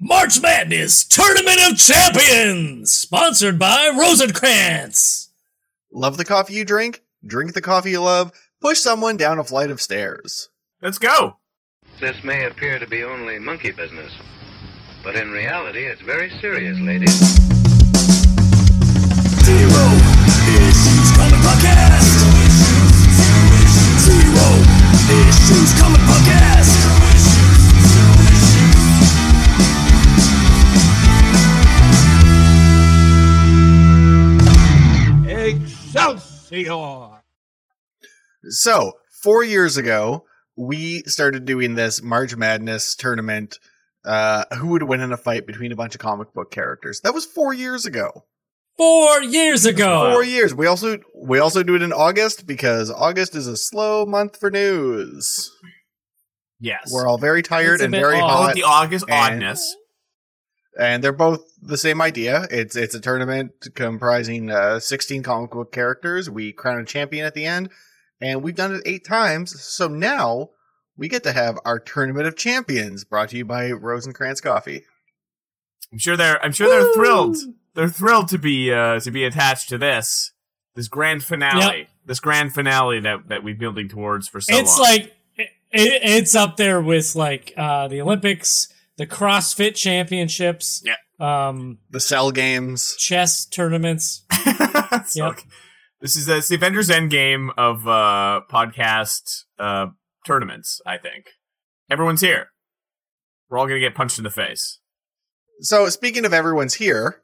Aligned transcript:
March 0.00 0.40
Madness 0.40 1.04
Tournament 1.04 1.58
of 1.68 1.76
Champions, 1.76 2.92
sponsored 2.92 3.58
by 3.58 3.90
Rosencrantz. 3.98 5.30
Love 5.92 6.16
the 6.16 6.24
coffee 6.24 6.54
you 6.54 6.64
drink? 6.64 7.02
Drink 7.26 7.52
the 7.52 7.60
coffee 7.60 7.90
you 7.90 8.00
love? 8.00 8.30
Push 8.60 8.78
someone 8.78 9.16
down 9.16 9.40
a 9.40 9.44
flight 9.44 9.72
of 9.72 9.80
stairs. 9.80 10.50
Let's 10.80 10.98
go. 10.98 11.38
This 12.00 12.22
may 12.22 12.46
appear 12.46 12.78
to 12.78 12.86
be 12.86 13.02
only 13.02 13.40
monkey 13.40 13.72
business, 13.72 14.12
but 15.02 15.16
in 15.16 15.32
reality, 15.32 15.84
it's 15.86 16.02
very 16.02 16.30
serious, 16.38 16.78
ladies. 16.78 17.18
Zero 19.42 19.84
Issues 20.62 21.10
Comic 21.18 21.40
Podcast. 21.42 22.06
Zero 24.06 24.46
Issues 25.26 25.80
Comic 25.80 25.97
Excelsior! 36.50 37.22
So, 38.50 38.92
four 39.22 39.42
years 39.44 39.76
ago, 39.76 40.24
we 40.56 41.02
started 41.02 41.44
doing 41.44 41.74
this 41.74 42.02
March 42.02 42.36
Madness 42.36 42.94
tournament. 42.94 43.58
Uh, 44.04 44.44
who 44.56 44.68
would 44.68 44.84
win 44.84 45.00
in 45.00 45.12
a 45.12 45.16
fight 45.16 45.46
between 45.46 45.72
a 45.72 45.76
bunch 45.76 45.94
of 45.94 46.00
comic 46.00 46.32
book 46.32 46.50
characters? 46.50 47.00
That 47.02 47.12
was 47.14 47.26
four 47.26 47.52
years 47.52 47.84
ago. 47.84 48.24
Four 48.76 49.22
years 49.22 49.66
ago. 49.66 50.12
Four 50.12 50.24
years. 50.24 50.54
We 50.54 50.66
also 50.66 50.98
we 51.14 51.40
also 51.40 51.62
do 51.64 51.74
it 51.74 51.82
in 51.82 51.92
August 51.92 52.46
because 52.46 52.90
August 52.90 53.34
is 53.34 53.48
a 53.48 53.56
slow 53.56 54.06
month 54.06 54.38
for 54.38 54.50
news. 54.50 55.52
Yes. 56.60 56.90
We're 56.92 57.06
all 57.08 57.18
very 57.18 57.42
tired 57.42 57.74
It's 57.74 57.82
and 57.82 57.92
very 57.92 58.20
odd. 58.20 58.30
Hot, 58.30 58.54
the 58.54 58.62
August 58.62 59.04
and- 59.08 59.34
oddness. 59.34 59.74
And 60.78 61.02
they're 61.02 61.12
both 61.12 61.44
the 61.60 61.76
same 61.76 62.00
idea. 62.00 62.46
It's 62.50 62.76
it's 62.76 62.94
a 62.94 63.00
tournament 63.00 63.52
comprising 63.74 64.50
uh, 64.50 64.80
16 64.80 65.22
comic 65.22 65.50
book 65.50 65.72
characters. 65.72 66.28
We 66.28 66.52
crown 66.52 66.80
a 66.80 66.84
champion 66.84 67.24
at 67.24 67.34
the 67.34 67.46
end, 67.46 67.70
and 68.20 68.42
we've 68.42 68.54
done 68.54 68.74
it 68.74 68.82
eight 68.86 69.04
times. 69.04 69.60
So 69.62 69.88
now 69.88 70.50
we 70.96 71.08
get 71.08 71.22
to 71.24 71.32
have 71.32 71.58
our 71.64 71.78
tournament 71.78 72.26
of 72.26 72.36
champions, 72.36 73.04
brought 73.04 73.30
to 73.30 73.36
you 73.36 73.44
by 73.44 73.70
Rosencrantz 73.70 74.40
Coffee. 74.40 74.84
I'm 75.92 75.98
sure 75.98 76.16
they're. 76.16 76.44
I'm 76.44 76.52
sure 76.52 76.68
they're 76.68 76.92
thrilled. 76.92 77.36
They're 77.74 77.88
thrilled 77.88 78.28
to 78.28 78.38
be 78.38 78.72
uh, 78.72 79.00
to 79.00 79.10
be 79.10 79.24
attached 79.24 79.68
to 79.70 79.78
this 79.78 80.32
this 80.74 80.88
grand 80.88 81.22
finale. 81.22 81.78
Yep. 81.78 81.88
This 82.06 82.20
grand 82.20 82.54
finale 82.54 83.00
that 83.00 83.28
that 83.28 83.44
we're 83.44 83.54
building 83.54 83.88
towards 83.88 84.28
for 84.28 84.40
so 84.40 84.56
it's 84.56 84.78
long. 84.78 84.88
like 84.88 85.14
it, 85.36 85.50
it's 85.70 86.34
up 86.34 86.56
there 86.56 86.80
with 86.80 87.14
like 87.14 87.52
uh, 87.56 87.88
the 87.88 88.00
Olympics, 88.00 88.72
the 88.98 89.06
CrossFit 89.06 89.74
Championships, 89.74 90.82
Yeah. 90.84 90.96
um, 91.48 91.78
The 91.90 92.00
Cell 92.00 92.30
Games. 92.30 92.94
chess 92.98 93.46
tournaments. 93.46 94.24
So, 95.06 95.26
Yep. 95.26 95.40
This 96.00 96.16
is 96.16 96.28
it's 96.28 96.48
the 96.48 96.54
Avengers 96.56 96.88
Endgame 96.90 97.50
of 97.58 97.86
uh, 97.88 98.40
podcast 98.50 99.44
uh, 99.58 99.86
tournaments. 100.26 100.80
I 100.86 100.96
think 100.98 101.26
everyone's 101.90 102.20
here. 102.20 102.48
We're 103.48 103.58
all 103.58 103.66
gonna 103.66 103.80
get 103.80 103.94
punched 103.94 104.16
in 104.18 104.24
the 104.24 104.30
face. 104.30 104.78
So 105.60 105.88
speaking 105.88 106.24
of 106.24 106.32
everyone's 106.32 106.74
here, 106.74 107.22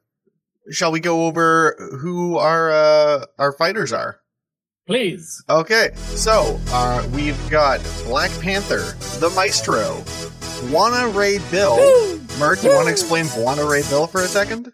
shall 0.70 0.90
we 0.92 1.00
go 1.00 1.26
over 1.26 1.76
who 2.00 2.36
our 2.38 2.70
uh, 2.70 3.24
our 3.38 3.52
fighters 3.52 3.92
are? 3.92 4.20
Please. 4.86 5.42
Okay, 5.48 5.90
so 5.94 6.58
uh, 6.68 7.06
we've 7.12 7.38
got 7.50 7.80
Black 8.04 8.30
Panther, 8.40 8.96
the 9.20 9.30
Maestro, 9.36 10.02
B'wana 10.68 11.14
Ray 11.14 11.38
Bill. 11.50 11.76
Mert, 12.38 12.62
you 12.64 12.70
want 12.70 12.86
to 12.86 12.92
explain 12.92 13.26
B'wana 13.26 13.68
Ray 13.68 13.82
Bill 13.88 14.06
for 14.06 14.20
a 14.22 14.26
second? 14.26 14.72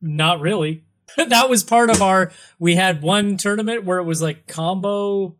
Not 0.00 0.40
really. 0.40 0.84
that 1.16 1.48
was 1.50 1.64
part 1.64 1.90
of 1.90 2.00
our. 2.02 2.30
We 2.58 2.74
had 2.76 3.02
one 3.02 3.36
tournament 3.36 3.84
where 3.84 3.98
it 3.98 4.04
was 4.04 4.22
like 4.22 4.46
combo 4.46 5.36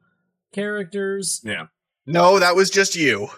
characters. 0.53 1.41
Yeah. 1.45 1.67
No, 2.07 2.39
that 2.39 2.57
was 2.57 2.71
just 2.71 2.97
you. 2.97 3.29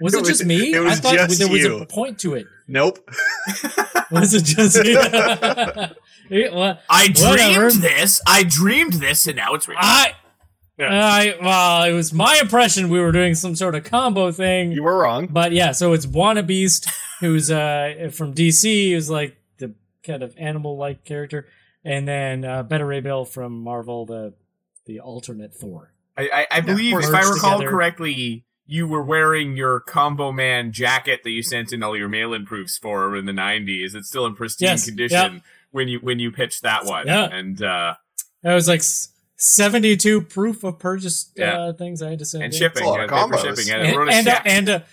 Was 0.00 0.14
It 0.14 0.18
it, 0.18 0.20
was- 0.20 0.28
just 0.28 0.44
me? 0.44 0.72
it 0.72 0.80
was 0.80 0.92
I 0.92 0.96
thought 1.02 1.14
just 1.14 1.38
there 1.38 1.48
was 1.48 1.60
you. 1.62 1.78
a 1.78 1.86
point 1.86 2.18
to 2.20 2.34
it. 2.34 2.46
Nope. 2.70 2.98
Was 4.10 4.32
it 4.34 4.44
just 4.44 4.76
It 6.30 6.52
wa- 6.52 6.76
I 6.88 7.08
Whatever. 7.08 7.68
dreamed 7.70 7.82
this. 7.82 8.20
I 8.26 8.42
dreamed 8.42 8.92
this, 8.94 9.26
and 9.26 9.36
now 9.36 9.54
it's 9.54 9.66
real. 9.68 9.78
I. 9.80 10.12
Yeah. 10.78 10.88
I 10.92 11.36
well, 11.40 11.82
it 11.84 11.92
was 11.92 12.12
my 12.12 12.38
impression 12.40 12.88
we 12.88 13.00
were 13.00 13.12
doing 13.12 13.34
some 13.34 13.56
sort 13.56 13.74
of 13.74 13.84
combo 13.84 14.30
thing. 14.30 14.70
You 14.72 14.84
were 14.84 14.98
wrong. 14.98 15.26
But 15.26 15.52
yeah, 15.52 15.72
so 15.72 15.92
it's 15.92 16.06
B'wana 16.06 16.46
Beast, 16.46 16.88
who's 17.20 17.50
uh 17.50 18.10
from 18.12 18.32
DC, 18.34 18.92
who's 18.92 19.10
like 19.10 19.36
the 19.58 19.74
kind 20.04 20.22
of 20.22 20.34
animal-like 20.38 21.04
character, 21.04 21.48
and 21.84 22.06
then 22.06 22.44
uh, 22.44 22.62
Beta 22.62 22.84
Ray 22.84 23.00
Bill 23.00 23.24
from 23.24 23.60
Marvel, 23.62 24.06
the 24.06 24.34
the 24.86 25.00
alternate 25.00 25.54
Thor. 25.54 25.92
I, 26.16 26.28
I, 26.32 26.58
I 26.58 26.60
believe, 26.60 26.96
if 26.98 27.14
I 27.14 27.28
recall 27.28 27.58
together. 27.58 27.70
correctly, 27.70 28.44
you 28.66 28.86
were 28.88 29.02
wearing 29.02 29.56
your 29.56 29.80
Combo 29.80 30.30
Man 30.32 30.72
jacket 30.72 31.20
that 31.24 31.30
you 31.30 31.42
sent 31.42 31.72
in 31.72 31.82
all 31.82 31.96
your 31.96 32.08
mail-in 32.08 32.44
proofs 32.44 32.76
for 32.78 33.16
in 33.16 33.24
the 33.26 33.32
'90s. 33.32 33.94
It's 33.94 34.08
still 34.08 34.26
in 34.26 34.34
pristine 34.34 34.66
Yes, 34.68 34.84
condition 34.84 35.34
yep. 35.34 35.42
when 35.70 35.88
you 35.88 35.98
when 36.00 36.18
you 36.20 36.30
pitched 36.30 36.62
that 36.62 36.84
one. 36.84 37.06
Yeah. 37.06 37.24
And 37.24 37.60
uh, 37.62 37.94
That 38.42 38.54
was 38.54 38.68
like 38.68 38.82
s- 39.38 39.44
seventy-two 39.46 40.22
proof 40.22 40.64
of 40.64 40.78
purchase 40.78 41.30
Yeah. 41.36 41.58
uh, 41.58 41.72
things 41.72 42.02
I 42.02 42.10
had 42.10 42.18
to 42.20 42.24
send. 42.24 42.44
and 42.44 42.52
in. 42.52 42.58
shipping, 42.58 42.84
a 42.84 42.88
lot 42.88 43.00
uh, 43.00 43.04
of 43.04 43.10
paper 43.10 43.36
combos. 43.36 43.56
shipping, 43.56 43.72
and, 43.74 43.86
and 43.88 43.96
wrote 43.96 44.08
a 44.08 44.12
and 44.12 44.26
a, 44.28 44.46
and 44.48 44.68
a 44.68 44.84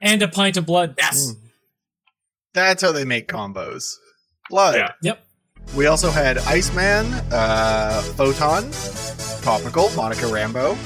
and 0.00 0.22
a 0.22 0.28
pint 0.28 0.56
of 0.56 0.66
blood. 0.66 0.94
yes, 0.98 1.34
That's 2.52 2.82
how 2.82 2.92
they 2.92 3.04
make 3.04 3.28
combos. 3.28 3.94
Blood. 4.50 4.76
Yeah. 4.76 4.92
Yep. 5.02 5.24
We 5.74 5.86
also 5.86 6.10
had 6.10 6.36
Iceman, 6.38 7.06
uh, 7.32 8.02
Photon, 8.16 8.70
Topical, 9.42 9.88
Monica 9.96 10.26
Rambeau, 10.26 10.76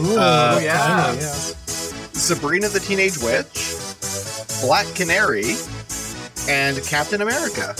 Ooh, 0.00 0.18
Uh, 0.18 0.58
yeah. 0.62 1.06
kinda, 1.10 1.22
Sabrina 1.22 2.68
the 2.68 2.80
Teenage 2.80 3.18
Witch, 3.18 3.74
Black 4.62 4.86
Canary, 4.94 5.56
and 6.48 6.82
Captain 6.84 7.20
America. 7.20 7.74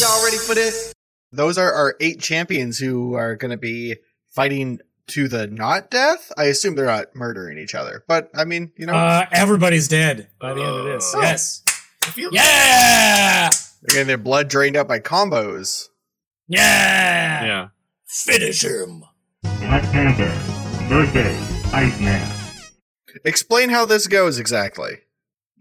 Y'all 0.00 0.24
ready 0.24 0.38
for 0.38 0.54
this? 0.54 0.91
Those 1.32 1.56
are 1.58 1.72
our 1.72 1.96
eight 2.00 2.20
champions 2.20 2.78
who 2.78 3.14
are 3.14 3.36
going 3.36 3.50
to 3.50 3.56
be 3.56 3.96
fighting 4.28 4.80
to 5.08 5.28
the 5.28 5.46
not 5.46 5.90
death. 5.90 6.30
I 6.36 6.44
assume 6.44 6.74
they're 6.74 6.86
not 6.86 7.14
murdering 7.14 7.58
each 7.58 7.74
other, 7.74 8.04
but 8.06 8.30
I 8.34 8.44
mean, 8.44 8.72
you 8.76 8.86
know, 8.86 8.94
Uh, 8.94 9.26
everybody's 9.32 9.88
dead 9.88 10.28
by 10.38 10.54
the 10.54 10.60
end 10.62 10.70
of 10.70 10.84
this. 10.84 11.12
Oh. 11.14 11.20
Yes. 11.22 11.62
Yeah. 12.16 13.48
they're 13.82 13.94
getting 13.94 14.06
their 14.06 14.18
blood 14.18 14.48
drained 14.48 14.76
out 14.76 14.88
by 14.88 15.00
combos. 15.00 15.88
Yeah. 16.48 17.44
yeah. 17.44 17.68
Finish 18.06 18.62
him. 18.64 19.04
Black 19.42 19.82
Panther 19.84 20.28
versus 20.88 21.72
Iceman. 21.72 22.28
Explain 23.24 23.70
how 23.70 23.86
this 23.86 24.06
goes 24.06 24.38
exactly. 24.38 24.98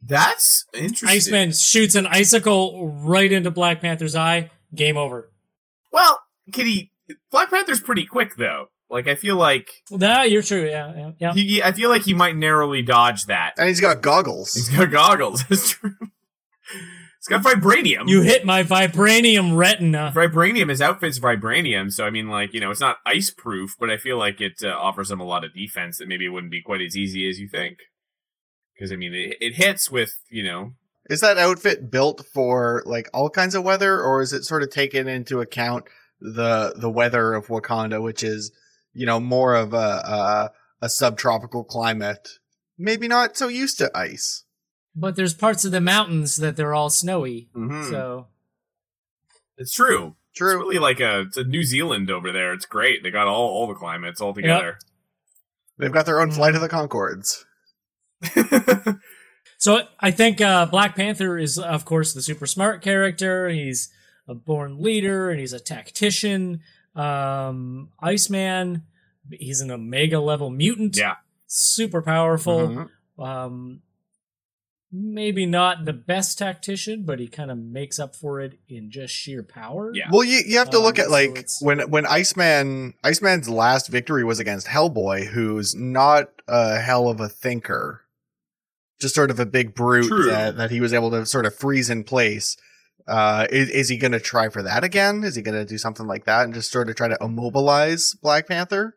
That's 0.04 0.66
interesting. 0.74 1.10
Iceman 1.10 1.52
shoots 1.54 1.96
an 1.96 2.08
icicle 2.08 2.90
right 2.90 3.32
into 3.32 3.52
Black 3.52 3.82
Panther's 3.82 4.16
eye. 4.16 4.50
Game 4.74 4.98
over. 4.98 5.31
Well, 5.92 6.20
Kitty, 6.52 6.92
Black 7.32 7.50
Panther's 7.50 7.80
pretty 7.82 8.06
quick 8.06 8.36
though. 8.38 8.68
Like 8.90 9.08
I 9.08 9.16
feel 9.16 9.36
like 9.38 9.70
Nah, 9.90 10.24
you're 10.24 10.42
true. 10.42 10.66
Yeah, 10.68 10.94
yeah, 10.96 11.12
yeah. 11.20 11.34
he, 11.34 11.48
he- 11.48 11.64
I 11.64 11.72
feel 11.72 11.90
like 11.90 12.02
he 12.04 12.14
might 12.14 12.36
narrowly 12.36 12.82
dodge 12.82 13.26
that. 13.26 13.54
And 13.58 13.68
he's 13.70 13.80
got 13.82 14.02
goggles. 14.02 14.54
He's 14.54 14.70
got 14.70 14.92
goggles. 14.92 15.44
That's 15.50 15.70
true. 15.70 15.96
He's 17.20 17.28
got 17.30 17.44
vibranium. 17.44 18.08
You 18.10 18.22
hit 18.22 18.46
my 18.46 18.64
vibranium 18.64 19.56
retina. 19.56 20.12
vibranium. 20.16 20.70
His 20.70 20.82
outfit's 20.82 21.20
vibranium, 21.20 21.92
so 21.92 22.04
I 22.06 22.10
mean, 22.10 22.30
like 22.30 22.54
you 22.54 22.60
know, 22.60 22.72
it's 22.72 22.80
not 22.82 22.98
ice 23.06 23.30
proof, 23.30 23.76
but 23.80 23.90
I 23.92 23.98
feel 23.98 24.18
like 24.18 24.42
it 24.42 24.54
uh, 24.64 24.70
offers 24.70 25.12
him 25.12 25.20
a 25.20 25.26
lot 25.26 25.44
of 25.46 25.54
defense 25.54 26.00
that 26.00 26.08
maybe 26.08 26.26
it 26.26 26.30
wouldn't 26.30 26.52
be 26.52 26.62
quite 26.64 26.82
as 26.82 26.98
easy 26.98 27.30
as 27.30 27.40
you 27.40 27.48
think. 27.48 27.78
Because 28.74 28.92
I 28.92 28.96
mean, 28.96 29.14
it, 29.14 29.38
it 29.40 29.54
hits 29.56 29.92
with 29.92 30.14
you 30.30 30.44
know. 30.44 30.74
Is 31.12 31.20
that 31.20 31.38
outfit 31.38 31.92
built 31.92 32.26
for 32.34 32.84
like 32.86 33.10
all 33.14 33.30
kinds 33.30 33.54
of 33.54 33.66
weather, 33.66 34.02
or 34.02 34.22
is 34.22 34.32
it 34.32 34.46
sort 34.46 34.64
of 34.64 34.70
taken 34.70 35.10
into 35.10 35.42
account 35.42 35.84
the 36.22 36.74
the 36.78 36.90
weather 36.90 37.34
of 37.34 37.48
Wakanda, 37.48 38.02
which 38.02 38.24
is 38.24 38.54
you 38.94 39.06
know 39.06 39.20
more 39.20 39.54
of 39.56 39.74
a 39.74 39.76
a, 39.78 40.52
a 40.82 40.88
subtropical 40.88 41.66
climate, 41.66 42.30
maybe 42.78 43.10
not 43.10 43.36
so 43.36 43.50
used 43.50 43.78
to 43.80 43.92
ice. 43.94 44.46
But 44.96 45.18
there's 45.18 45.34
parts 45.34 45.66
of 45.66 45.74
the 45.74 45.82
mountains 45.82 46.38
that 46.38 46.56
they're 46.56 46.74
all 46.74 46.90
snowy. 46.90 47.50
Mhm. 47.54 47.90
So 47.90 48.28
It's 49.58 49.74
true. 49.74 50.16
It's 50.32 50.40
really 50.40 50.80
like 50.80 51.02
a, 51.02 51.22
it's 51.28 51.36
a 51.36 51.44
New 51.44 51.64
Zealand 51.64 52.10
over 52.10 52.32
there. 52.32 52.54
It's 52.54 52.66
great. 52.66 53.04
They 53.04 53.12
got 53.12 53.28
all 53.28 53.50
all 53.50 53.68
the 53.68 53.74
climates 53.74 54.22
all 54.22 54.34
together. 54.34 54.80
They've 55.78 55.92
got 55.92 56.06
their 56.06 56.22
own 56.22 56.32
flight 56.32 56.56
of 56.56 56.62
the 56.62 56.70
Conchords. 56.70 57.44
So 59.62 59.84
I 60.00 60.10
think 60.10 60.42
uh, 60.42 60.66
Black 60.66 60.96
Panther 60.96 61.38
is, 61.38 61.60
of 61.60 61.86
course, 61.86 62.14
the 62.14 62.22
super 62.24 62.48
smart 62.48 62.82
character. 62.82 63.48
He's 63.48 63.90
a 64.28 64.34
born 64.34 64.82
leader 64.82 65.30
and 65.30 65.40
he's 65.40 65.54
a 65.54 65.60
tactician. 65.60 66.62
Um, 66.96 67.90
Iceman, 68.00 68.82
he's 69.32 69.62
an 69.62 69.70
Omega 69.70 70.20
level 70.20 70.50
mutant. 70.50 70.98
yeah. 70.98 71.16
super 71.46 72.02
powerful. 72.02 72.90
Mhm. 73.20 73.24
Um, 73.24 73.82
maybe 74.92 75.46
not 75.46 75.86
the 75.86 75.94
best 75.94 76.38
tactician, 76.40 77.04
but 77.04 77.20
he 77.20 77.28
kind 77.28 77.52
of 77.52 77.58
makes 77.58 78.00
up 78.00 78.16
for 78.16 78.40
it 78.42 78.58
in 78.68 78.90
just 78.90 79.14
sheer 79.14 79.44
power. 79.44 79.92
Yeah. 79.94 80.08
Well, 80.12 80.24
you 80.24 80.42
you 80.46 80.58
have 80.58 80.70
to 80.72 80.80
look 80.80 80.98
Um, 80.98 81.06
at 81.06 81.12
like 81.12 81.30
it's- 81.32 81.62
when 81.62 81.80
when 81.92 82.06
Iceman 82.08 82.94
Iceman's 83.04 83.48
last 83.50 83.90
victory 83.90 84.24
was 84.24 84.40
against 84.40 84.66
Hellboy, 84.68 85.26
who's 85.28 85.76
not 85.76 86.30
a 86.48 86.80
hell 86.80 87.10
of 87.10 87.20
a 87.20 87.30
thinker, 87.30 88.01
just 89.02 89.16
sort 89.16 89.32
of 89.32 89.40
a 89.40 89.46
big 89.46 89.74
brute 89.74 90.08
True. 90.08 90.30
that 90.30 90.58
that 90.58 90.72
he 90.72 90.80
was 90.80 90.94
able 90.94 91.12
to 91.12 91.26
sort 91.26 91.46
of 91.46 91.56
freeze 91.56 91.90
in 91.90 92.04
place. 92.04 92.58
Uh, 93.08 93.48
is, 93.50 93.70
is 93.70 93.90
he 93.90 93.98
going 93.98 94.12
to 94.12 94.20
try 94.20 94.48
for 94.48 94.62
that 94.62 94.84
again? 94.84 95.24
Is 95.24 95.36
he 95.36 95.42
going 95.42 95.58
to 95.58 95.66
do 95.66 95.78
something 95.78 96.06
like 96.06 96.26
that 96.26 96.46
and 96.46 96.54
just 96.54 96.72
sort 96.72 96.90
of 96.90 96.96
try 96.96 97.08
to 97.08 97.18
immobilize 97.20 98.14
Black 98.22 98.48
Panther? 98.48 98.96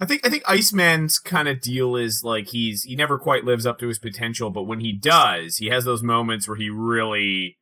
I 0.00 0.06
think 0.06 0.26
I 0.26 0.30
think 0.30 0.42
Iceman's 0.48 1.18
kind 1.18 1.46
of 1.46 1.60
deal 1.60 1.94
is 1.94 2.24
like 2.24 2.48
he's 2.48 2.82
he 2.82 2.96
never 2.96 3.18
quite 3.18 3.44
lives 3.44 3.66
up 3.66 3.78
to 3.78 3.88
his 3.88 3.98
potential, 3.98 4.50
but 4.50 4.64
when 4.64 4.80
he 4.80 4.92
does, 4.92 5.58
he 5.58 5.66
has 5.66 5.84
those 5.84 6.02
moments 6.02 6.48
where 6.48 6.56
he 6.56 6.70
really 6.70 7.58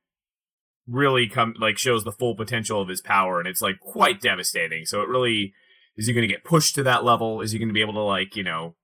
really 0.89 1.29
come 1.29 1.55
like 1.61 1.77
shows 1.79 2.05
the 2.05 2.13
full 2.13 2.35
potential 2.35 2.81
of 2.81 2.89
his 2.89 3.01
power 3.01 3.39
and 3.39 3.49
it's 3.49 3.61
like 3.61 3.79
quite 3.81 4.21
devastating. 4.21 4.87
So 4.87 5.03
it 5.03 5.09
really 5.09 5.53
is 5.97 6.07
he 6.07 6.15
going 6.15 6.27
to 6.27 6.33
get 6.33 6.45
pushed 6.45 6.75
to 6.77 6.83
that 6.85 7.05
level? 7.05 7.43
Is 7.43 7.53
he 7.53 7.59
going 7.59 7.69
to 7.69 7.75
be 7.75 7.83
able 7.83 7.95
to 7.95 8.01
like, 8.01 8.37
you 8.37 8.43
know, 8.43 8.75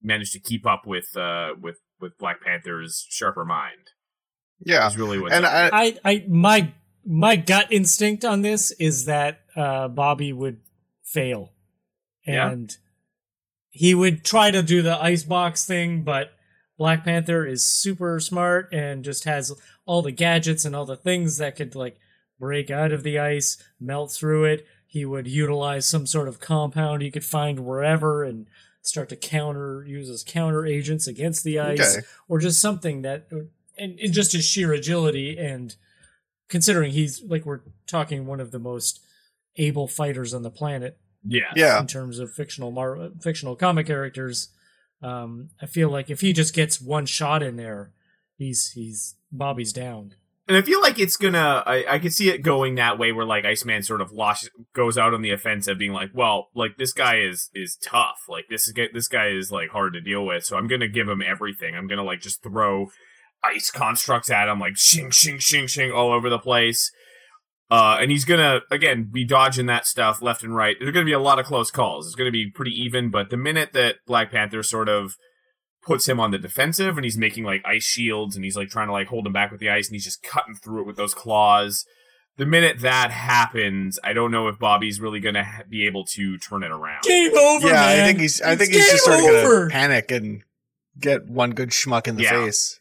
manage 0.00 0.32
to 0.32 0.38
keep 0.38 0.66
up 0.66 0.86
with 0.86 1.16
uh 1.16 1.54
with 1.60 1.78
with 2.00 2.18
Black 2.18 2.42
Panther's 2.42 3.06
sharper 3.10 3.44
mind? 3.44 3.90
Yeah, 4.64 4.86
Is 4.86 4.96
really 4.98 5.18
what's 5.18 5.34
and. 5.34 5.46
I, 5.46 5.70
I, 5.72 5.98
I, 6.04 6.24
my, 6.28 6.72
my 7.06 7.36
gut 7.36 7.68
instinct 7.72 8.24
on 8.24 8.42
this 8.42 8.70
is 8.72 9.06
that 9.06 9.40
uh, 9.56 9.88
Bobby 9.88 10.32
would 10.32 10.58
fail, 11.02 11.52
Yeah. 12.26 12.50
and 12.50 12.76
he 13.70 13.94
would 13.94 14.24
try 14.24 14.50
to 14.50 14.62
do 14.62 14.82
the 14.82 15.02
icebox 15.02 15.64
thing, 15.64 16.02
but 16.02 16.32
Black 16.76 17.04
Panther 17.04 17.46
is 17.46 17.64
super 17.64 18.20
smart 18.20 18.68
and 18.72 19.04
just 19.04 19.24
has 19.24 19.52
all 19.86 20.02
the 20.02 20.12
gadgets 20.12 20.64
and 20.64 20.74
all 20.76 20.86
the 20.86 20.96
things 20.96 21.38
that 21.38 21.56
could 21.56 21.74
like 21.74 21.98
break 22.38 22.70
out 22.70 22.92
of 22.92 23.02
the 23.02 23.18
ice, 23.18 23.62
melt 23.78 24.12
through 24.12 24.44
it. 24.44 24.66
He 24.86 25.04
would 25.04 25.28
utilize 25.28 25.86
some 25.88 26.06
sort 26.06 26.26
of 26.26 26.40
compound 26.40 27.02
he 27.02 27.10
could 27.10 27.24
find 27.24 27.60
wherever 27.60 28.24
and 28.24 28.46
start 28.82 29.08
to 29.10 29.16
counter 29.16 29.84
use 29.86 30.08
as 30.08 30.24
counter 30.24 30.64
agents 30.66 31.06
against 31.06 31.44
the 31.44 31.58
ice 31.58 31.96
Okay. 31.98 32.06
or 32.28 32.38
just 32.38 32.60
something 32.60 33.02
that 33.02 33.28
and, 33.76 33.98
and 33.98 34.12
just 34.12 34.32
his 34.32 34.44
sheer 34.44 34.72
agility 34.72 35.38
and 35.38 35.76
considering 36.48 36.90
he's 36.92 37.22
like 37.22 37.44
we're 37.44 37.60
talking 37.86 38.26
one 38.26 38.40
of 38.40 38.50
the 38.50 38.58
most 38.58 39.00
able 39.56 39.86
fighters 39.86 40.32
on 40.32 40.42
the 40.42 40.50
planet 40.50 40.98
yeah. 41.24 41.52
yeah, 41.54 41.78
in 41.78 41.86
terms 41.86 42.18
of 42.18 42.32
fictional 42.32 42.70
mar- 42.70 43.10
fictional 43.20 43.54
comic 43.54 43.86
characters 43.86 44.48
um 45.02 45.50
i 45.60 45.66
feel 45.66 45.90
like 45.90 46.08
if 46.10 46.20
he 46.20 46.32
just 46.32 46.54
gets 46.54 46.80
one 46.80 47.04
shot 47.06 47.42
in 47.42 47.56
there 47.56 47.90
he's 48.36 48.70
he's 48.72 49.16
bobby's 49.30 49.72
down 49.72 50.14
And 50.48 50.56
I 50.56 50.62
feel 50.62 50.80
like 50.80 50.98
it's 50.98 51.16
gonna. 51.16 51.62
I, 51.64 51.84
I 51.88 51.98
could 51.98 52.12
see 52.12 52.28
it 52.28 52.42
going 52.42 52.74
that 52.74 52.98
way, 52.98 53.12
where 53.12 53.24
like 53.26 53.44
Iceman 53.44 53.82
sort 53.82 54.00
of 54.00 54.10
lost, 54.10 54.50
goes 54.74 54.98
out 54.98 55.14
on 55.14 55.22
the 55.22 55.30
offensive, 55.30 55.78
being 55.78 55.92
like, 55.92 56.10
"Well, 56.12 56.48
like 56.54 56.76
this 56.76 56.92
guy 56.92 57.20
is 57.20 57.50
is 57.54 57.76
tough. 57.76 58.22
Like 58.28 58.46
this 58.50 58.66
is 58.66 58.74
this 58.92 59.06
guy 59.06 59.28
is 59.28 59.52
like 59.52 59.70
hard 59.70 59.92
to 59.92 60.00
deal 60.00 60.24
with. 60.24 60.44
So 60.44 60.56
I'm 60.56 60.66
gonna 60.66 60.88
give 60.88 61.08
him 61.08 61.22
everything. 61.22 61.76
I'm 61.76 61.86
gonna 61.86 62.02
like 62.02 62.20
just 62.20 62.42
throw 62.42 62.88
ice 63.44 63.70
constructs 63.70 64.30
at 64.30 64.48
him, 64.48 64.58
like 64.58 64.76
shing 64.76 65.10
shing 65.10 65.38
shing 65.38 65.66
shing 65.66 65.92
all 65.92 66.12
over 66.12 66.28
the 66.28 66.38
place. 66.38 66.90
Uh, 67.70 67.98
and 68.00 68.10
he's 68.10 68.24
gonna 68.24 68.60
again 68.70 69.08
be 69.12 69.24
dodging 69.24 69.66
that 69.66 69.86
stuff 69.86 70.20
left 70.20 70.42
and 70.42 70.56
right. 70.56 70.76
There's 70.80 70.92
gonna 70.92 71.04
be 71.04 71.12
a 71.12 71.20
lot 71.20 71.38
of 71.38 71.46
close 71.46 71.70
calls. 71.70 72.06
It's 72.06 72.16
gonna 72.16 72.32
be 72.32 72.50
pretty 72.50 72.72
even. 72.72 73.10
But 73.10 73.30
the 73.30 73.36
minute 73.36 73.72
that 73.74 73.96
Black 74.06 74.32
Panther 74.32 74.64
sort 74.64 74.88
of 74.88 75.14
puts 75.82 76.08
him 76.08 76.20
on 76.20 76.30
the 76.30 76.38
defensive 76.38 76.96
and 76.96 77.04
he's 77.04 77.16
making 77.16 77.44
like 77.44 77.62
ice 77.64 77.82
shields 77.84 78.36
and 78.36 78.44
he's 78.44 78.56
like 78.56 78.68
trying 78.68 78.86
to 78.88 78.92
like 78.92 79.06
hold 79.08 79.26
him 79.26 79.32
back 79.32 79.50
with 79.50 79.60
the 79.60 79.70
ice 79.70 79.88
and 79.88 79.94
he's 79.94 80.04
just 80.04 80.22
cutting 80.22 80.54
through 80.54 80.80
it 80.80 80.86
with 80.86 80.96
those 80.96 81.14
claws. 81.14 81.84
The 82.36 82.46
minute 82.46 82.80
that 82.80 83.10
happens, 83.10 83.98
I 84.04 84.12
don't 84.12 84.30
know 84.30 84.48
if 84.48 84.58
Bobby's 84.58 85.00
really 85.00 85.20
going 85.20 85.34
to 85.34 85.44
ha- 85.44 85.62
be 85.68 85.86
able 85.86 86.04
to 86.06 86.38
turn 86.38 86.62
it 86.62 86.70
around. 86.70 87.02
game 87.02 87.36
over 87.36 87.68
yeah. 87.68 87.86
I 87.86 87.96
think 87.96 88.20
he's 88.20 88.40
I 88.40 88.52
It's 88.52 88.60
think 88.62 88.72
he's 88.74 88.90
just 88.90 89.06
game 89.06 89.20
sort 89.20 89.34
of 89.36 89.44
gonna 89.50 89.70
panic 89.70 90.10
and 90.10 90.42
get 90.98 91.26
one 91.28 91.50
good 91.52 91.70
schmuck 91.70 92.06
in 92.06 92.16
the 92.16 92.24
Yeah. 92.24 92.44
face. 92.44 92.78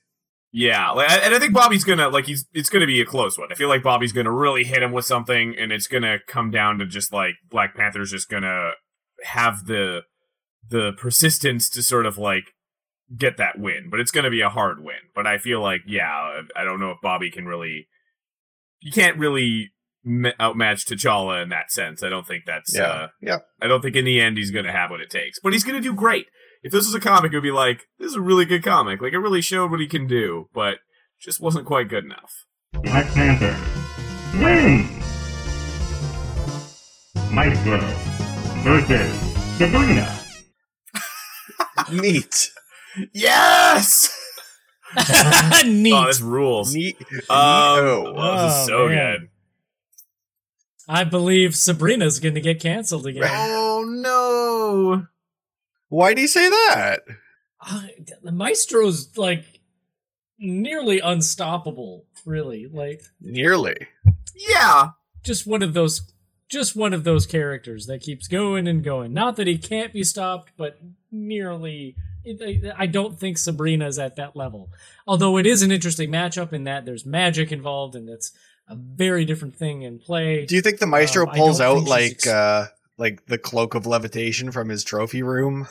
Yeah, 0.51 0.90
like, 0.92 1.12
and 1.12 1.36
I 1.36 1.38
think 1.40 1.54
Bobby's 1.54 1.84
gonna 1.84 2.10
like 2.10 2.25
he's 2.25 2.48
it's 2.54 2.69
gonna 2.72 2.88
be 2.88 3.00
a 3.01 3.06
close 3.06 3.38
one. 3.38 3.51
I 3.51 3.56
feel 3.56 3.69
like 3.69 3.84
Bobby's 3.84 4.12
gonna 4.12 4.31
really 4.31 4.63
hit 4.63 4.81
him 4.81 4.92
with 4.92 5.06
something, 5.06 5.56
and 5.56 5.72
it's 5.72 5.86
gonna 5.86 6.18
come 6.28 6.50
down 6.50 6.80
to 6.80 6.88
just 6.88 7.13
like 7.13 7.36
Black 7.51 7.75
Panther's 7.75 8.10
just 8.10 8.30
gonna 8.30 8.72
have 9.25 9.66
the 9.68 10.01
the 10.68 10.92
persistence 10.94 11.69
to 11.69 11.84
sort 11.84 12.07
of 12.07 12.18
like 12.18 12.46
get 13.17 13.38
that 13.38 13.57
win, 13.59 13.89
but 13.89 14.00
it's 14.00 14.11
gonna 14.11 14.29
be 14.29 14.41
a 14.41 14.50
hard 14.50 14.83
win. 14.83 14.97
But 15.15 15.27
I 15.27 15.38
feel 15.38 15.61
like 15.61 15.81
yeah, 15.88 16.41
I 16.56 16.63
don't 16.63 16.79
know 16.79 16.91
if 16.91 16.97
Bobby 17.01 17.31
can 17.31 17.45
really. 17.45 17.88
You 18.81 18.91
can't 18.91 19.17
really 19.17 19.71
outmatch 20.07 20.85
T'Challa 20.85 21.44
in 21.44 21.50
that 21.50 21.71
sense. 21.71 22.01
I 22.03 22.09
don't 22.09 22.25
think 22.25 22.45
that's. 22.45 22.73
Yeah, 22.75 22.83
Uh, 22.83 23.07
yeah. 23.21 23.38
I 23.61 23.67
don't 23.67 23.81
think 23.81 23.95
in 23.95 24.06
the 24.06 24.19
end 24.21 24.38
he's 24.38 24.51
gonna 24.51 24.71
have 24.71 24.89
what 24.89 25.01
it 25.01 25.09
takes, 25.09 25.39
but 25.39 25.53
he's 25.53 25.63
gonna 25.63 25.81
do 25.81 25.94
great. 25.94 26.27
If 26.63 26.71
this 26.71 26.85
was 26.85 26.95
a 26.95 27.00
comic, 27.00 27.31
it 27.31 27.35
would 27.38 27.44
be 27.44 27.51
like 27.51 27.88
this 28.00 28.09
is 28.09 28.15
a 28.15 28.21
really 28.21 28.45
good 28.45 28.63
comic. 28.63 29.01
Like 29.01 29.13
it 29.13 29.19
really 29.19 29.41
showed 29.41 29.71
what 29.71 29.79
he 29.79 29.88
can 29.88 30.07
do, 30.07 30.47
but 30.53 30.77
just 31.19 31.41
wasn't 31.41 31.65
quite 31.65 31.89
good 31.89 32.05
enough. 32.05 32.31
Black 32.73 33.07
Panther 33.13 33.55
wins! 34.41 34.95
Maestro 37.31 37.79
versus 38.63 39.12
Sabrina. 39.57 40.19
Neat. 41.91 42.51
Yes. 43.13 44.09
neat 45.65 45.94
Oh, 45.94 46.06
this 46.07 46.19
rules. 46.21 46.74
Neat. 46.74 46.97
Um, 47.30 47.38
Neato. 47.38 48.13
oh, 48.18 48.45
this 48.47 48.53
is 48.53 48.59
Oh, 48.62 48.65
so 48.68 48.88
man. 48.89 49.18
good. 49.19 49.30
i 50.88 51.03
believe 51.03 51.56
sabrina's 51.56 52.19
gonna 52.19 52.39
get 52.39 52.59
canceled 52.59 53.06
again 53.06 53.24
Oh 53.31 53.86
no. 53.88 55.06
Why 55.89 56.13
do 56.13 56.21
you 56.21 56.27
say 56.27 56.50
that? 56.50 57.01
Uh, 57.62 57.83
the 58.24 58.31
maestro's 58.31 59.15
like 59.18 59.45
nearly 60.39 61.00
unstoppable 61.00 62.06
really 62.25 62.65
like 62.68 63.01
Nearly. 63.21 63.88
Yeah. 64.36 64.89
just 65.24 65.45
one 65.45 65.62
of 65.62 65.74
those 65.74 66.12
just 66.47 66.75
one 66.75 66.94
of 66.95 67.03
those 67.03 67.27
characters 67.27 67.86
that 67.86 68.01
keeps 68.01 68.27
going 68.27 68.68
and 68.68 68.83
going 68.83 69.13
not 69.13 69.36
that 69.36 69.45
he 69.47 69.57
can't 69.59 69.94
be 69.94 70.03
stopped 70.03 70.51
but 70.57 70.80
nearly 71.11 71.95
I- 72.27 72.73
i 72.77 72.85
don't 72.85 73.19
think 73.19 73.38
sabrina's 73.38 73.97
at 73.97 74.15
that 74.17 74.35
level 74.35 74.69
although 75.07 75.38
it 75.38 75.45
is 75.45 75.61
an 75.61 75.71
interesting 75.71 76.09
matchup 76.11 76.53
in 76.53 76.65
that 76.65 76.86
there's 76.86 77.05
magic 77.05 77.51
involved 77.51 77.95
and 77.95 78.07
that's 78.07 78.31
a 78.67 78.75
very 78.75 79.25
different 79.25 79.55
thing 79.55 79.81
in 79.81 79.98
play 80.00 80.45
Do 80.45 80.55
you 80.55 80.62
think 80.62 80.79
the 80.79 80.86
maestro 80.88 81.27
Um, 81.27 81.34
pulls 81.36 81.60
out 81.62 81.86
like 81.86 82.12
ex- 82.12 82.27
uh 82.27 82.67
like 82.98 83.25
the 83.27 83.38
cloak 83.38 83.74
of 83.75 83.88
levitation 83.88 84.51
from 84.51 84.67
his 84.69 84.84
trophy 84.84 85.24
room? 85.24 85.67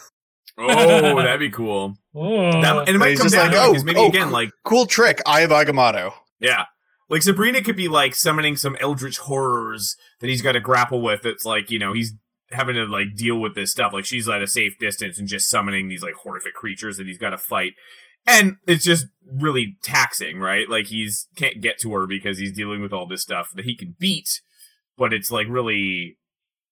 Oh, 0.56 1.22
that'd 1.22 1.38
be 1.38 1.50
cool. 1.50 1.96
oh, 2.14 2.60
That, 2.62 2.88
and 2.88 2.96
it 2.96 2.98
might 2.98 3.16
come 3.16 3.26
just 3.26 3.34
down 3.34 3.48
like, 3.48 3.54
to 3.54 3.58
it, 3.58 3.66
oh, 3.68 3.72
'cause 3.74 3.84
maybe 3.84 4.00
oh, 4.00 4.08
again, 4.08 4.30
like 4.32 4.50
Cool 4.64 4.86
trick, 4.86 5.20
Eye 5.26 5.42
of 5.42 5.50
Agamotto. 5.50 6.12
Yeah. 6.40 6.64
Like 7.08 7.22
Sabrina 7.22 7.62
could 7.62 7.76
be 7.76 7.86
like 7.86 8.14
summoning 8.16 8.56
some 8.56 8.76
eldritch 8.80 9.18
horrors 9.18 9.96
that 10.20 10.28
he's 10.28 10.42
got 10.42 10.52
to 10.52 10.60
grapple 10.60 11.00
with. 11.00 11.24
It's 11.24 11.44
like, 11.44 11.70
you 11.70 11.78
know, 11.78 11.92
he's 11.92 12.14
having 12.50 12.76
to 12.76 12.84
like 12.84 13.14
deal 13.16 13.38
with 13.38 13.54
this 13.54 13.70
stuff. 13.70 13.92
Like 13.92 14.04
she's 14.04 14.28
at 14.28 14.42
a 14.42 14.46
safe 14.46 14.78
distance 14.78 15.18
and 15.18 15.28
just 15.28 15.48
summoning 15.48 15.88
these 15.88 16.02
like 16.02 16.14
horrific 16.14 16.54
creatures 16.54 16.96
that 16.96 17.06
he's 17.06 17.18
got 17.18 17.30
to 17.30 17.38
fight. 17.38 17.74
And 18.26 18.56
it's 18.66 18.84
just 18.84 19.06
really 19.26 19.76
taxing, 19.82 20.38
right? 20.38 20.68
Like 20.68 20.86
he's 20.86 21.28
can't 21.36 21.60
get 21.60 21.78
to 21.80 21.92
her 21.94 22.06
because 22.06 22.38
he's 22.38 22.52
dealing 22.52 22.82
with 22.82 22.92
all 22.92 23.06
this 23.06 23.22
stuff 23.22 23.50
that 23.54 23.64
he 23.64 23.76
can 23.76 23.96
beat, 23.98 24.40
but 24.96 25.12
it's 25.12 25.30
like 25.30 25.46
really 25.48 26.16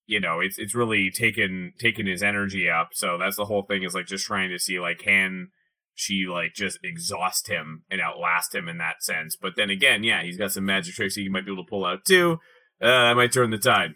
you 0.06 0.20
know, 0.20 0.40
it's 0.40 0.58
it's 0.58 0.74
really 0.74 1.10
taken 1.10 1.72
taken 1.78 2.06
his 2.06 2.22
energy 2.22 2.70
up. 2.70 2.90
So 2.92 3.18
that's 3.18 3.36
the 3.36 3.46
whole 3.46 3.62
thing 3.62 3.82
is 3.82 3.94
like 3.94 4.06
just 4.06 4.26
trying 4.26 4.50
to 4.50 4.58
see 4.58 4.78
like 4.78 4.98
can 4.98 5.48
she 5.94 6.26
like 6.28 6.54
just 6.54 6.78
exhaust 6.84 7.48
him 7.48 7.82
and 7.90 8.00
outlast 8.00 8.54
him 8.54 8.68
in 8.68 8.78
that 8.78 9.02
sense. 9.02 9.34
But 9.34 9.54
then 9.56 9.70
again, 9.70 10.04
yeah, 10.04 10.22
he's 10.22 10.36
got 10.36 10.52
some 10.52 10.64
magic 10.64 10.94
tricks 10.94 11.16
he 11.16 11.28
might 11.28 11.44
be 11.44 11.52
able 11.52 11.64
to 11.64 11.68
pull 11.70 11.84
out 11.84 12.04
too. 12.04 12.38
Uh, 12.80 13.08
that 13.08 13.16
might 13.16 13.32
turn 13.32 13.50
the 13.50 13.58
tide. 13.58 13.94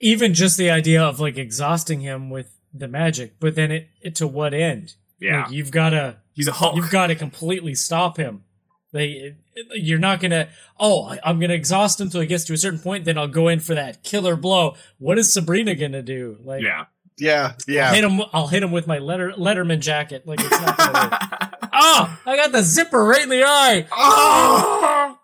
Even 0.00 0.34
just 0.34 0.56
the 0.56 0.70
idea 0.70 1.02
of 1.02 1.20
like 1.20 1.36
exhausting 1.38 2.00
him 2.00 2.30
with 2.30 2.52
the 2.72 2.88
magic 2.88 3.34
but 3.40 3.54
then 3.54 3.70
it, 3.70 3.88
it 4.02 4.14
to 4.14 4.26
what 4.26 4.52
end 4.52 4.94
Yeah, 5.18 5.42
like, 5.44 5.52
you've 5.52 5.70
got 5.70 5.90
to 5.90 6.16
he's 6.34 6.48
a 6.48 6.52
Hulk. 6.52 6.76
You've 6.76 6.90
got 6.90 7.06
to 7.08 7.14
completely 7.14 7.74
stop 7.74 8.16
him. 8.18 8.44
They, 8.92 9.36
you're 9.74 9.98
not 9.98 10.20
gonna. 10.20 10.48
Oh, 10.78 11.04
I- 11.06 11.18
I'm 11.24 11.38
gonna 11.40 11.54
exhaust 11.54 12.00
him 12.00 12.08
till 12.08 12.20
he 12.20 12.26
gets 12.26 12.44
to 12.44 12.52
a 12.54 12.56
certain 12.56 12.78
point. 12.78 13.04
Then 13.04 13.18
I'll 13.18 13.28
go 13.28 13.48
in 13.48 13.60
for 13.60 13.74
that 13.74 14.02
killer 14.02 14.36
blow. 14.36 14.74
What 14.98 15.18
is 15.18 15.32
Sabrina 15.32 15.74
gonna 15.74 16.02
do? 16.02 16.38
Like, 16.44 16.62
yeah. 16.62 16.84
Yeah, 17.18 17.52
I'll 17.54 17.74
yeah. 17.74 17.92
hit 17.94 18.04
him. 18.04 18.20
I'll 18.32 18.46
hit 18.46 18.62
him 18.62 18.72
with 18.72 18.86
my 18.86 18.98
letter 18.98 19.32
Letterman 19.32 19.80
jacket. 19.80 20.26
Like 20.26 20.38
it's 20.40 20.50
not 20.50 20.76
gonna. 20.76 21.08
work. 21.10 21.70
oh, 21.72 22.18
I 22.26 22.36
got 22.36 22.52
the 22.52 22.62
zipper 22.62 23.02
right 23.04 23.22
in 23.22 23.28
the 23.30 23.42
eye. 23.42 23.86
oh! 23.90 25.18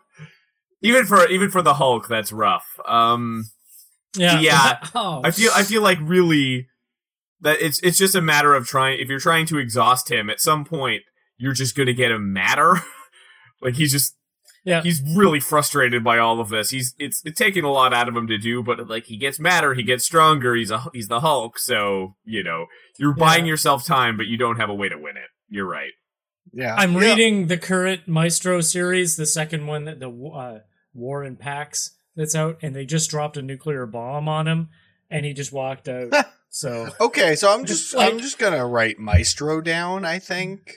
Even 0.83 1.05
for 1.07 1.29
even 1.29 1.50
for 1.50 1.62
the 1.62 1.75
Hulk, 1.75 2.09
that's 2.09 2.33
rough. 2.33 2.67
Um, 2.87 3.45
Yeah. 4.16 4.40
Yeah. 4.40 4.78
oh, 4.95 5.21
I 5.25 5.31
feel 5.31 5.50
I 5.54 5.62
feel 5.62 5.83
like 5.83 5.99
really 6.02 6.69
that 7.40 7.61
it's 7.61 7.81
it's 7.83 7.99
just 7.99 8.14
a 8.14 8.21
matter 8.23 8.54
of 8.54 8.66
trying. 8.66 9.00
If 9.00 9.09
you're 9.09 9.19
trying 9.21 9.47
to 9.47 9.59
exhaust 9.59 10.11
him, 10.11 10.31
at 10.31 10.40
some 10.40 10.64
point 10.64 11.02
you're 11.38 11.54
just 11.54 11.75
gonna 11.76 11.92
get 11.92 12.11
him 12.11 12.33
madder. 12.33 12.81
like 13.61 13.75
he's 13.75 13.90
just 13.92 14.14
Yeah. 14.64 14.83
he's 14.83 15.02
really 15.16 15.40
frustrated 15.40 16.04
by 16.04 16.19
all 16.19 16.40
of 16.40 16.49
this. 16.50 16.71
He's 16.71 16.95
it's 16.99 17.21
it's 17.25 17.38
taking 17.38 17.64
a 17.64 17.71
lot 17.73 17.92
out 17.92 18.09
of 18.09 18.16
him 18.16 18.26
to 18.28 18.38
do, 18.38 18.62
but 18.62 18.88
like 18.88 19.07
he 19.07 19.16
gets 19.16 19.40
madder, 19.40 19.75
he 19.75 19.83
gets 19.83 20.04
stronger. 20.04 20.54
He's 20.54 20.71
a 20.71 20.85
he's 20.92 21.09
the 21.09 21.21
Hulk, 21.21 21.59
so 21.59 22.14
you 22.25 22.45
know 22.45 22.66
you're 22.99 23.14
buying 23.14 23.45
Yeah. 23.47 23.50
yourself 23.50 23.85
time, 23.85 24.16
but 24.16 24.26
you 24.26 24.37
don't 24.37 24.57
have 24.61 24.71
a 24.71 24.75
way 24.75 24.88
to 24.88 24.97
win 24.99 25.16
it. 25.16 25.28
You're 25.49 25.69
right. 25.69 25.92
Yeah. 26.52 26.75
I'm 26.76 26.92
Yeah. 26.92 27.00
reading 27.00 27.47
the 27.49 27.59
current 27.59 28.07
Maestro 28.07 28.61
series, 28.61 29.16
the 29.16 29.26
second 29.26 29.66
one 29.66 29.85
that 29.87 29.99
the 30.00 30.11
uh, 30.11 30.59
War 30.95 31.25
and 31.25 31.38
Pax 31.38 31.97
that's 32.16 32.35
out, 32.35 32.59
and 32.62 32.75
they 32.75 32.85
just 32.85 33.11
dropped 33.11 33.37
a 33.37 33.42
nuclear 33.42 33.87
bomb 33.87 34.28
on 34.28 34.47
him, 34.49 34.69
and 35.11 35.25
he 35.25 35.33
just 35.33 35.52
walked 35.52 35.88
out. 35.88 36.12
so 36.50 36.88
Okay, 37.00 37.35
so 37.35 37.52
I'm 37.52 37.64
just 37.64 37.83
Just 37.85 37.95
like- 37.95 38.12
I'm 38.12 38.19
just 38.19 38.38
gonna 38.38 38.66
write 38.66 38.99
Maestro 38.99 39.61
down. 39.61 40.04
I 40.04 40.19
think. 40.19 40.75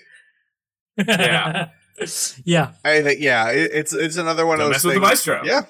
Yeah. 0.98 1.70
yeah, 2.46 2.72
I 2.84 3.02
think 3.02 3.22
yeah, 3.22 3.50
it, 3.52 3.72
it's 3.74 3.94
it's 3.94 4.18
another 4.18 4.46
one 4.46 4.58
Don't 4.60 4.68
of 4.68 4.72
mess 4.74 4.84
those 4.84 4.94
with 4.96 5.02
the 5.02 5.08
things. 5.08 5.28
Maestro. 5.28 5.42
Yeah. 5.46 5.62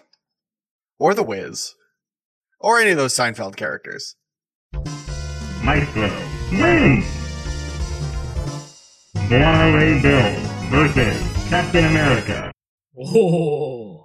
Or 0.99 1.13
the 1.13 1.23
Wiz. 1.23 1.75
Or 2.59 2.79
any 2.79 2.91
of 2.91 2.97
those 2.97 3.13
Seinfeld 3.13 3.55
characters. 3.55 4.15
Maestro 5.63 6.09
wins! 6.51 7.05
Monterey 9.29 10.01
Bill 10.01 10.35
versus 10.69 11.49
Captain 11.49 11.85
America. 11.85 12.51
oh, 12.99 14.04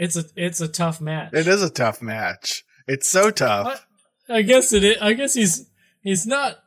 it's 0.00 0.16
a 0.16 0.24
it's 0.34 0.60
a 0.60 0.66
tough 0.68 1.00
match. 1.00 1.32
It 1.34 1.46
is 1.46 1.62
a 1.62 1.70
tough 1.70 2.02
match. 2.02 2.64
It's 2.88 3.08
so 3.08 3.30
tough. 3.30 3.86
I, 4.28 4.38
I 4.38 4.42
guess 4.42 4.72
it. 4.72 4.82
Is, 4.82 4.96
I 5.00 5.12
guess 5.12 5.34
he's 5.34 5.70
he's 6.02 6.26
not. 6.26 6.58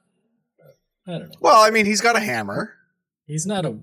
I 1.07 1.11
don't 1.11 1.21
know. 1.23 1.29
Well, 1.41 1.61
I 1.61 1.71
mean, 1.71 1.85
he's 1.85 1.99
got 1.99 2.15
a 2.15 2.19
hammer. 2.21 2.73
He's 3.25 3.45
not 3.45 3.65
a. 3.65 3.77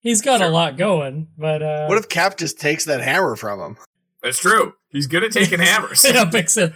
He's 0.00 0.22
got 0.22 0.40
a 0.42 0.48
lot 0.48 0.76
going, 0.76 1.28
but 1.36 1.62
uh, 1.62 1.86
What 1.86 1.98
if 1.98 2.08
Cap 2.08 2.36
just 2.38 2.58
takes 2.60 2.84
that 2.86 3.00
hammer 3.00 3.36
from 3.36 3.60
him? 3.60 3.76
That's 4.22 4.38
true. 4.38 4.74
He's 4.90 5.06
good 5.06 5.22
at 5.24 5.32
taking 5.32 5.58
hammers. 5.60 6.04
yeah, 6.04 6.24
picks 6.24 6.56
it. 6.56 6.72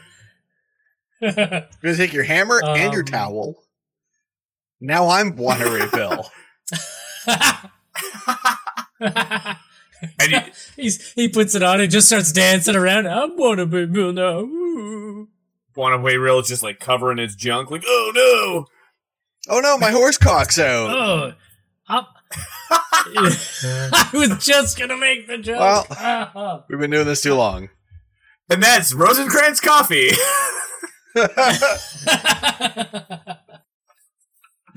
You're 1.21 1.33
gonna 1.33 1.97
take 1.97 2.12
your 2.12 2.25
hammer 2.25 2.61
and 2.64 2.93
your 2.93 3.02
Um, 3.02 3.07
towel. 3.07 3.62
Now 4.81 5.09
I'm 5.09 5.37
Wannery 5.37 5.91
Bill. 5.93 6.31
And 10.19 10.33
he, 10.33 10.41
He's 10.83 11.12
he 11.12 11.29
puts 11.29 11.55
it 11.55 11.62
on 11.62 11.81
and 11.81 11.91
just 11.91 12.09
starts 12.09 12.33
dancing 12.33 12.75
around. 12.77 13.07
I'm 13.07 13.37
wanna 13.37 13.67
be 13.67 13.87
Bill 13.87 14.12
now. 14.12 14.41
Ooh. 14.41 15.29
Wanaway 15.77 16.21
Real 16.21 16.41
is 16.41 16.49
just 16.49 16.62
like 16.62 16.81
covering 16.81 17.19
his 17.19 17.35
junk, 17.37 17.71
like, 17.71 17.85
oh 17.87 18.12
no. 18.15 18.67
Oh 19.55 19.61
no, 19.61 19.79
my 19.79 19.91
horse 19.91 20.19
cock's 20.19 20.59
out. 20.59 21.35
Oh, 21.89 21.95
I'm- 21.95 22.07
I 23.15 24.09
was 24.12 24.45
just 24.45 24.79
gonna 24.79 24.97
make 24.97 25.27
the 25.27 25.39
joke. 25.39 25.61
Well- 25.61 26.65
We've 26.69 26.79
been 26.79 26.91
doing 26.91 27.07
this 27.07 27.21
too 27.21 27.35
long. 27.35 27.62
no! 27.62 27.69
And 28.55 28.62
that's 28.62 28.93
Rosencrantz 28.95 29.61
Coffee. 29.61 30.11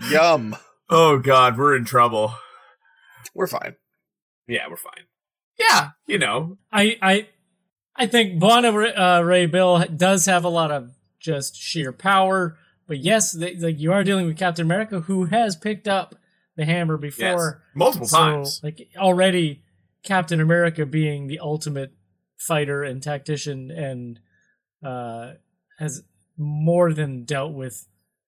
Yum. 0.09 0.55
oh 0.89 1.19
God, 1.19 1.57
we're 1.57 1.75
in 1.75 1.85
trouble. 1.85 2.33
We're 3.33 3.47
fine. 3.47 3.75
Yeah, 4.47 4.67
we're 4.69 4.77
fine. 4.77 5.05
Yeah, 5.59 5.89
you 6.07 6.17
know, 6.17 6.57
I 6.71 6.97
I 7.01 7.27
I 7.95 8.07
think 8.07 8.39
Bona 8.39 8.69
uh, 8.69 9.21
Ray 9.23 9.45
Bill 9.45 9.85
does 9.85 10.25
have 10.25 10.43
a 10.43 10.49
lot 10.49 10.71
of 10.71 10.91
just 11.19 11.55
sheer 11.55 11.91
power, 11.91 12.57
but 12.87 12.99
yes, 12.99 13.31
they, 13.31 13.55
like 13.55 13.79
you 13.79 13.91
are 13.93 14.03
dealing 14.03 14.27
with 14.27 14.37
Captain 14.37 14.65
America, 14.65 15.01
who 15.01 15.25
has 15.25 15.55
picked 15.55 15.87
up 15.87 16.15
the 16.55 16.65
hammer 16.65 16.99
yes, 17.01 17.15
before. 17.15 17.63
multiple 17.73 18.07
So, 18.07 18.17
times. 18.17 18.61
like 18.63 18.89
already, 18.97 19.63
Captain 20.03 20.39
America 20.41 20.85
being 20.85 21.27
the 21.27 21.39
ultimate 21.39 21.93
fighter 22.37 22.83
and 22.83 23.01
tactician, 23.01 23.71
and 23.71 24.19
uh, 24.85 25.33
has 25.79 26.03
more 26.37 26.93
than 26.93 27.23
dealt 27.23 27.53
with 27.53 27.87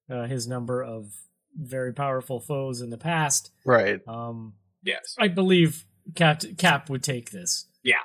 uh, 0.10 0.26
his 0.28 0.48
number 0.48 0.82
of 0.82 1.14
very 1.56 1.94
powerful 1.94 2.40
foes 2.40 2.82
in 2.82 2.90
the 2.90 2.98
past. 2.98 3.52
Right. 3.66 4.00
Um, 4.08 4.54
Yes. 4.84 5.16
I 5.20 5.28
believe 5.28 5.86
Cap 6.16 6.42
Cap 6.58 6.90
would 6.90 7.04
take 7.04 7.32
this 7.32 7.68
Yeah. 7.84 7.96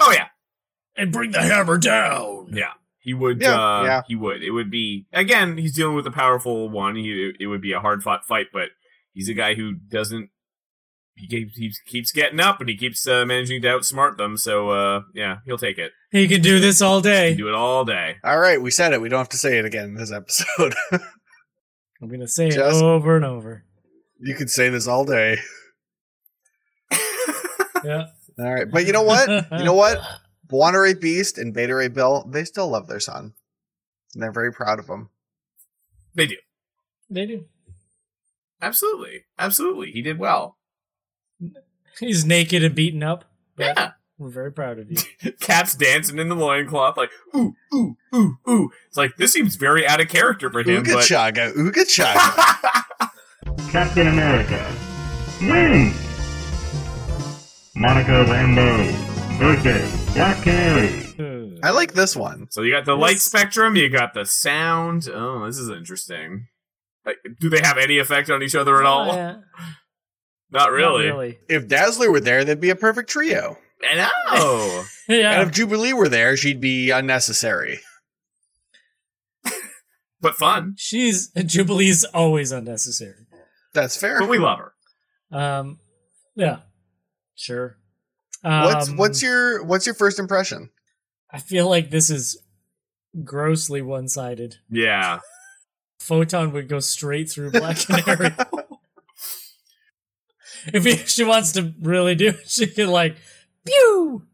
Oh 0.00 0.12
yeah, 0.12 0.28
and 0.96 1.12
bring 1.12 1.30
the 1.32 1.42
hammer 1.42 1.78
down. 1.78 2.48
yeah. 2.52 2.72
He 2.98 3.12
would. 3.12 3.42
Yeah, 3.42 3.52
uh, 3.60 3.82
yeah. 3.84 4.02
He 4.08 4.16
would. 4.16 4.42
It 4.42 4.50
would 4.50 4.70
be 4.70 5.06
again. 5.12 5.58
He's 5.58 5.74
dealing 5.74 5.94
with 5.94 6.06
a 6.06 6.10
powerful 6.10 6.70
one. 6.70 6.96
He. 6.96 7.32
It 7.38 7.48
would 7.48 7.60
be 7.60 7.72
a 7.72 7.78
hard 7.80 8.02
fought 8.02 8.24
fight, 8.26 8.46
but 8.50 8.70
he's 9.12 9.28
a 9.28 9.34
guy 9.34 9.54
who 9.54 9.74
doesn't. 9.74 10.30
He 11.16 11.28
keeps, 11.28 11.56
he 11.56 11.70
keeps 11.86 12.10
getting 12.12 12.40
up 12.40 12.58
and 12.60 12.68
he 12.68 12.76
keeps 12.76 13.06
uh, 13.06 13.24
managing 13.26 13.60
to 13.62 13.68
outsmart 13.68 14.16
them. 14.16 14.36
So 14.38 14.70
uh, 14.70 15.00
yeah, 15.14 15.36
he'll 15.44 15.58
take 15.58 15.76
it. 15.78 15.92
He 16.12 16.26
can 16.26 16.40
do 16.40 16.58
this 16.60 16.80
all 16.80 16.96
He 17.02 17.02
day. 17.10 17.28
can 17.32 17.38
do 17.38 17.48
it 17.48 17.54
all 17.54 17.84
day. 17.84 18.16
All 18.24 18.38
right, 18.38 18.60
we 18.60 18.70
said 18.70 18.92
it. 18.94 19.00
We 19.02 19.10
don't 19.10 19.18
have 19.18 19.28
to 19.28 19.36
say 19.36 19.58
it 19.58 19.64
again 19.66 19.90
in 19.90 19.94
this 19.96 20.10
episode. 20.10 20.74
I'm 22.02 22.08
gonna 22.10 22.26
say 22.26 22.48
it 22.48 22.58
over 22.58 23.16
and 23.16 23.24
over. 23.24 23.64
you 24.18 24.34
could 24.34 24.50
say 24.50 24.70
this 24.70 24.88
all 24.88 25.04
day. 25.04 25.36
Yeah. 27.84 28.06
All 28.38 28.52
right, 28.52 28.70
but 28.70 28.86
you 28.86 28.92
know 28.92 29.02
what? 29.02 29.28
You 29.28 29.64
know 29.64 29.74
what? 29.74 30.00
Wanna 30.50 30.80
Ray 30.80 30.94
Beast 30.94 31.38
and 31.38 31.52
Beta 31.54 31.74
Ray 31.74 31.88
Bill, 31.88 32.24
they 32.30 32.44
still 32.44 32.68
love 32.68 32.86
their 32.86 33.00
son. 33.00 33.32
And 34.14 34.22
they're 34.22 34.32
very 34.32 34.52
proud 34.52 34.78
of 34.78 34.86
him. 34.88 35.08
They 36.14 36.26
do. 36.26 36.36
They 37.10 37.26
do. 37.26 37.44
Absolutely. 38.62 39.24
Absolutely. 39.38 39.90
He 39.90 40.02
did 40.02 40.18
well. 40.18 40.56
He's 41.98 42.24
naked 42.24 42.62
and 42.62 42.74
beaten 42.74 43.02
up. 43.02 43.24
but 43.56 43.76
Yeah. 43.76 43.90
We're 44.16 44.28
very 44.28 44.52
proud 44.52 44.78
of 44.78 44.90
you. 44.90 45.32
Cap's 45.40 45.74
dancing 45.74 46.18
in 46.20 46.28
the 46.28 46.36
loincloth, 46.36 46.96
like, 46.96 47.10
ooh, 47.34 47.56
ooh, 47.74 47.96
ooh, 48.14 48.38
ooh. 48.48 48.70
It's 48.86 48.96
like, 48.96 49.16
this 49.16 49.32
seems 49.32 49.56
very 49.56 49.84
out 49.88 50.00
of 50.00 50.08
character 50.08 50.50
for 50.50 50.60
him, 50.60 50.84
Ooga 50.84 50.94
but. 50.94 51.04
chaga, 51.04 51.52
ooga 51.54 51.82
chaga. 51.82 53.68
Captain 53.72 54.06
America 54.06 54.72
wins! 55.40 56.03
Monica 57.76 58.24
Rambeau 58.24 58.90
versus 59.38 60.14
Black 60.14 60.42
Canary. 60.42 61.58
I 61.62 61.70
like 61.70 61.94
this 61.94 62.14
one. 62.16 62.46
so 62.50 62.62
you 62.62 62.70
got 62.72 62.84
the 62.84 62.94
light 62.96 63.14
This- 63.14 63.24
spectrum, 63.24 63.74
you 63.76 63.88
got 63.88 64.14
the 64.14 64.24
sound. 64.26 65.08
Oh, 65.12 65.46
this 65.46 65.58
is 65.58 65.68
interesting. 65.70 66.48
Like, 67.06 67.16
do 67.40 67.48
they 67.50 67.60
have 67.62 67.78
any 67.78 67.98
effect 67.98 68.30
on 68.30 68.42
each 68.42 68.54
other 68.54 68.78
at 68.80 68.86
all? 68.86 69.10
Oh, 69.10 69.14
yeah. 69.14 69.36
Not 70.50 70.70
really. 70.70 71.08
Not 71.08 71.16
really. 71.16 71.38
If 71.48 71.66
Dazzler 71.68 72.10
were 72.10 72.20
there, 72.20 72.44
they'd 72.44 72.60
be 72.60 72.70
a 72.70 72.76
perfect 72.76 73.10
trio. 73.10 73.58
I 73.82 73.94
know. 74.36 74.84
Yeah. 75.06 75.32
And 75.38 75.42
if 75.50 75.54
Jubilee 75.54 75.92
were 75.92 76.08
there, 76.08 76.34
she'd 76.34 76.62
be 76.62 76.88
unnecessary. 76.90 77.80
but 80.22 80.34
fun. 80.34 80.76
She's 80.78 81.28
Jubilee's 81.44 82.04
always 82.04 82.52
unnecessary. 82.52 83.26
That's 83.74 83.98
fair. 83.98 84.18
But 84.20 84.30
we 84.30 84.38
love 84.38 84.60
her. 84.60 84.72
Um, 85.30 85.78
yeah, 86.36 86.60
sure. 87.34 87.76
Um, 88.42 88.64
what's 88.64 88.90
what's 88.90 89.22
your 89.22 89.64
what's 89.64 89.86
your 89.86 89.94
first 89.94 90.18
impression? 90.18 90.70
I 91.30 91.38
feel 91.38 91.68
like 91.68 91.90
this 91.90 92.10
is 92.10 92.40
grossly 93.24 93.82
one-sided. 93.82 94.56
Yeah. 94.70 95.20
Photon 95.98 96.52
would 96.52 96.68
go 96.68 96.80
straight 96.80 97.30
through 97.30 97.50
Black 97.50 97.78
Canary. 97.78 98.34
if 100.66 100.84
he, 100.84 100.96
she 100.96 101.24
wants 101.24 101.52
to 101.52 101.74
really 101.80 102.14
do 102.14 102.28
it, 102.28 102.48
she 102.48 102.66
could 102.66 102.88
like, 102.88 103.16
pew, 103.64 104.26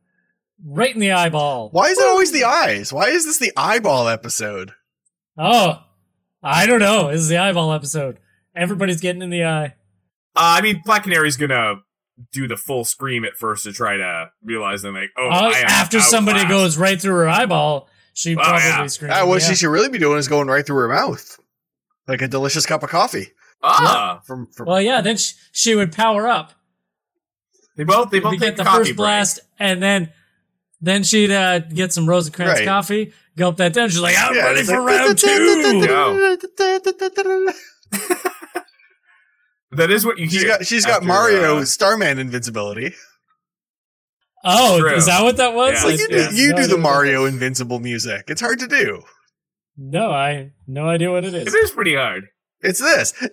right 0.64 0.92
in 0.94 1.00
the 1.00 1.12
eyeball. 1.12 1.70
Why 1.70 1.86
is 1.86 1.98
it 1.98 2.06
always 2.06 2.32
the 2.32 2.44
eyes? 2.44 2.92
Why 2.92 3.08
is 3.08 3.24
this 3.24 3.38
the 3.38 3.52
eyeball 3.56 4.08
episode? 4.08 4.72
Oh, 5.38 5.82
I 6.42 6.66
don't 6.66 6.80
know. 6.80 7.10
This 7.10 7.20
is 7.20 7.28
the 7.28 7.38
eyeball 7.38 7.72
episode. 7.72 8.18
Everybody's 8.54 9.00
getting 9.00 9.22
in 9.22 9.30
the 9.30 9.44
eye. 9.44 9.74
Uh, 10.36 10.58
I 10.58 10.60
mean, 10.60 10.82
Black 10.84 11.04
Canary's 11.04 11.36
gonna 11.36 11.82
do 12.32 12.48
the 12.48 12.56
full 12.56 12.84
scream 12.84 13.24
at 13.24 13.36
first 13.36 13.64
to 13.64 13.72
try 13.72 13.96
to 13.96 14.30
realize 14.42 14.82
them, 14.82 14.94
like, 14.94 15.10
oh, 15.16 15.28
Uh, 15.28 15.52
I 15.54 15.60
after 15.60 16.00
somebody 16.00 16.40
outclassed. 16.40 16.48
goes 16.50 16.78
right 16.78 17.00
through 17.00 17.14
her 17.14 17.28
eyeball, 17.28 17.88
she'd 18.14 18.38
Oh, 18.38 18.42
probably 18.42 18.62
yeah. 18.62 18.86
scream. 18.86 19.10
Ah, 19.14 19.26
what 19.26 19.42
yeah. 19.42 19.48
she 19.48 19.54
should 19.54 19.70
really 19.70 19.88
be 19.88 19.98
doing 19.98 20.18
is 20.18 20.28
going 20.28 20.48
right 20.48 20.66
through 20.66 20.76
her 20.76 20.88
mouth, 20.88 21.38
like 22.06 22.22
a 22.22 22.28
delicious 22.28 22.66
cup 22.66 22.82
of 22.82 22.90
coffee. 22.90 23.28
Ah, 23.62 24.20
From, 24.26 24.46
from 24.48 24.66
Well, 24.66 24.80
yeah, 24.80 25.00
then 25.02 25.16
she, 25.16 25.34
she 25.52 25.74
would 25.74 25.92
power 25.92 26.26
up. 26.28 26.52
they 27.76 27.84
both 27.84 28.10
they 28.10 28.20
both 28.20 28.38
get 28.40 28.56
the 28.56 28.64
first 28.64 28.88
break. 28.90 28.96
blast, 28.96 29.40
and 29.58 29.82
then 29.82 30.12
then 30.80 31.02
she'd 31.02 31.30
uh, 31.30 31.58
get 31.58 31.92
some 31.92 32.08
Rosencrantz 32.08 32.60
Right. 32.60 32.66
coffee, 32.66 33.12
gulp 33.36 33.58
that 33.58 33.74
down. 33.74 33.90
She's 33.90 34.00
like, 34.00 34.16
I'm 34.18 34.34
Yeah, 34.34 34.44
ready 34.46 34.62
for 34.62 34.80
like- 34.80 34.98
round 34.98 35.18
two. 35.18 37.52
Go. 39.72 39.76
That 39.76 39.90
is 39.90 40.04
what 40.06 40.18
you 40.18 40.28
She's 40.28 40.42
hear. 40.42 40.48
got 40.58 40.66
she's 40.66 40.86
got 40.86 41.04
Mario 41.04 41.58
uh, 41.58 41.64
Starman 41.64 42.18
invincibility. 42.18 42.94
Oh, 44.42 44.80
True. 44.80 44.94
is 44.94 45.04
that 45.06 45.22
what 45.22 45.36
that 45.36 45.52
was? 45.54 45.74
Yeah, 45.74 45.84
Like 45.90 46.00
I- 46.00 46.02
you 46.02 46.08
do, 46.08 46.16
yeah. 46.16 46.30
you 46.30 46.50
no 46.52 46.56
do 46.56 46.66
the 46.68 46.78
Mario 46.78 47.22
was. 47.24 47.32
invincible 47.34 47.78
music. 47.78 48.24
It's 48.28 48.40
hard 48.40 48.58
to 48.60 48.66
do. 48.66 49.02
No, 49.76 50.10
I 50.10 50.52
no 50.66 50.88
idea 50.88 51.10
what 51.10 51.24
it 51.24 51.34
it 51.34 51.46
is. 51.46 51.54
is 51.54 51.70
pretty 51.70 51.94
hard. 51.94 52.24
It's 52.62 52.80
this. 52.80 53.12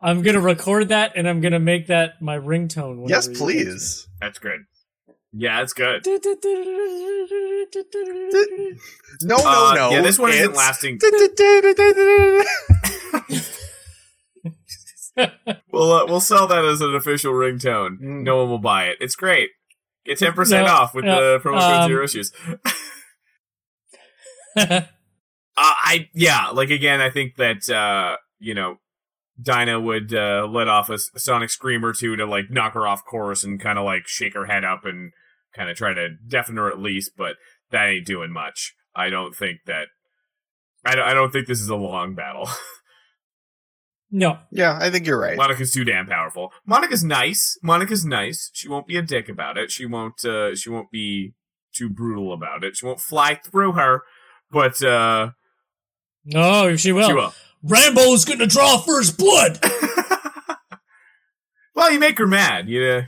I'm 0.00 0.22
gonna 0.22 0.40
record 0.40 0.88
that 0.90 1.12
and 1.16 1.28
I'm 1.28 1.40
gonna 1.40 1.58
make 1.60 1.86
that 1.88 2.20
my 2.20 2.36
ringtone. 2.38 3.08
yes, 3.08 3.26
please. 3.28 4.06
That's 4.20 4.38
good. 4.38 4.60
Yeah, 5.36 5.62
it's 5.62 5.72
good. 5.72 6.06
No, 9.22 9.36
no, 9.36 9.42
Uh, 9.46 9.74
no. 9.74 9.90
Yeah, 9.90 10.02
this 10.02 10.18
one 10.18 10.30
isn't 10.30 10.50
It's- 10.50 10.56
lasting. 10.56 10.98
We'll 15.70 15.92
uh, 15.92 16.06
we'll 16.06 16.20
sell 16.20 16.48
that 16.48 16.64
as 16.64 16.80
an 16.80 16.94
official 16.96 17.32
ringtone. 17.32 18.00
Mm. 18.00 18.22
No 18.24 18.38
one 18.38 18.48
will 18.50 18.58
buy 18.58 18.86
it. 18.86 18.96
It's 19.00 19.14
great. 19.14 19.50
Get 20.04 20.18
ten 20.18 20.32
percent 20.32 20.66
No, 20.66 20.72
off 20.72 20.92
with 20.94 21.04
no, 21.04 21.38
the 21.38 21.38
promo 21.38 21.60
code 21.60 21.82
um, 21.82 21.88
zero 21.88 22.04
issues. 22.04 22.32
Uh, 24.56 24.80
I 25.56 26.08
yeah, 26.14 26.48
like 26.48 26.70
again, 26.70 27.00
I 27.00 27.10
think 27.10 27.36
that 27.36 27.68
uh, 27.70 28.16
you 28.40 28.54
know, 28.54 28.78
Dinah 29.40 29.78
would 29.80 30.12
uh, 30.12 30.48
let 30.50 30.66
off 30.66 30.90
a, 30.90 30.94
s- 30.94 31.10
a 31.14 31.20
sonic 31.20 31.50
scream 31.50 31.84
or 31.84 31.92
two 31.92 32.16
to 32.16 32.26
like 32.26 32.46
knock 32.50 32.74
her 32.74 32.86
off 32.88 33.04
course 33.04 33.44
and 33.44 33.60
kind 33.60 33.78
of 33.78 33.84
like 33.84 34.06
shake 34.08 34.34
her 34.34 34.46
head 34.46 34.64
up 34.64 34.84
and 34.84 35.12
kind 35.54 35.70
of 35.70 35.76
try 35.76 35.94
to 35.94 36.10
deafen 36.26 36.56
her 36.56 36.70
at 36.70 36.78
least, 36.78 37.12
but 37.16 37.36
that 37.70 37.86
ain't 37.86 38.06
doing 38.06 38.32
much. 38.32 38.74
I 38.94 39.10
don't 39.10 39.34
think 39.34 39.60
that. 39.66 39.88
I 40.84 40.94
don't, 40.94 41.06
I 41.06 41.14
don't 41.14 41.32
think 41.32 41.46
this 41.46 41.60
is 41.60 41.68
a 41.68 41.76
long 41.76 42.14
battle. 42.14 42.48
no, 44.10 44.38
Yeah, 44.50 44.78
I 44.80 44.90
think 44.90 45.06
you're 45.06 45.18
right. 45.18 45.36
Monica's 45.36 45.72
too 45.72 45.84
damn 45.84 46.06
powerful. 46.06 46.52
Monica's 46.66 47.02
nice. 47.02 47.58
Monica's 47.62 48.04
nice. 48.04 48.50
She 48.52 48.68
won't 48.68 48.86
be 48.86 48.96
a 48.96 49.02
dick 49.02 49.28
about 49.28 49.56
it. 49.56 49.70
She 49.70 49.86
won't. 49.86 50.24
Uh, 50.24 50.54
she 50.54 50.68
won't 50.68 50.90
be 50.90 51.34
too 51.74 51.88
brutal 51.88 52.32
about 52.32 52.64
it. 52.64 52.76
She 52.76 52.86
won't 52.86 53.00
fly 53.00 53.34
through 53.34 53.72
her, 53.72 54.02
but 54.50 54.82
uh, 54.82 55.30
no, 56.24 56.76
she 56.76 56.92
will. 56.92 57.08
she 57.08 57.14
will. 57.14 57.34
Rambo's 57.62 58.24
gonna 58.24 58.46
draw 58.46 58.78
first 58.78 59.16
blood. 59.16 59.58
well, 61.74 61.90
you 61.90 61.98
make 61.98 62.18
her 62.18 62.26
mad. 62.26 62.68
You 62.68 62.84
uh, 62.84 63.02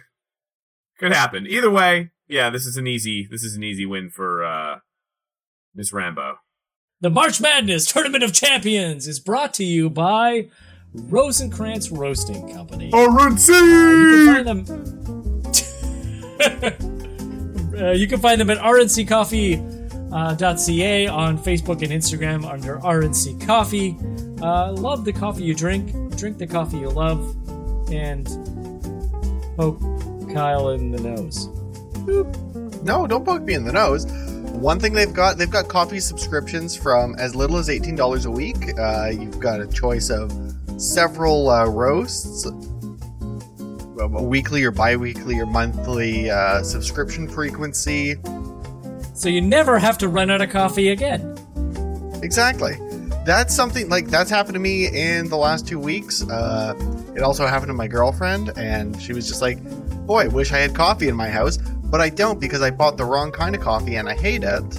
could 0.99 1.13
happen. 1.13 1.47
Either 1.47 1.71
way, 1.71 2.11
yeah, 2.29 2.51
this 2.51 2.67
is 2.67 2.77
an 2.77 2.87
easy. 2.87 3.27
This 3.31 3.43
is 3.43 3.57
an 3.57 3.63
easy 3.63 3.87
win 3.87 4.11
for 4.11 4.45
uh, 4.45 4.81
Miss 5.75 5.91
Rambo. 5.93 6.37
The 7.01 7.11
March 7.11 7.41
Madness 7.41 7.91
Tournament 7.93 8.25
of 8.25 8.33
Champions 8.33 9.07
is 9.07 9.21
brought 9.21 9.55
to 9.55 9.65
you 9.65 9.89
by 9.91 10.49
Rosencrantz 10.95 11.91
Roasting 11.91 12.53
Company. 12.53 12.91
RNC. 12.91 13.49
You 13.49 14.17
can 14.17 14.35
find 14.35 14.49
them. 14.49 14.65
uh, 17.79 17.93
you 17.93 18.09
can 18.09 18.19
find 18.19 18.41
them 18.41 18.51
at 18.51 18.59
rnccoffee.ca 18.59 21.07
on 21.07 21.39
Facebook 21.39 21.83
and 21.83 21.93
Instagram 21.93 22.45
under 22.51 22.79
RNC 22.79 23.47
Coffee. 23.47 23.97
Uh, 24.43 24.73
love 24.73 25.05
the 25.05 25.13
coffee 25.13 25.45
you 25.45 25.55
drink, 25.55 25.93
drink 26.17 26.39
the 26.39 26.47
coffee 26.47 26.79
you 26.79 26.89
love, 26.89 27.37
and 27.93 28.27
poke 29.57 29.79
Kyle 30.33 30.71
in 30.71 30.91
the 30.91 31.01
nose. 31.01 31.51
No, 32.83 33.07
don't 33.07 33.25
poke 33.25 33.43
me 33.43 33.55
in 33.55 33.65
the 33.65 33.73
nose. 33.73 34.07
One 34.53 34.81
thing 34.81 34.95
they've 34.95 35.13
got, 35.13 35.39
they've 35.39 35.51
got 35.51 35.69
coffee 35.69 36.01
subscriptions 36.01 36.77
from 36.77 37.15
as 37.17 37.35
little 37.35 37.57
as 37.59 37.69
eighteen 37.69 37.97
dollars 37.97 38.25
a 38.25 38.31
week. 38.31 38.57
Uh, 38.79 39.11
you've 39.13 39.39
got 39.39 39.61
a 39.61 39.67
choice 39.67 40.09
of 40.09 40.33
several 40.79 41.51
uh, 41.51 41.67
roasts, 41.67 42.47
a 42.47 44.23
weekly 44.23 44.63
or 44.63 44.71
bi-weekly 44.71 45.39
or 45.39 45.47
monthly 45.47 46.31
uh, 46.31 46.63
subscription 46.63 47.29
frequency. 47.29 48.15
So 49.15 49.29
you 49.29 49.41
never 49.41 49.79
have 49.79 49.99
to 49.99 50.09
run 50.09 50.31
out 50.31 50.41
of 50.41 50.51
coffee 50.51 50.91
again. 50.91 51.37
Exactly. 52.23 52.77
That's 53.25 53.55
something 53.55 53.89
like 53.89 54.09
that's 54.09 54.31
happened 54.31 54.55
to 54.55 54.61
me 54.61 54.87
in 54.87 55.29
the 55.29 55.37
last 55.37 55.67
two 55.67 55.81
weeks. 55.81 56.23
Uh, 56.23 56.75
it 57.17 57.23
also 57.23 57.47
happened 57.47 57.71
to 57.71 57.75
my 57.75 57.89
girlfriend, 57.89 58.53
and 58.57 59.01
she 59.03 59.13
was 59.13 59.27
just 59.27 59.43
like, 59.43 59.59
"Boy, 60.07 60.29
wish 60.29 60.53
I 60.53 60.59
had 60.59 60.75
coffee 60.75 61.09
in 61.09 61.17
my 61.17 61.29
house, 61.29 61.59
but 61.91 62.01
I 62.01 62.09
don't 62.09 62.41
because 62.41 62.63
I 62.63 62.71
bought 62.71 62.97
the 62.97 63.05
wrong 63.05 63.33
kind 63.33 63.55
of 63.55 63.63
coffee 63.63 63.97
and 63.97 64.09
I 64.09 64.15
hate 64.15 64.43
it." 64.45 64.79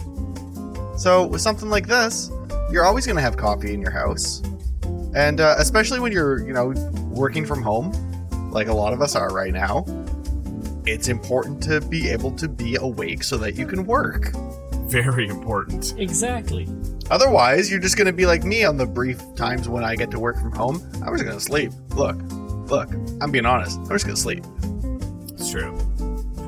So 0.97 1.27
with 1.27 1.41
something 1.41 1.69
like 1.69 1.87
this, 1.87 2.31
you're 2.71 2.85
always 2.85 3.05
going 3.05 3.15
to 3.15 3.21
have 3.21 3.37
coffee 3.37 3.73
in 3.73 3.81
your 3.81 3.91
house, 3.91 4.41
and 5.15 5.39
uh, 5.39 5.55
especially 5.57 5.99
when 5.99 6.11
you're, 6.11 6.45
you 6.45 6.53
know, 6.53 6.69
working 7.11 7.45
from 7.45 7.61
home, 7.61 7.91
like 8.51 8.67
a 8.67 8.73
lot 8.73 8.93
of 8.93 9.01
us 9.01 9.15
are 9.15 9.33
right 9.33 9.53
now. 9.53 9.85
It's 10.85 11.07
important 11.07 11.61
to 11.63 11.81
be 11.81 12.09
able 12.09 12.31
to 12.37 12.47
be 12.47 12.77
awake 12.77 13.23
so 13.23 13.37
that 13.37 13.55
you 13.55 13.67
can 13.67 13.85
work. 13.85 14.31
Very 14.85 15.27
important. 15.27 15.93
Exactly. 15.97 16.67
Otherwise, 17.11 17.69
you're 17.69 17.79
just 17.79 17.97
going 17.97 18.07
to 18.07 18.13
be 18.13 18.25
like 18.25 18.43
me 18.43 18.63
on 18.63 18.77
the 18.77 18.85
brief 18.85 19.21
times 19.35 19.67
when 19.67 19.83
I 19.83 19.95
get 19.95 20.11
to 20.11 20.19
work 20.19 20.37
from 20.37 20.53
home. 20.53 20.81
I'm 21.05 21.13
just 21.13 21.25
going 21.25 21.37
to 21.37 21.43
sleep. 21.43 21.71
Look, 21.89 22.17
look, 22.69 22.89
I'm 23.21 23.31
being 23.31 23.45
honest. 23.45 23.79
I'm 23.79 23.89
just 23.89 24.05
going 24.05 24.15
to 24.15 24.21
sleep. 24.21 24.43
It's 25.33 25.51
true. 25.51 25.77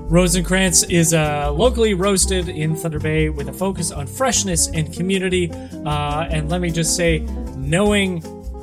Rosencrantz 0.10 0.82
is 0.82 1.14
uh, 1.14 1.52
locally 1.52 1.94
roasted 1.94 2.50
in 2.50 2.76
Thunder 2.76 3.00
Bay 3.00 3.30
with 3.30 3.48
a 3.48 3.54
focus 3.54 3.92
on 3.92 4.08
freshness 4.08 4.68
and 4.68 4.92
community. 4.92 5.52
Uh, 5.52 6.28
and 6.32 6.50
let 6.50 6.62
me 6.62 6.72
just 6.72 6.96
say, 6.96 7.20
knowing 7.56 8.22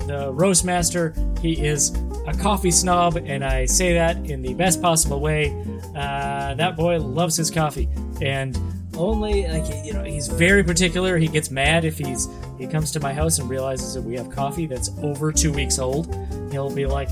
the 0.08 0.32
roast 0.32 0.64
master, 0.64 1.14
he 1.40 1.64
is 1.64 1.94
a 2.26 2.34
coffee 2.34 2.72
snob, 2.72 3.16
and 3.16 3.44
I 3.44 3.64
say 3.66 3.94
that 3.94 4.16
in 4.28 4.42
the 4.42 4.54
best 4.54 4.82
possible 4.82 5.20
way. 5.20 5.54
Uh, 5.94 6.54
that 6.54 6.76
boy 6.76 6.98
loves 6.98 7.36
his 7.36 7.52
coffee, 7.52 7.88
and 8.20 8.58
only 8.96 9.46
like 9.46 9.86
you 9.86 9.92
know 9.92 10.02
he's 10.02 10.26
very 10.26 10.64
particular. 10.64 11.16
He 11.16 11.28
gets 11.28 11.52
mad 11.52 11.84
if 11.84 11.96
he's 11.96 12.28
he 12.58 12.66
comes 12.66 12.90
to 12.90 13.00
my 13.00 13.12
house 13.12 13.38
and 13.38 13.48
realizes 13.48 13.94
that 13.94 14.02
we 14.02 14.16
have 14.16 14.30
coffee 14.30 14.66
that's 14.66 14.90
over 15.00 15.30
two 15.30 15.52
weeks 15.52 15.78
old. 15.78 16.12
He'll 16.50 16.74
be 16.74 16.86
like, 16.86 17.08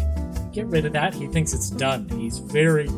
"Get 0.53 0.66
rid 0.66 0.87
of 0.87 0.92
that." 0.94 1.14
He 1.14 1.29
thinks 1.29 1.55
it's 1.55 1.70
done. 1.70 2.09
He's 2.09 2.38
very 2.38 2.88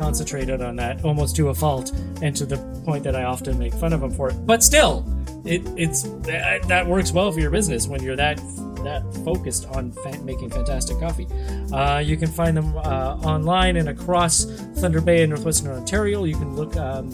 concentrated 0.00 0.62
on 0.62 0.76
that, 0.76 1.04
almost 1.04 1.36
to 1.36 1.50
a 1.50 1.54
fault, 1.54 1.92
and 2.22 2.34
to 2.34 2.46
the 2.46 2.56
point 2.84 3.04
that 3.04 3.14
I 3.14 3.24
often 3.24 3.58
make 3.58 3.74
fun 3.74 3.92
of 3.92 4.02
him 4.02 4.10
for 4.10 4.30
it. 4.30 4.46
But 4.46 4.64
still, 4.64 5.04
it 5.44 5.62
it's 5.76 6.02
that, 6.22 6.66
that 6.68 6.86
works 6.86 7.12
well 7.12 7.30
for 7.30 7.38
your 7.38 7.50
business 7.50 7.86
when 7.86 8.02
you're 8.02 8.16
that 8.16 8.38
that 8.82 9.02
focused 9.26 9.66
on 9.66 9.92
fa- 9.92 10.18
making 10.24 10.48
fantastic 10.48 10.98
coffee. 10.98 11.26
Uh, 11.70 11.98
you 11.98 12.16
can 12.16 12.28
find 12.28 12.56
them 12.56 12.74
uh, 12.78 13.18
online 13.22 13.76
and 13.76 13.90
across 13.90 14.46
Thunder 14.80 15.02
Bay 15.02 15.22
and 15.22 15.30
Northwestern 15.30 15.70
Ontario. 15.70 16.24
You 16.24 16.34
can 16.34 16.56
look 16.56 16.74
um, 16.76 17.12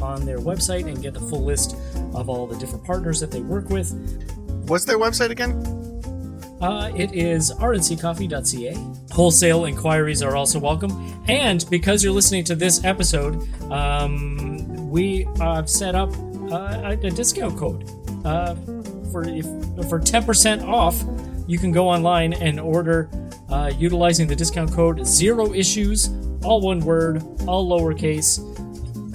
on 0.00 0.24
their 0.24 0.38
website 0.38 0.86
and 0.86 1.02
get 1.02 1.12
the 1.14 1.20
full 1.20 1.44
list 1.44 1.74
of 2.14 2.28
all 2.28 2.46
the 2.46 2.56
different 2.56 2.84
partners 2.84 3.18
that 3.18 3.32
they 3.32 3.40
work 3.40 3.68
with. 3.68 3.90
What's 4.68 4.84
their 4.84 4.98
website 4.98 5.30
again? 5.30 5.89
Uh, 6.60 6.92
it 6.94 7.14
is 7.14 7.52
rnccoffee.ca. 7.52 8.74
Wholesale 9.14 9.64
inquiries 9.64 10.22
are 10.22 10.36
also 10.36 10.58
welcome. 10.58 11.22
And 11.26 11.64
because 11.70 12.04
you're 12.04 12.12
listening 12.12 12.44
to 12.44 12.54
this 12.54 12.84
episode, 12.84 13.48
um, 13.72 14.90
we 14.90 15.26
have 15.38 15.70
set 15.70 15.94
up 15.94 16.10
uh, 16.52 16.80
a, 16.84 16.96
discount 16.96 17.56
code. 17.56 17.88
Uh, 18.24 18.54
for 19.10 19.24
if 19.26 19.46
for 19.88 19.98
10% 19.98 20.66
off, 20.66 21.02
you 21.46 21.58
can 21.58 21.72
go 21.72 21.88
online 21.88 22.34
and 22.34 22.60
order 22.60 23.08
uh, 23.48 23.72
utilizing 23.76 24.26
the 24.26 24.36
discount 24.36 24.72
code 24.72 25.06
zero 25.06 25.52
issues, 25.54 26.10
all 26.44 26.60
one 26.60 26.80
word, 26.80 27.22
all 27.46 27.68
lowercase. 27.68 28.46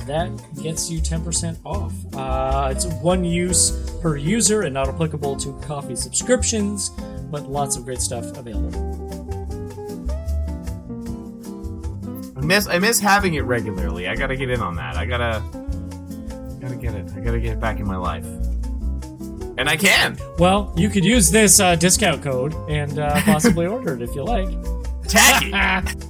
That 0.05 0.29
gets 0.61 0.89
you 0.89 0.99
10% 0.99 1.57
off. 1.65 1.93
Uh, 2.13 2.69
it's 2.71 2.85
one 2.85 3.23
use 3.23 3.71
per 4.01 4.17
user 4.17 4.61
and 4.61 4.73
not 4.73 4.87
applicable 4.87 5.35
to 5.37 5.53
coffee 5.61 5.95
subscriptions, 5.95 6.91
but 7.31 7.49
lots 7.49 7.75
of 7.77 7.85
great 7.85 8.01
stuff 8.01 8.25
available. 8.37 8.93
I 12.37 12.41
miss 12.41 12.67
I 12.67 12.79
miss 12.79 12.99
having 12.99 13.35
it 13.35 13.41
regularly. 13.41 14.07
I 14.07 14.15
gotta 14.15 14.35
get 14.35 14.49
in 14.49 14.61
on 14.61 14.75
that. 14.75 14.95
I 14.97 15.05
gotta 15.05 15.41
gotta 16.59 16.75
get 16.75 16.93
it. 16.93 17.11
I 17.15 17.19
gotta 17.19 17.39
get 17.39 17.53
it 17.53 17.59
back 17.59 17.79
in 17.79 17.87
my 17.87 17.97
life. 17.97 18.25
And 19.57 19.69
I 19.69 19.77
can. 19.77 20.17
Well, 20.37 20.73
you 20.75 20.89
could 20.89 21.05
use 21.05 21.31
this 21.31 21.59
uh, 21.61 21.75
discount 21.75 22.21
code 22.21 22.53
and 22.69 22.99
uh, 22.99 23.21
possibly 23.21 23.65
order 23.75 23.93
it 23.95 24.01
if 24.01 24.13
you 24.13 24.23
like. 24.23 24.49
Tacky. 25.07 25.51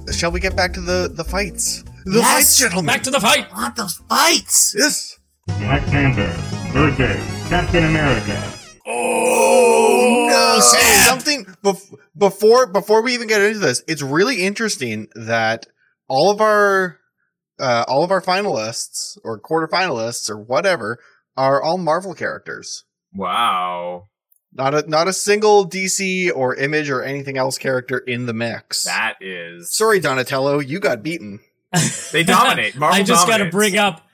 Shall 0.12 0.32
we 0.32 0.40
get 0.40 0.56
back 0.56 0.72
to 0.74 0.80
the 0.80 1.08
the 1.12 1.24
fights? 1.24 1.84
The 2.04 2.18
Yes! 2.18 2.34
fights, 2.34 2.58
gentlemen. 2.58 2.86
Back 2.86 3.02
to 3.04 3.10
the 3.10 3.20
fight! 3.20 3.46
I 3.52 3.62
want 3.62 3.76
those 3.76 3.94
fights. 4.08 4.74
yes. 4.78 5.18
Black 5.46 5.84
Panther 5.86 6.26
versus 6.72 7.48
Captain 7.48 7.84
America. 7.84 8.52
Oh 8.86 9.45
no! 10.36 10.60
Sam! 10.60 11.04
Something 11.06 11.44
bef- 11.62 11.94
before 12.16 12.66
before 12.66 13.02
we 13.02 13.14
even 13.14 13.28
get 13.28 13.40
into 13.40 13.58
this, 13.58 13.82
it's 13.86 14.02
really 14.02 14.42
interesting 14.42 15.08
that 15.14 15.66
all 16.08 16.30
of 16.30 16.40
our 16.40 16.98
uh, 17.58 17.84
all 17.88 18.04
of 18.04 18.10
our 18.10 18.20
finalists 18.20 19.18
or 19.24 19.40
quarterfinalists 19.40 20.30
or 20.30 20.38
whatever 20.38 20.98
are 21.36 21.62
all 21.62 21.78
Marvel 21.78 22.14
characters. 22.14 22.84
Wow. 23.14 24.08
Not 24.52 24.74
a 24.74 24.88
not 24.88 25.08
a 25.08 25.12
single 25.12 25.68
DC 25.68 26.30
or 26.34 26.54
Image 26.56 26.88
or 26.88 27.02
anything 27.02 27.36
else 27.36 27.58
character 27.58 27.98
in 27.98 28.26
the 28.26 28.32
mix. 28.32 28.84
That 28.84 29.16
is 29.20 29.74
Sorry, 29.74 30.00
Donatello, 30.00 30.60
you 30.60 30.80
got 30.80 31.02
beaten. 31.02 31.40
They 32.12 32.24
dominate. 32.24 32.76
Marvel 32.78 33.00
I 33.00 33.02
just 33.02 33.26
got 33.26 33.38
to 33.38 33.50
bring 33.50 33.76
up 33.76 34.06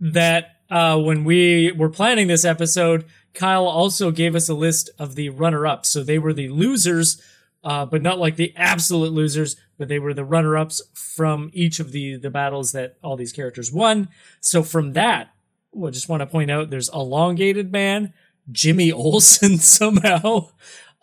that 0.00 0.56
uh, 0.70 0.98
when 0.98 1.24
we 1.24 1.72
were 1.72 1.88
planning 1.88 2.26
this 2.26 2.44
episode, 2.44 3.04
Kyle 3.38 3.68
also 3.68 4.10
gave 4.10 4.34
us 4.34 4.48
a 4.48 4.54
list 4.54 4.90
of 4.98 5.14
the 5.14 5.28
runner-ups. 5.28 5.88
So 5.90 6.02
they 6.02 6.18
were 6.18 6.32
the 6.32 6.48
losers, 6.48 7.22
uh, 7.62 7.86
but 7.86 8.02
not 8.02 8.18
like 8.18 8.34
the 8.34 8.52
absolute 8.56 9.12
losers, 9.12 9.54
but 9.78 9.86
they 9.86 10.00
were 10.00 10.12
the 10.12 10.24
runner-ups 10.24 10.82
from 10.92 11.48
each 11.52 11.78
of 11.78 11.92
the 11.92 12.16
the 12.16 12.30
battles 12.30 12.72
that 12.72 12.96
all 13.00 13.16
these 13.16 13.32
characters 13.32 13.72
won. 13.72 14.08
So 14.40 14.64
from 14.64 14.94
that, 14.94 15.30
I 15.72 15.90
just 15.90 16.08
want 16.08 16.20
to 16.20 16.26
point 16.26 16.50
out 16.50 16.70
there's 16.70 16.92
Elongated 16.92 17.70
Man, 17.70 18.12
Jimmy 18.50 18.90
Olsen 18.90 19.58
somehow, 19.58 20.48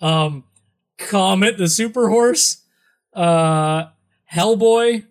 um, 0.01 0.43
Comet 0.97 1.57
the 1.57 1.69
Super 1.69 2.09
Horse, 2.09 2.63
uh, 3.13 3.85
Hellboy, 4.29 5.05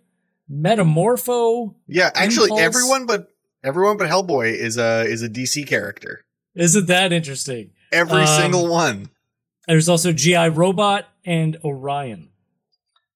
Metamorpho. 0.52 1.74
Yeah, 1.86 2.10
actually, 2.14 2.50
Impulse. 2.50 2.60
everyone 2.60 3.06
but 3.06 3.28
everyone 3.64 3.96
but 3.96 4.10
Hellboy 4.10 4.52
is 4.52 4.76
a 4.76 5.04
is 5.04 5.22
a 5.22 5.30
DC 5.30 5.66
character. 5.66 6.26
Isn't 6.54 6.86
that 6.86 7.12
interesting? 7.12 7.70
Every 7.92 8.22
Um, 8.22 8.26
single 8.26 8.68
one. 8.68 9.10
There's 9.66 9.88
also 9.88 10.12
GI 10.12 10.50
Robot 10.50 11.06
and 11.24 11.56
Orion. 11.64 12.28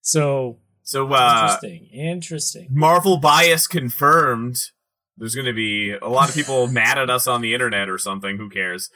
So 0.00 0.58
So 0.82 1.12
uh 1.12 1.42
interesting, 1.58 1.88
interesting. 1.92 2.68
Marvel 2.70 3.18
bias 3.18 3.66
confirmed. 3.66 4.56
There's 5.16 5.34
going 5.34 5.46
to 5.46 5.52
be 5.52 5.92
a 5.92 6.08
lot 6.08 6.28
of 6.28 6.34
people 6.34 6.66
mad 6.72 6.96
at 6.98 7.10
us 7.10 7.26
on 7.26 7.42
the 7.42 7.52
internet 7.52 7.88
or 7.90 7.98
something. 7.98 8.36
Who 8.38 8.48
cares? 8.48 8.88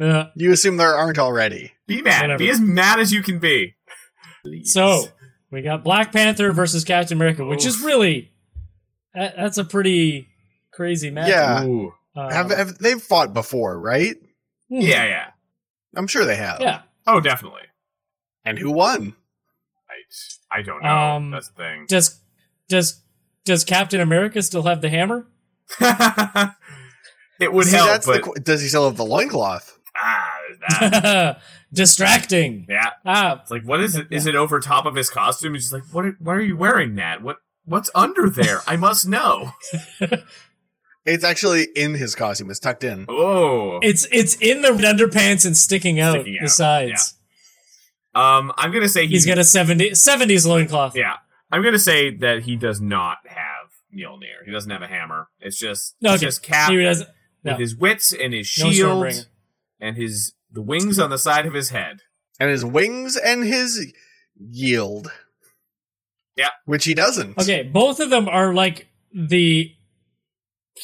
Uh, 0.00 0.26
You 0.34 0.52
assume 0.52 0.76
there 0.78 0.94
aren't 0.94 1.18
already. 1.18 1.72
Be 1.86 2.00
mad. 2.00 2.22
Whatever. 2.22 2.38
Be 2.38 2.48
as 2.50 2.60
mad 2.60 2.98
as 3.00 3.12
you 3.12 3.22
can 3.22 3.38
be. 3.38 3.74
so 4.64 5.04
we 5.50 5.60
got 5.60 5.84
Black 5.84 6.12
Panther 6.12 6.52
versus 6.52 6.84
Captain 6.84 7.18
America, 7.18 7.44
which 7.44 7.66
is 7.66 7.82
really 7.82 8.32
that, 9.14 9.34
that's 9.36 9.58
a 9.58 9.64
pretty 9.64 10.28
crazy 10.72 11.10
match. 11.10 11.28
Yeah. 11.28 11.64
Ooh. 11.64 11.92
Uh, 12.16 12.28
Have, 12.32 12.50
have 12.50 12.78
they've 12.78 13.00
fought 13.00 13.32
before, 13.32 13.78
right? 13.78 14.16
hmm. 14.68 14.80
Yeah, 14.80 15.04
yeah. 15.04 15.30
I'm 15.96 16.06
sure 16.06 16.24
they 16.24 16.36
have. 16.36 16.60
yeah. 16.60 16.82
Oh, 17.06 17.20
definitely. 17.20 17.62
And 18.44 18.58
who 18.58 18.70
won? 18.70 19.14
I, 20.52 20.58
I 20.58 20.62
don't 20.62 20.82
know. 20.82 20.88
Um, 20.88 21.30
That's 21.30 21.48
the 21.48 21.54
thing. 21.54 21.86
Does 21.88 22.20
does 22.68 23.00
does 23.44 23.64
Captain 23.64 24.00
America 24.00 24.42
still 24.42 24.62
have 24.62 24.80
the 24.80 24.88
hammer? 24.88 25.26
it 27.40 27.52
would 27.52 27.66
See, 27.66 27.76
help, 27.76 27.88
that's 27.88 28.06
but 28.06 28.22
the, 28.34 28.40
does 28.40 28.60
he 28.62 28.68
still 28.68 28.86
have 28.88 28.96
the 28.96 29.04
loincloth? 29.04 29.78
ah, 29.96 30.30
that. 30.68 31.40
Distracting. 31.72 32.66
yeah. 32.68 32.90
Ah, 33.06 33.40
It's 33.42 33.50
like, 33.50 33.62
what 33.62 33.80
is 33.80 33.94
it? 33.96 34.08
Is 34.10 34.26
it 34.26 34.34
over 34.34 34.58
top 34.58 34.86
of 34.86 34.96
his 34.96 35.08
costume? 35.08 35.54
He's 35.54 35.70
just 35.70 35.72
like, 35.72 35.84
what? 35.92 36.04
Are, 36.04 36.16
why 36.18 36.34
are 36.34 36.40
you 36.40 36.56
wearing 36.56 36.96
that? 36.96 37.22
What? 37.22 37.36
What's 37.64 37.90
under 37.94 38.28
there? 38.28 38.60
I 38.66 38.76
must 38.76 39.06
know. 39.06 39.52
It's 41.06 41.24
actually 41.24 41.64
in 41.74 41.94
his 41.94 42.14
costume. 42.14 42.50
It's 42.50 42.60
tucked 42.60 42.84
in. 42.84 43.06
Oh. 43.08 43.78
it's 43.82 44.06
it's 44.12 44.34
in 44.36 44.62
the 44.62 44.68
underpants 44.68 45.46
and 45.46 45.56
sticking 45.56 45.98
out 45.98 46.12
Sticking 46.20 46.34
the 46.40 46.44
out, 46.44 46.50
sides. 46.50 47.14
Um, 48.14 48.52
I'm 48.56 48.72
gonna 48.72 48.88
say 48.88 49.06
he, 49.06 49.12
He's 49.14 49.24
got 49.26 49.38
a 49.38 49.44
70, 49.44 49.90
70s 49.90 50.46
loincloth. 50.46 50.96
Yeah, 50.96 51.14
I'm 51.50 51.62
gonna 51.62 51.78
say 51.78 52.14
that 52.16 52.42
he 52.42 52.56
does 52.56 52.80
not 52.80 53.18
have 53.26 53.46
Mjolnir. 53.94 54.44
He 54.44 54.50
doesn't 54.52 54.70
have 54.70 54.82
a 54.82 54.86
hammer. 54.88 55.28
It's 55.40 55.58
just 55.58 55.94
No, 56.00 56.14
it's 56.14 56.22
okay. 56.22 56.26
just 56.26 56.42
Cap 56.42 56.70
He 56.70 56.82
doesn't. 56.82 57.06
with 57.44 57.52
no. 57.52 57.56
his 57.56 57.76
wits 57.76 58.12
and 58.12 58.32
his 58.34 58.46
shield 58.46 59.04
Stormbringer. 59.04 59.26
and 59.80 59.96
his 59.96 60.34
the 60.52 60.62
wings 60.62 60.98
on 60.98 61.10
the 61.10 61.18
side 61.18 61.46
of 61.46 61.54
his 61.54 61.70
head. 61.70 62.00
And 62.38 62.50
his 62.50 62.64
wings 62.64 63.16
and 63.16 63.44
his 63.44 63.92
yield. 64.38 65.10
Yeah. 66.36 66.48
Which 66.64 66.84
he 66.84 66.94
doesn't. 66.94 67.38
Okay, 67.38 67.62
both 67.62 68.00
of 68.00 68.10
them 68.10 68.28
are 68.28 68.52
like 68.54 68.88
the 69.14 69.72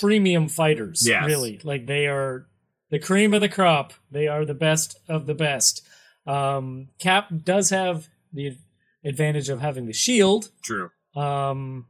premium 0.00 0.48
fighters. 0.48 1.06
Yes. 1.06 1.26
Really. 1.26 1.60
Like 1.62 1.86
they 1.86 2.06
are 2.06 2.46
the 2.90 2.98
cream 2.98 3.34
of 3.34 3.40
the 3.40 3.48
crop. 3.48 3.92
They 4.10 4.28
are 4.28 4.44
the 4.44 4.54
best 4.54 4.98
of 5.08 5.26
the 5.26 5.34
best. 5.34 5.86
Um, 6.26 6.88
Cap 6.98 7.28
does 7.44 7.70
have 7.70 8.08
the 8.32 8.56
advantage 9.04 9.48
of 9.48 9.60
having 9.60 9.86
the 9.86 9.92
shield. 9.92 10.50
True. 10.62 10.90
Um, 11.14 11.86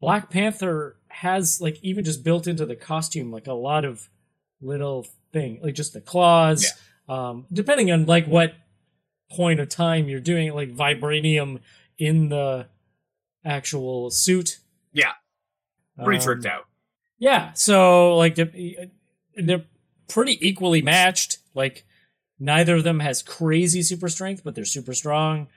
Black 0.00 0.30
Panther 0.30 0.96
has 1.08 1.60
like 1.60 1.78
even 1.82 2.04
just 2.04 2.22
built 2.22 2.46
into 2.46 2.66
the 2.66 2.76
costume 2.76 3.30
like 3.30 3.46
a 3.46 3.52
lot 3.54 3.84
of 3.84 4.08
little 4.60 5.06
thing, 5.32 5.60
like 5.62 5.74
just 5.74 5.92
the 5.92 6.00
claws. 6.00 6.72
Um, 7.08 7.46
depending 7.52 7.90
on 7.92 8.06
like 8.06 8.26
what 8.26 8.54
point 9.30 9.60
of 9.60 9.68
time 9.68 10.08
you're 10.08 10.20
doing, 10.20 10.48
it, 10.48 10.54
like 10.54 10.74
vibranium 10.74 11.60
in 11.98 12.28
the 12.28 12.66
actual 13.44 14.10
suit. 14.10 14.58
Yeah. 14.92 15.12
Pretty 16.02 16.18
Um, 16.18 16.24
tricked 16.24 16.46
out. 16.46 16.66
Yeah, 17.18 17.52
so 17.54 18.16
like 18.16 18.34
they're, 18.36 19.64
pretty 20.08 20.38
equally 20.46 20.82
matched. 20.82 21.38
Like 21.54 21.84
neither 22.38 22.76
of 22.76 22.84
them 22.84 23.00
has 23.00 23.22
crazy 23.22 23.82
super 23.82 24.08
strength, 24.08 24.42
but 24.44 24.54
they're 24.54 24.64
super 24.64 24.92
strong, 24.94 25.48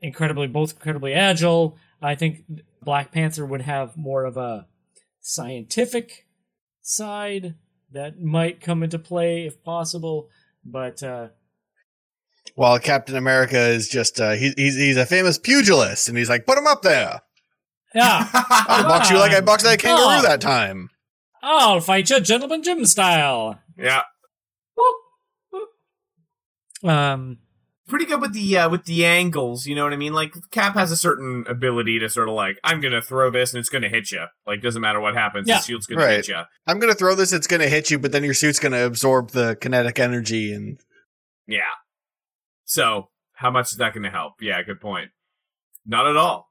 incredibly 0.00 0.46
both 0.48 0.72
incredibly 0.72 1.12
agile. 1.14 1.76
I 2.00 2.14
think 2.16 2.44
Black 2.82 3.12
Panther 3.12 3.46
would 3.46 3.62
have 3.62 3.96
more 3.96 4.24
of 4.24 4.36
a 4.36 4.66
scientific 5.20 6.26
side 6.80 7.54
that 7.92 8.20
might 8.20 8.60
come 8.60 8.82
into 8.82 8.98
play 8.98 9.46
if 9.46 9.62
possible, 9.62 10.28
but 10.64 11.02
uh 11.02 11.28
While 12.54 12.78
Captain 12.80 13.16
America 13.16 13.58
is 13.58 13.88
just 13.88 14.20
uh, 14.20 14.32
he, 14.32 14.52
he's 14.56 14.74
he's 14.76 14.96
a 14.96 15.06
famous 15.06 15.38
pugilist, 15.38 16.08
and 16.08 16.18
he's 16.18 16.28
like, 16.28 16.46
put 16.46 16.58
him 16.58 16.66
up 16.66 16.82
there. 16.82 17.20
yeah, 17.94 18.28
I'll 18.32 18.84
box 18.88 19.10
you 19.10 19.18
like 19.18 19.32
I 19.32 19.40
boxed 19.40 19.64
that 19.66 19.78
kangaroo 19.78 20.18
Oh. 20.18 20.22
that 20.22 20.40
time. 20.40 20.88
I'll 21.42 21.80
fight 21.80 22.08
you 22.10 22.20
gentleman 22.20 22.62
Jim 22.62 22.84
style. 22.86 23.58
yeah. 23.76 24.02
Um 26.84 27.38
Pretty 27.88 28.06
good 28.06 28.20
with 28.22 28.32
the 28.32 28.56
uh, 28.58 28.68
with 28.70 28.84
the 28.84 29.04
angles, 29.04 29.66
you 29.66 29.74
know 29.74 29.84
what 29.84 29.92
I 29.92 29.96
mean? 29.96 30.14
Like 30.14 30.32
Cap 30.50 30.74
has 30.74 30.90
a 30.92 30.96
certain 30.96 31.44
ability 31.48 31.98
to 31.98 32.08
sort 32.08 32.28
of 32.28 32.34
like 32.34 32.56
I'm 32.64 32.80
gonna 32.80 33.02
throw 33.02 33.30
this 33.30 33.52
and 33.52 33.60
it's 33.60 33.68
gonna 33.68 33.88
hit 33.88 34.10
you. 34.12 34.24
Like 34.46 34.62
doesn't 34.62 34.80
matter 34.80 35.00
what 35.00 35.14
happens, 35.14 35.46
Yeah. 35.48 35.58
the 35.58 35.62
shield's 35.64 35.86
gonna 35.86 36.00
Right. 36.00 36.12
hit 36.16 36.28
you. 36.28 36.40
I'm 36.66 36.78
gonna 36.78 36.94
throw 36.94 37.14
this. 37.14 37.32
It's 37.32 37.46
gonna 37.48 37.68
hit 37.68 37.90
you, 37.90 37.98
but 37.98 38.12
then 38.12 38.24
your 38.24 38.34
suit's 38.34 38.58
gonna 38.60 38.84
absorb 38.86 39.30
the 39.32 39.56
kinetic 39.60 39.98
energy, 39.98 40.54
and 40.54 40.78
Yeah. 41.46 41.60
So 42.64 43.10
how 43.34 43.50
much 43.50 43.72
is 43.72 43.78
that 43.78 43.92
gonna 43.94 44.10
help? 44.10 44.34
Yeah, 44.40 44.62
good 44.62 44.80
point. 44.80 45.10
Not 45.84 46.06
at 46.06 46.16
all. 46.16 46.50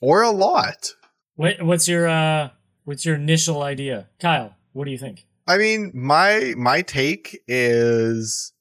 or 0.00 0.22
a 0.22 0.30
lot. 0.30 0.94
what 1.36 1.62
what's 1.62 1.88
your 1.88 2.06
uh 2.08 2.50
what's 2.84 3.04
your 3.04 3.16
initial 3.16 3.62
idea? 3.62 4.08
Kyle, 4.20 4.54
what 4.72 4.84
do 4.84 4.90
you 4.90 4.98
think? 4.98 5.26
I 5.46 5.58
mean, 5.58 5.90
my 5.94 6.54
my 6.56 6.82
take 6.82 7.40
is, 7.48 8.52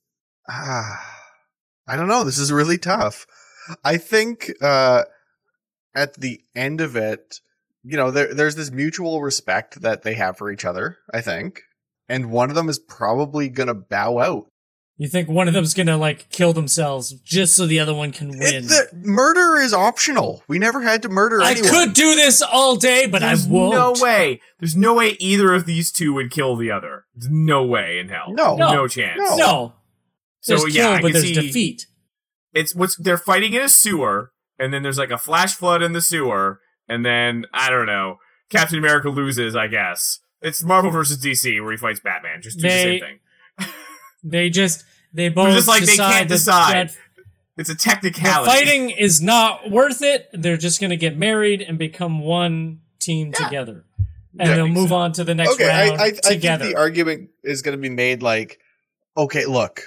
ah, 0.50 1.20
I 1.88 1.96
don't 1.96 2.08
know. 2.08 2.24
This 2.24 2.40
is 2.40 2.52
really 2.52 2.78
tough. 2.78 3.28
I 3.84 3.98
think 3.98 4.52
uh, 4.62 5.04
at 5.96 6.16
the 6.16 6.42
end 6.56 6.82
of 6.82 6.96
it, 6.96 7.40
you 7.84 7.98
know, 7.98 8.12
there 8.12 8.34
there's 8.34 8.56
this 8.56 8.72
mutual 8.72 9.22
respect 9.22 9.82
that 9.82 10.04
they 10.04 10.16
have 10.16 10.38
for 10.38 10.52
each 10.52 10.66
other. 10.66 10.98
I 11.14 11.22
think, 11.22 11.62
and 12.10 12.32
one 12.32 12.50
of 12.50 12.56
them 12.56 12.70
is 12.70 12.80
probably 12.80 13.50
gonna 13.50 13.76
bow 13.76 14.20
out. 14.20 14.48
You 15.02 15.08
think 15.08 15.28
one 15.30 15.48
of 15.48 15.56
them's 15.56 15.74
gonna 15.74 15.98
like 15.98 16.30
kill 16.30 16.54
themselves 16.54 17.14
just 17.26 17.56
so 17.56 17.66
the 17.66 17.80
other 17.80 17.96
one 17.96 18.12
can 18.12 18.30
win? 18.30 18.40
It, 18.42 18.68
the, 18.68 18.88
murder 18.94 19.56
is 19.60 19.74
optional. 19.74 20.44
We 20.48 20.60
never 20.60 20.80
had 20.80 21.02
to 21.02 21.10
murder 21.10 21.42
I 21.42 21.54
anyone. 21.54 21.72
could 21.72 21.94
do 21.94 22.14
this 22.14 22.44
all 22.44 22.76
day, 22.76 23.08
but 23.08 23.24
There's 23.24 23.48
I 23.48 23.50
won't. 23.50 23.74
no 23.74 23.94
way. 24.00 24.42
There's 24.60 24.76
no 24.76 24.94
way 24.94 25.18
either 25.20 25.56
of 25.56 25.66
these 25.66 25.92
two 25.92 26.14
would 26.14 26.30
kill 26.30 26.56
the 26.56 26.70
other. 26.70 27.06
There's 27.16 27.32
no 27.32 27.66
way 27.66 27.98
in 27.98 28.10
hell. 28.10 28.26
No. 28.28 28.56
no, 28.56 28.74
No. 28.74 28.88
chance. 28.88 29.18
No. 29.18 29.38
No. 29.38 29.74
So 30.42 30.58
There's 30.58 30.76
yeah, 30.76 30.84
kill, 30.84 30.92
I 30.92 31.02
but 31.02 31.14
there's 31.14 31.26
see 31.26 31.34
defeat. 31.34 31.88
it's 32.54 32.76
what's 32.76 32.96
they're 32.96 33.18
fighting 33.18 33.54
in 33.54 33.64
a 33.64 33.70
sewer, 33.70 34.34
and 34.60 34.72
then 34.72 34.84
there's 34.84 35.00
like 35.00 35.10
a 35.10 35.18
flash 35.18 35.56
flood 35.56 35.82
in 35.82 35.94
the 35.94 36.02
sewer, 36.02 36.60
and 36.88 37.04
then 37.04 37.46
I 37.52 37.72
don't 37.72 37.88
know. 37.88 38.18
Captain 38.52 38.78
America 38.78 39.10
loses, 39.10 39.56
I 39.56 39.66
guess. 39.66 40.20
It's 40.44 40.64
Marvel 40.64 40.92
versus 40.92 41.18
DC 41.18 41.60
where 41.60 41.72
he 41.72 41.78
fights 41.78 42.02
Batman. 42.02 42.44
Just 42.44 42.60
do 42.60 42.68
the 42.68 42.70
same 42.70 43.00
thing. 43.00 43.20
They 44.24 44.52
just 44.52 44.84
they 45.13 45.30
both 45.30 45.54
just 45.54 45.67
like 45.67 45.82
they 45.82 45.86
decide 45.88 46.12
can't 46.13 46.30
decide. 46.30 46.89
that 46.89 46.97
It's 47.58 47.69
a 47.69 47.74
the 47.74 47.80
technicality. 47.80 48.50
fighting 48.52 48.89
is 48.91 49.21
not 49.21 49.69
worth 49.69 50.02
it. 50.02 50.30
They're 50.34 50.58
just 50.58 50.80
gonna 50.82 50.95
get 50.95 51.17
married 51.17 51.62
and 51.62 51.78
become 51.78 52.19
one 52.21 52.82
team 53.00 53.32
together, 53.34 53.84
and 54.39 54.47
Yeah, 54.50 54.56
they'll 54.56 54.67
makes 54.67 54.80
move 54.80 54.93
on 54.93 55.12
to 55.13 55.24
the 55.24 55.36
next 55.36 55.54
okay, 55.54 55.67
round 55.67 56.00
I, 56.00 56.04
I, 56.04 56.08
I 56.08 56.10
think 56.12 56.21
together. 56.21 56.65
the 56.67 56.76
argument 56.76 57.30
is 57.43 57.62
going 57.63 57.76
to 57.76 57.82
be 57.82 57.89
made 57.89 58.21
like, 58.21 58.60
okay, 59.17 59.45
look, 59.45 59.82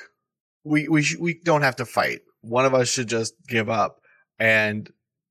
we 0.65 0.89
we 0.89 1.03
sh- 1.03 1.17
we 1.19 1.35
don't 1.35 1.63
have 1.63 1.77
to 1.77 1.85
fight. 1.87 2.21
One 2.41 2.65
of 2.67 2.75
us 2.75 2.89
should 2.89 3.09
just 3.09 3.35
give 3.49 3.71
up. 3.71 4.01
And 4.39 4.91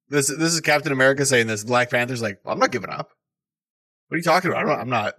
this 0.10 0.28
this 0.28 0.54
is 0.54 0.62
Captain 0.62 0.92
America 0.94 1.26
saying 1.26 1.48
this. 1.48 1.64
Black 1.64 1.90
Panther's 1.92 2.22
like, 2.22 2.40
I'm 2.46 2.58
not 2.60 2.72
giving 2.72 2.90
up. 2.90 3.10
What 4.08 4.16
are 4.16 4.18
you 4.18 4.24
talking 4.24 4.50
about? 4.52 4.62
I'm 4.62 4.68
not. 4.68 4.80
I'm 4.80 4.90
not. 4.90 5.14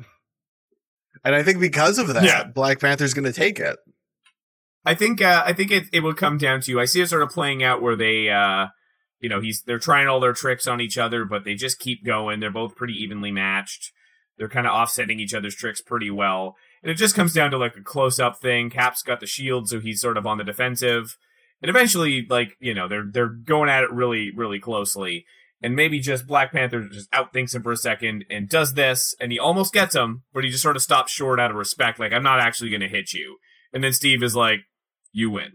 And 1.24 1.34
I 1.34 1.42
think 1.42 1.60
because 1.60 1.98
of 1.98 2.08
that, 2.08 2.24
Yeah. 2.24 2.44
Black 2.44 2.80
Panther's 2.80 3.14
going 3.14 3.24
to 3.24 3.32
take 3.32 3.58
it. 3.60 3.76
I 4.85 4.94
think 4.94 5.23
uh, 5.23 5.42
I 5.47 5.53
think 5.53 5.70
it, 5.70 5.85
it 5.92 6.01
will 6.01 6.14
come 6.14 6.38
down 6.38 6.61
to 6.62 6.81
I 6.81 6.85
see 6.85 7.01
it 7.01 7.09
sort 7.09 7.23
of 7.23 7.31
playing 7.31 7.62
out 7.62 7.83
where 7.83 7.97
they 7.97 8.29
uh 8.29 8.66
you 9.20 9.29
know 9.29 9.40
he's 9.40 9.62
they're 9.62 9.79
trying 9.79 10.09
all 10.09 10.20
their 10.20 10.33
tricks 10.33 10.66
on 10.66 10.81
each 10.81 10.99
other 10.99 11.25
but 11.25 11.44
they 11.44 11.55
just 11.55 11.79
keep 11.79 12.05
going 12.05 12.40
they're 12.40 12.51
both 12.51 12.77
pretty 12.77 12.94
evenly 12.94 13.31
matched 13.31 13.92
they're 14.37 14.49
kind 14.49 14.66
of 14.66 14.73
offsetting 14.73 15.20
each 15.20 15.33
other's 15.35 15.55
tricks 15.55 15.81
pretty 15.81 16.11
well 16.11 16.57
And 16.83 16.90
it 16.90 16.97
just 16.97 17.14
comes 17.14 17.33
down 17.33 17.51
to 17.51 17.59
like 17.59 17.77
a 17.77 17.83
close 17.83 18.20
up 18.20 18.40
thing. 18.40 18.68
Cap's 18.68 19.03
got 19.03 19.20
the 19.20 19.27
shield, 19.27 19.68
so 19.68 19.81
he's 19.81 20.01
sort 20.03 20.18
of 20.18 20.27
on 20.27 20.37
the 20.38 20.44
defensive. 20.44 21.16
And 21.62 21.70
eventually, 21.70 22.27
like, 22.29 22.57
you 22.61 22.75
know, 22.75 22.88
they're 22.88 23.07
they're 23.11 23.29
going 23.29 23.70
at 23.70 23.85
it 23.85 23.90
really, 23.90 24.31
really 24.37 24.59
closely. 24.61 25.25
And 25.62 25.75
maybe 25.75 25.99
just 25.99 26.27
Black 26.27 26.53
Panther 26.53 26.83
just 26.83 27.11
outthinks 27.11 27.55
him 27.55 27.62
for 27.62 27.73
a 27.73 27.77
second 27.77 28.27
and 28.29 28.51
does 28.51 28.75
this, 28.75 29.14
and 29.18 29.33
he 29.33 29.38
almost 29.38 29.73
gets 29.73 29.94
him, 29.94 30.25
but 30.35 30.44
he 30.44 30.51
just 30.51 30.62
sort 30.62 30.77
of 30.77 30.83
stops 30.83 31.11
short 31.11 31.40
out 31.40 31.51
of 31.51 31.57
respect, 31.57 31.99
like, 31.99 32.12
I'm 32.12 32.23
not 32.23 32.38
actually 32.38 32.68
gonna 32.68 32.88
hit 32.88 33.14
you. 33.14 33.38
And 33.73 33.83
then 33.83 33.94
Steve 33.94 34.23
is 34.23 34.37
like, 34.37 34.61
You 35.14 35.31
win. 35.31 35.53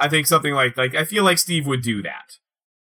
I 0.00 0.08
think 0.08 0.26
something 0.26 0.54
like 0.54 0.76
like 0.76 0.94
I 0.94 1.04
feel 1.04 1.22
like 1.22 1.38
Steve 1.38 1.66
would 1.66 1.82
do 1.82 2.02
that. 2.02 2.38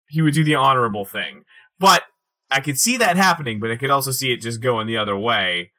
He 0.09 0.23
would 0.23 0.35
do 0.35 0.45
the 0.45 0.55
honorable 0.55 1.05
thing. 1.05 1.43
But 1.79 2.05
I 2.51 2.61
could 2.61 2.79
see 2.79 2.97
that 2.99 3.17
happening, 3.17 3.59
but 3.59 3.73
I 3.73 3.77
could 3.77 3.91
also 3.91 4.13
see 4.13 4.33
it 4.33 4.41
just 4.41 4.61
going 4.61 4.87
the 4.87 4.97
other 4.97 5.17
way 5.19 5.73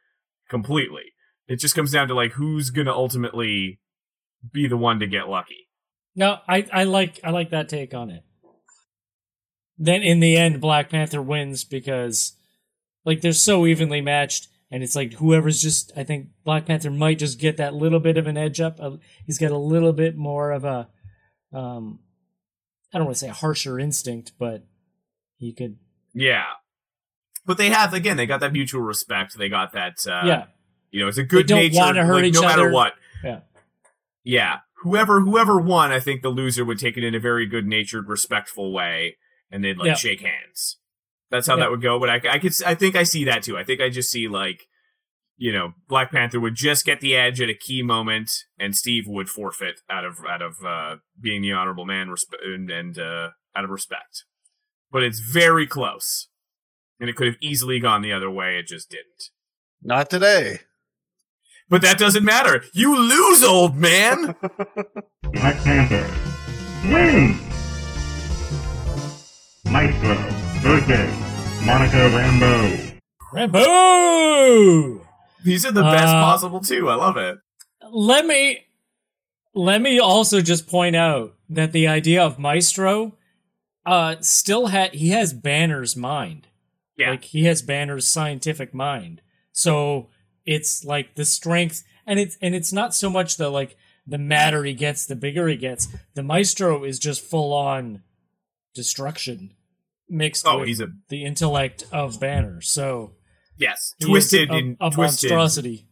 completely. 0.50 1.14
It 1.48 1.62
just 1.62 1.76
comes 1.76 1.94
down 1.94 2.10
to 2.10 2.14
like 2.14 2.34
who's 2.34 2.70
gonna 2.72 2.92
ultimately 2.92 3.80
be 4.52 4.68
the 4.68 4.78
one 4.78 5.00
to 5.00 5.08
get 5.08 5.30
lucky. 5.30 5.70
No, 6.14 6.40
I, 6.48 6.68
I 6.74 6.84
like 6.84 7.22
I 7.24 7.30
like 7.30 7.52
that 7.52 7.70
take 7.70 7.94
on 7.94 8.10
it. 8.10 8.24
Then 9.78 10.04
in 10.04 10.20
the 10.20 10.36
end, 10.36 10.60
Black 10.60 10.90
Panther 10.90 11.22
wins 11.22 11.64
because 11.64 12.34
like 13.06 13.22
they're 13.22 13.32
so 13.32 13.66
evenly 13.66 14.02
matched, 14.02 14.50
and 14.72 14.84
it's 14.84 14.96
like 14.96 15.14
whoever's 15.14 15.62
just 15.62 15.92
I 15.96 16.04
think 16.04 16.28
Black 16.44 16.66
Panther 16.66 16.92
might 16.92 17.20
just 17.20 17.40
get 17.40 17.58
that 17.58 17.74
little 17.74 18.00
bit 18.00 18.18
of 18.18 18.28
an 18.28 18.38
edge 18.38 18.60
up. 18.60 18.78
Uh, 18.80 18.98
He's 19.26 19.38
got 19.38 19.52
a 19.52 19.58
little 19.58 19.94
bit 19.94 20.16
more 20.18 20.52
of 20.52 20.64
a 20.66 20.90
um 21.54 22.00
I 22.94 22.98
don't 22.98 23.06
want 23.06 23.16
to 23.18 23.20
say 23.20 23.30
a 23.30 23.34
harsher 23.34 23.80
instinct, 23.80 24.34
but 24.40 24.66
he 25.38 25.54
could 25.54 25.78
Yeah. 26.14 26.46
But 27.46 27.58
they 27.58 27.70
have 27.70 27.94
again, 27.94 28.18
they 28.18 28.26
got 28.26 28.40
that 28.42 28.52
mutual 28.54 28.82
respect. 28.82 29.38
They 29.38 29.50
got 29.50 29.74
that 29.74 30.06
uh 30.08 30.22
yeah 30.26 30.46
you 30.92 31.02
know, 31.02 31.08
it's 31.10 31.18
a 31.18 31.24
good 31.24 31.48
don't 31.48 31.60
nature 31.60 31.78
wanna 31.78 32.06
hurt 32.06 32.16
like, 32.16 32.26
each 32.26 32.34
no 32.36 32.42
matter 32.42 32.62
other. 32.64 32.72
what. 32.72 32.94
yeah 33.24 33.40
Yeah. 34.24 34.58
Whoever 34.84 35.22
whoever 35.22 35.58
won, 35.60 35.92
I 35.92 36.00
think 36.00 36.22
the 36.22 36.30
loser 36.30 36.64
would 36.66 36.78
take 36.80 36.98
it 36.98 37.04
in 37.04 37.16
a 37.16 37.20
very 37.20 37.46
good 37.46 37.66
natured, 37.66 38.08
respectful 38.08 38.72
way 38.74 39.18
and 39.50 39.64
they'd 39.64 39.78
like 39.78 39.88
Yeah. 39.88 39.94
shake 39.96 40.22
hands. 40.22 40.78
That's 41.30 41.48
how 41.48 41.56
Yeah. 41.56 41.62
that 41.66 41.72
would 41.72 41.82
go. 41.82 42.00
But 42.00 42.10
I, 42.10 42.22
I 42.32 42.40
could, 42.40 42.54
I 42.66 42.76
think 42.76 42.96
I 42.96 43.04
see 43.04 43.26
that 43.26 43.44
too. 43.44 43.58
I 43.58 43.64
think 43.64 43.82
I 43.82 43.90
just 43.90 44.10
see 44.10 44.28
like, 44.28 44.62
you 45.38 45.52
know, 45.54 45.74
Black 45.88 46.12
Panther 46.12 46.40
would 46.40 46.56
just 46.56 46.86
get 46.86 47.00
the 47.00 47.16
edge 47.16 47.40
at 47.42 47.50
a 47.50 47.54
key 47.54 47.84
moment, 47.84 48.32
and 48.60 48.76
Steve 48.76 49.04
would 49.08 49.30
forfeit 49.30 49.82
out 49.90 50.04
of 50.06 50.18
out 50.28 50.42
of 50.42 50.56
uh, 50.66 50.96
being 51.20 51.42
the 51.42 51.52
honorable 51.52 51.86
man 51.86 52.08
resp- 52.08 52.34
and, 52.44 52.70
and 52.72 52.98
uh, 52.98 53.30
out 53.56 53.64
of 53.64 53.70
respect. 53.70 54.24
But 54.92 55.04
it's 55.04 55.20
very 55.20 55.68
close, 55.68 56.30
and 57.00 57.10
it 57.10 57.16
could 57.16 57.28
have 57.28 57.36
easily 57.42 57.80
gone 57.80 58.02
the 58.02 58.14
other 58.14 58.32
way. 58.32 58.58
It 58.58 58.66
just 58.68 58.90
didn't. 58.90 59.30
Not 59.84 60.10
today. 60.10 60.60
But 61.70 61.82
that 61.82 62.00
doesn't 62.00 62.24
matter. 62.24 62.64
You 62.74 62.98
lose, 62.98 63.44
old 63.44 63.76
man. 63.76 64.34
Black 65.34 65.58
Panther 65.58 66.10
wins! 66.90 67.42
Maestro 69.66 70.16
versus 70.62 71.66
Monica 71.66 71.98
Rambeau. 72.10 73.00
Rambo. 73.34 75.02
These 75.44 75.66
are 75.66 75.72
the 75.72 75.82
best 75.84 76.08
Uh, 76.08 76.22
possible 76.22 76.60
too. 76.60 76.90
I 76.90 76.96
love 76.96 77.18
it. 77.18 77.38
let 77.92 78.26
me 78.26 78.66
let 79.54 79.82
me 79.82 79.98
also 80.00 80.42
just 80.42 80.68
point 80.68 80.96
out 80.96 81.34
that 81.50 81.72
the 81.72 81.88
idea 81.88 82.22
of 82.22 82.38
maestro 82.38 83.14
uh 83.86 84.16
still 84.20 84.68
had 84.68 84.94
he 84.94 85.10
has 85.10 85.32
banner's 85.34 85.96
mind 85.96 86.48
Yeah. 86.98 87.12
like 87.12 87.24
he 87.24 87.46
has 87.46 87.62
banner's 87.62 88.06
scientific 88.06 88.74
mind 88.74 89.22
so 89.54 90.10
it's 90.46 90.84
like 90.84 91.16
the 91.16 91.24
strength 91.24 91.84
and 92.06 92.20
it's 92.20 92.38
and 92.42 92.54
it's 92.54 92.74
not 92.74 92.94
so 92.94 93.10
much 93.10 93.38
the 93.38 93.50
like 93.50 93.78
the 94.06 94.18
madder 94.18 94.66
he 94.66 94.74
gets 94.74 95.06
the 95.06 95.16
bigger 95.16 95.48
he 95.48 95.56
gets 95.56 95.88
the 96.14 96.24
maestro 96.24 96.84
is 96.84 97.00
just 97.00 97.22
full 97.24 97.54
on 97.54 98.04
destruction 98.76 99.54
mixed 100.10 100.46
Oh, 100.48 100.60
with 100.60 100.68
he's 100.68 100.80
a 100.82 100.88
the 101.10 101.24
intellect 101.26 101.86
of 101.92 102.20
banner 102.20 102.62
so 102.62 103.14
yes, 103.58 103.94
twisted 104.02 104.50
a, 104.52 104.56
in 104.58 104.78
a 104.80 104.90
twisted. 104.90 105.30
monstrosity 105.32 105.84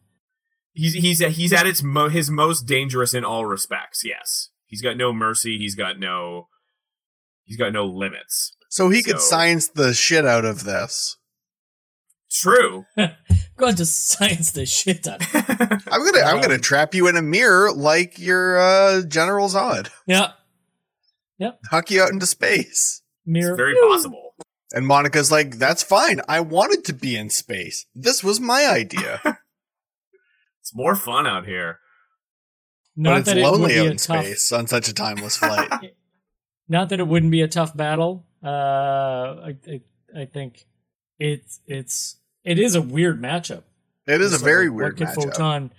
He's 0.77 0.93
he's 0.93 1.19
he's 1.19 1.53
at 1.53 1.65
its 1.65 1.81
mo- 1.81 2.09
his 2.09 2.29
most 2.29 2.63
dangerous 2.63 3.13
in 3.13 3.23
all 3.23 3.45
respects. 3.45 4.03
Yes, 4.03 4.49
he's 4.65 4.81
got 4.81 4.97
no 4.97 5.13
mercy. 5.13 5.57
He's 5.57 5.73
got 5.73 5.97
no 5.99 6.49
he's 7.45 7.55
got 7.55 7.71
no 7.71 7.85
limits. 7.85 8.57
So 8.69 8.89
he 8.89 9.01
could 9.01 9.21
science 9.21 9.69
the 9.69 9.93
shit 9.93 10.25
out 10.25 10.43
of 10.43 10.65
this. 10.65 11.15
True. 12.29 12.83
going 13.55 13.75
to 13.75 13.85
science 13.85 14.51
the 14.51 14.65
shit 14.65 15.07
out. 15.07 15.21
I'm 15.33 16.05
gonna 16.05 16.25
I'm 16.25 16.35
Um, 16.35 16.41
gonna 16.41 16.57
trap 16.57 16.93
you 16.93 17.07
in 17.07 17.15
a 17.15 17.21
mirror 17.21 17.71
like 17.71 18.19
your 18.19 18.57
uh, 18.59 19.03
General 19.03 19.47
Zod. 19.47 19.87
Yeah. 20.05 20.31
Huck 21.71 21.89
you 21.89 22.01
out 22.01 22.11
into 22.11 22.25
space. 22.25 23.01
Mirror. 23.25 23.53
It's 23.53 23.57
very 23.57 23.75
possible. 23.75 24.35
And 24.73 24.85
Monica's 24.85 25.31
like, 25.31 25.57
that's 25.57 25.83
fine. 25.83 26.21
I 26.27 26.41
wanted 26.41 26.83
to 26.85 26.93
be 26.93 27.15
in 27.15 27.29
space. 27.29 27.85
This 27.95 28.23
was 28.23 28.39
my 28.39 28.67
idea. 28.67 29.21
It's 30.65 30.75
more 30.75 30.95
fun 30.95 31.27
out 31.27 31.45
here. 31.45 31.77
Not 32.95 33.11
but 33.11 33.17
it's 33.19 33.29
that 33.29 33.37
lonely 33.37 33.73
be 33.73 33.79
out 33.81 33.85
in 33.85 33.97
tough, 33.97 34.25
space 34.25 34.51
on 34.51 34.65
such 34.65 34.87
a 34.87 34.95
timeless 34.95 35.37
flight. 35.37 35.69
Not 36.67 36.89
that 36.89 36.99
it 36.99 37.07
wouldn't 37.07 37.31
be 37.31 37.43
a 37.43 37.47
tough 37.47 37.77
battle. 37.77 38.25
Uh, 38.43 38.47
I, 38.47 39.57
I, 39.67 39.81
I 40.21 40.25
think 40.25 40.65
it's 41.19 41.59
it's 41.67 42.17
it 42.43 42.57
is 42.57 42.73
a 42.73 42.81
weird 42.81 43.21
matchup. 43.21 43.61
it 44.07 44.21
is 44.21 44.33
a 44.33 44.43
very 44.43 44.67
what 44.67 44.77
weird 44.77 44.97
could 44.97 45.07
matchup. 45.09 45.23
Photon, 45.25 45.71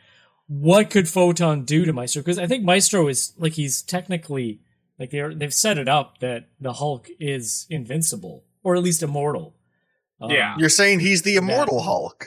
what 0.47 0.91
could 0.91 1.09
Photon 1.09 1.65
do 1.65 1.85
to 1.85 1.93
Maestro? 1.93 2.23
Because 2.23 2.39
I 2.39 2.47
think 2.47 2.63
Maestro 2.63 3.09
is 3.09 3.33
like 3.39 3.55
he's 3.55 3.83
technically 3.83 4.61
like 4.99 5.11
they're 5.11 5.35
they've 5.35 5.53
set 5.55 5.79
it 5.79 5.89
up 5.89 6.19
that 6.21 6.49
the 6.61 6.75
Hulk 6.75 7.09
is 7.21 7.67
invincible 7.71 8.45
or 8.63 8.77
at 8.77 8.83
least 8.83 9.03
immortal. 9.03 9.55
Um, 10.21 10.31
Yeah. 10.31 10.55
You're 10.59 10.69
saying 10.69 11.01
he's 11.01 11.23
the 11.23 11.37
immortal 11.37 11.81
Hulk. 11.83 12.27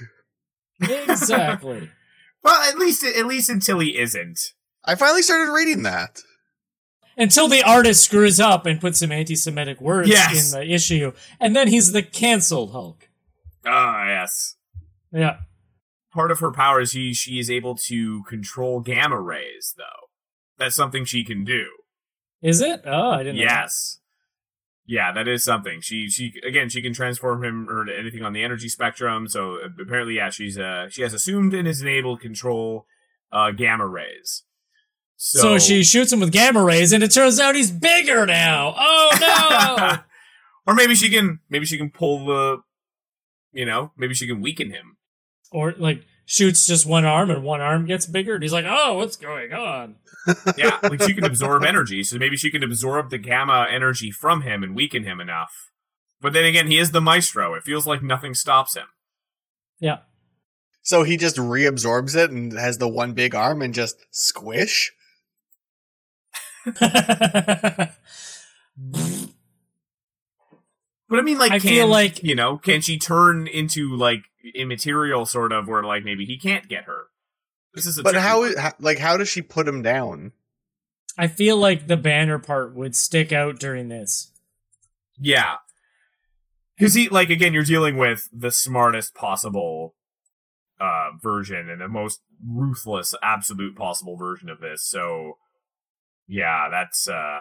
exactly. 0.81 1.89
Well, 2.41 2.55
at 2.69 2.77
least 2.77 3.03
at 3.03 3.25
least 3.25 3.49
until 3.49 3.79
he 3.79 3.97
isn't. 3.97 4.53
I 4.85 4.95
finally 4.95 5.21
started 5.21 5.51
reading 5.51 5.83
that. 5.83 6.21
Until 7.17 7.49
the 7.49 7.63
artist 7.63 8.01
screws 8.01 8.39
up 8.39 8.65
and 8.65 8.79
puts 8.79 8.99
some 8.99 9.11
anti-Semitic 9.11 9.81
words 9.81 10.07
Yes. 10.07 10.53
in 10.53 10.57
the 10.57 10.73
issue, 10.73 11.11
and 11.37 11.53
then 11.53 11.67
he's 11.67 11.91
the 11.91 12.01
canceled 12.01 12.71
Hulk. 12.71 13.09
Ah, 13.65 14.07
yes. 14.07 14.55
Yeah. 15.11 15.39
Part 16.13 16.31
of 16.31 16.39
her 16.39 16.49
power 16.53 16.79
is 16.79 16.91
she 16.91 17.13
she 17.13 17.39
is 17.39 17.51
able 17.51 17.75
to 17.75 18.23
control 18.23 18.79
gamma 18.79 19.19
rays, 19.19 19.73
though. 19.77 20.07
That's 20.57 20.77
something 20.77 21.03
she 21.03 21.25
can 21.25 21.43
do. 21.43 21.65
Is 22.41 22.61
it? 22.61 22.81
Oh, 22.85 23.11
I 23.11 23.19
didn't 23.19 23.35
know. 23.37 23.43
Yes. 23.43 23.99
Yeah, 24.85 25.11
that 25.11 25.27
is 25.27 25.43
something. 25.43 25.81
She 25.81 26.09
she 26.09 26.33
again 26.47 26.67
she 26.69 26.81
can 26.81 26.93
transform 26.93 27.43
him 27.43 27.69
or 27.69 27.87
anything 27.89 28.23
on 28.23 28.33
the 28.33 28.43
energy 28.43 28.69
spectrum. 28.69 29.27
So 29.27 29.55
uh, 29.57 29.69
apparently, 29.81 30.15
yeah, 30.15 30.29
she's 30.31 30.57
uh 30.57 30.89
she 30.89 31.03
has 31.03 31.13
assumed 31.13 31.53
and 31.53 31.67
is 31.67 31.81
enabled 31.81 32.19
to 32.19 32.27
control 32.27 32.87
uh 33.31 33.51
gamma 33.51 33.85
rays. 33.87 34.43
So, 35.21 35.39
So, 35.39 35.59
she 35.59 35.83
shoots 35.83 36.13
him 36.13 36.21
with 36.21 36.31
gamma 36.31 36.63
rays, 36.63 36.93
and 36.93 37.03
it 37.03 37.11
turns 37.11 37.39
out 37.41 37.53
he's 37.53 37.69
bigger 37.71 38.25
now. 38.25 38.73
Oh 38.77 39.09
no! 39.19 39.97
or 40.65 40.73
maybe 40.73 40.95
she 40.95 41.09
can 41.09 41.39
maybe 41.49 41.65
she 41.65 41.77
can 41.77 41.91
pull 41.91 42.25
the 42.25 42.57
you 43.51 43.65
know 43.65 43.91
maybe 43.97 44.13
she 44.15 44.25
can 44.25 44.41
weaken 44.41 44.71
him. 44.71 44.97
or 45.51 45.73
like 45.77 46.03
shoots 46.29 46.67
just 46.67 46.85
one 46.85 47.05
arm, 47.05 47.31
and 47.31 47.43
one 47.43 47.59
arm 47.59 47.87
gets 47.87 48.05
bigger, 48.05 48.35
and 48.35 48.43
he's 48.43 48.53
like, 48.53 48.65
"Oh, 48.67 48.97
what's 48.97 49.17
going 49.17 49.51
on?" 49.51 49.95
Yeah, 50.57 50.77
like 50.83 51.01
she 51.01 51.15
can 51.15 51.23
absorb 51.25 51.63
energy. 51.63 52.03
So 52.03 52.17
maybe 52.19 52.37
she 52.37 52.51
can 52.51 52.61
absorb 52.63 53.09
the 53.09 53.17
gamma 53.17 53.65
energy 53.69 54.11
from 54.11 54.43
him 54.43 54.61
and 54.61 54.75
weaken 54.75 55.03
him 55.03 55.19
enough. 55.19 55.71
But 56.21 56.33
then 56.33 56.45
again, 56.45 56.67
he 56.67 56.77
is 56.77 56.91
the 56.91 57.01
maestro. 57.01 57.55
It 57.55 57.63
feels 57.63 57.87
like 57.87 58.03
nothing 58.03 58.35
stops 58.35 58.75
him. 58.75 58.85
Yeah. 59.79 59.99
So 60.83 61.03
he 61.03 61.17
just 61.17 61.37
reabsorbs 61.37 62.15
it 62.15 62.29
and 62.29 62.53
has 62.53 62.77
the 62.77 62.87
one 62.87 63.13
big 63.13 63.33
arm 63.33 63.61
and 63.61 63.73
just 63.73 63.97
squish. 64.11 64.91
But 71.09 71.17
I 71.17 71.21
mean, 71.23 71.39
like, 71.39 71.51
I 71.51 71.59
can, 71.59 71.69
feel 71.69 71.87
like- 71.87 72.23
you 72.23 72.35
know, 72.35 72.57
can 72.57 72.81
she 72.81 72.99
turn 72.99 73.47
into 73.47 73.95
like 73.95 74.25
immaterial, 74.55 75.25
sort 75.25 75.51
of, 75.51 75.67
where 75.67 75.83
like 75.83 76.03
maybe 76.03 76.25
he 76.25 76.37
can't 76.37 76.67
get 76.67 76.85
her? 76.85 77.05
This 77.73 77.85
is 77.85 77.97
a 77.97 78.03
But 78.03 78.11
tricky 78.11 78.25
how, 78.25 78.39
one. 78.41 78.73
like 78.79 78.97
how 78.99 79.17
does 79.17 79.29
she 79.29 79.41
put 79.41 79.67
him 79.67 79.81
down? 79.81 80.31
I 81.17 81.27
feel 81.27 81.57
like 81.57 81.87
the 81.87 81.97
banner 81.97 82.39
part 82.39 82.73
would 82.75 82.95
stick 82.95 83.31
out 83.33 83.59
during 83.59 83.89
this. 83.89 84.31
Yeah, 85.19 85.55
because 86.77 86.93
he 86.93 87.09
like 87.09 87.29
again, 87.29 87.53
you're 87.53 87.63
dealing 87.63 87.97
with 87.97 88.29
the 88.31 88.51
smartest 88.51 89.13
possible 89.13 89.95
uh 90.79 91.09
version 91.21 91.69
and 91.69 91.81
the 91.81 91.89
most 91.89 92.21
ruthless, 92.47 93.13
absolute 93.21 93.75
possible 93.75 94.15
version 94.15 94.49
of 94.49 94.61
this. 94.61 94.81
So, 94.85 95.37
yeah, 96.25 96.69
that's 96.71 97.09
uh, 97.09 97.39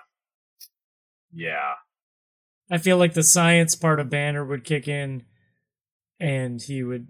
yeah, 1.32 1.74
I 2.68 2.78
feel 2.78 2.96
like 2.96 3.14
the 3.14 3.22
science 3.22 3.76
part 3.76 4.00
of 4.00 4.10
Banner 4.10 4.44
would 4.44 4.64
kick 4.64 4.88
in, 4.88 5.24
and 6.20 6.60
he 6.60 6.82
would, 6.82 7.08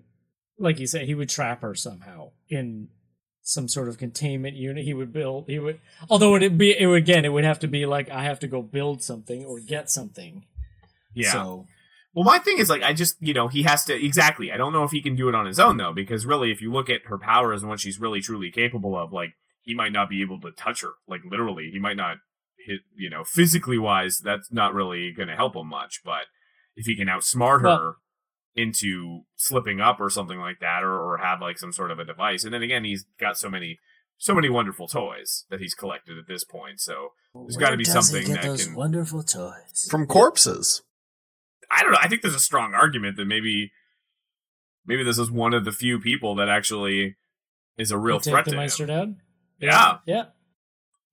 like 0.59 0.79
you 0.79 0.87
said, 0.87 1.07
he 1.07 1.15
would 1.15 1.29
trap 1.29 1.63
her 1.63 1.75
somehow 1.75 2.31
in 2.49 2.89
some 3.43 3.69
sort 3.69 3.89
of 3.89 3.97
containment 3.99 4.57
unit. 4.57 4.85
He 4.85 4.93
would 4.95 5.13
build. 5.13 5.47
He 5.49 5.59
would, 5.59 5.81
although 6.11 6.35
it 6.35 6.43
would 6.43 6.59
be, 6.59 6.79
it 6.79 6.87
would 6.87 6.99
again, 7.03 7.25
it 7.25 7.31
would 7.33 7.45
have 7.45 7.59
to 7.61 7.69
be 7.69 7.87
like 7.87 8.11
I 8.11 8.25
have 8.25 8.41
to 8.41 8.49
go 8.49 8.63
build 8.63 9.03
something 9.03 9.45
or 9.45 9.61
get 9.61 9.91
something. 9.91 10.45
Yeah. 11.15 11.33
So 11.33 11.67
Well, 12.15 12.25
my 12.25 12.39
thing 12.39 12.59
is 12.59 12.69
like 12.69 12.83
I 12.83 12.93
just 12.93 13.17
you 13.21 13.33
know 13.35 13.49
he 13.49 13.63
has 13.63 13.85
to 13.87 13.95
exactly. 14.05 14.53
I 14.53 14.57
don't 14.57 14.73
know 14.73 14.85
if 14.85 14.91
he 14.91 15.01
can 15.01 15.17
do 15.17 15.29
it 15.29 15.35
on 15.35 15.47
his 15.47 15.59
own 15.59 15.77
though, 15.79 15.93
because 15.93 16.27
really, 16.27 16.51
if 16.51 16.61
you 16.61 16.71
look 16.73 16.91
at 16.91 17.07
her 17.07 17.19
powers 17.19 17.63
and 17.63 17.71
what 17.71 17.81
she's 17.81 17.99
really 18.01 18.21
truly 18.21 18.51
capable 18.51 18.97
of, 18.97 19.13
like 19.13 19.31
he 19.63 19.75
might 19.75 19.93
not 19.93 20.09
be 20.11 20.21
able 20.23 20.41
to 20.41 20.51
touch 20.51 20.83
her. 20.83 20.93
Like 21.07 21.21
literally, 21.29 21.71
he 21.73 21.79
might 21.79 21.97
not 21.97 22.19
hit. 22.67 22.81
You 22.95 23.09
know, 23.09 23.25
physically 23.25 23.79
wise, 23.79 24.19
that's 24.19 24.53
not 24.53 24.75
really 24.75 25.13
going 25.13 25.29
to 25.29 25.37
help 25.37 25.57
him 25.57 25.69
much. 25.69 26.03
But 26.05 26.27
if 26.77 26.85
he 26.87 26.97
can 26.97 27.09
outsmart 27.09 27.63
her 27.63 27.67
Well- 27.69 27.97
into 28.59 29.21
slipping 29.37 29.81
up 29.81 30.01
or 30.01 30.11
something 30.11 30.39
like 30.39 30.61
that, 30.61 30.83
or 30.83 30.93
or 30.93 31.19
have 31.19 31.41
like 31.41 31.59
some 31.59 31.73
sort 31.73 31.91
of 31.91 31.99
a 31.99 32.05
device, 32.05 32.45
and 32.45 32.53
then 32.53 32.63
again, 32.63 32.85
he's 32.85 33.05
got 33.21 33.39
so 33.39 33.49
many. 33.49 33.79
So 34.21 34.35
many 34.35 34.49
wonderful 34.51 34.89
toys 34.89 35.45
that 35.49 35.61
he's 35.61 35.75
collected 35.75 36.19
at 36.19 36.27
this 36.27 36.43
point. 36.43 36.81
So 36.81 37.13
There's 37.33 37.57
gotta 37.57 37.77
be 37.77 37.85
something 37.85 38.29
that 38.33 38.59
can- 38.59 38.75
wonderful 38.75 39.23
toys 39.23 39.87
From 39.89 40.09
corpses. 40.09 40.83
I 41.71 41.85
don't 41.85 41.93
know. 41.93 41.99
I 42.03 42.09
think 42.09 42.23
there's 42.23 42.35
a 42.35 42.41
strong 42.41 42.75
argument 42.75 43.17
that 43.17 43.27
maybe 43.27 43.71
maybe 44.85 45.05
this 45.05 45.19
is 45.19 45.31
one 45.31 45.55
of 45.55 45.65
the 45.65 45.71
few 45.71 46.01
people 46.01 46.35
that 46.35 46.49
actually 46.49 47.15
is 47.77 47.93
a 47.93 47.97
real 47.97 48.19
take 48.19 48.33
threat 48.33 48.45
the 48.45 48.51
to 48.51 48.57
Meister 48.57 48.83
him. 48.83 48.89
down. 48.89 49.17
Yeah. 49.61 49.99
yeah. 50.05 50.25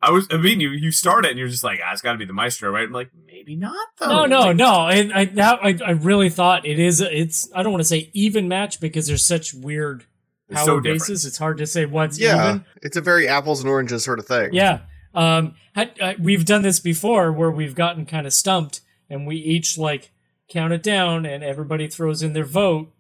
I 0.05 0.11
was. 0.11 0.27
I 0.31 0.37
mean, 0.37 0.59
you 0.59 0.69
you 0.69 0.91
start 0.91 1.25
it 1.25 1.31
and 1.31 1.39
you're 1.39 1.47
just 1.47 1.63
like, 1.63 1.79
ah, 1.83 1.91
it's 1.91 2.01
got 2.01 2.13
to 2.13 2.17
be 2.17 2.25
the 2.25 2.33
Maestro, 2.33 2.69
right? 2.71 2.83
I'm 2.85 2.91
like, 2.91 3.09
maybe 3.25 3.55
not 3.55 3.87
though. 3.99 4.25
No, 4.25 4.25
no, 4.25 4.39
Like, 4.39 4.55
no. 4.57 4.71
I, 4.71 5.21
I 5.21 5.25
now 5.33 5.55
I, 5.61 5.77
I 5.85 5.91
really 5.91 6.29
thought 6.29 6.65
it 6.65 6.79
is. 6.79 7.01
It's 7.01 7.49
I 7.53 7.63
don't 7.63 7.71
want 7.71 7.81
to 7.81 7.87
say 7.87 8.09
even 8.13 8.47
match 8.47 8.79
because 8.79 9.07
there's 9.07 9.25
such 9.25 9.53
weird 9.53 10.05
power 10.51 10.65
so 10.65 10.79
different. 10.79 10.99
bases. 11.01 11.25
It's 11.25 11.37
hard 11.37 11.57
to 11.57 11.65
say 11.67 11.85
what's 11.85 12.19
Yeah, 12.19 12.49
even. 12.49 12.65
it's 12.81 12.97
a 12.97 13.01
very 13.01 13.27
apples 13.27 13.59
and 13.61 13.69
oranges 13.69 14.03
sort 14.03 14.19
of 14.19 14.25
thing. 14.27 14.53
Yeah. 14.53 14.81
Um, 15.13 15.55
had, 15.73 15.91
uh, 16.01 16.13
we've 16.19 16.43
done 16.45 16.61
this 16.61 16.79
before 16.79 17.31
where 17.31 17.49
we've 17.51 17.73
gotten 17.75 18.05
kind 18.05 18.27
of 18.27 18.33
stumped 18.33 18.81
and 19.09 19.25
we 19.25 19.37
each 19.37 19.77
like 19.77 20.11
count 20.49 20.73
it 20.73 20.83
down 20.83 21.25
and 21.25 21.43
everybody 21.43 21.87
throws 21.87 22.21
in 22.21 22.33
their 22.33 22.43
vote 22.45 22.91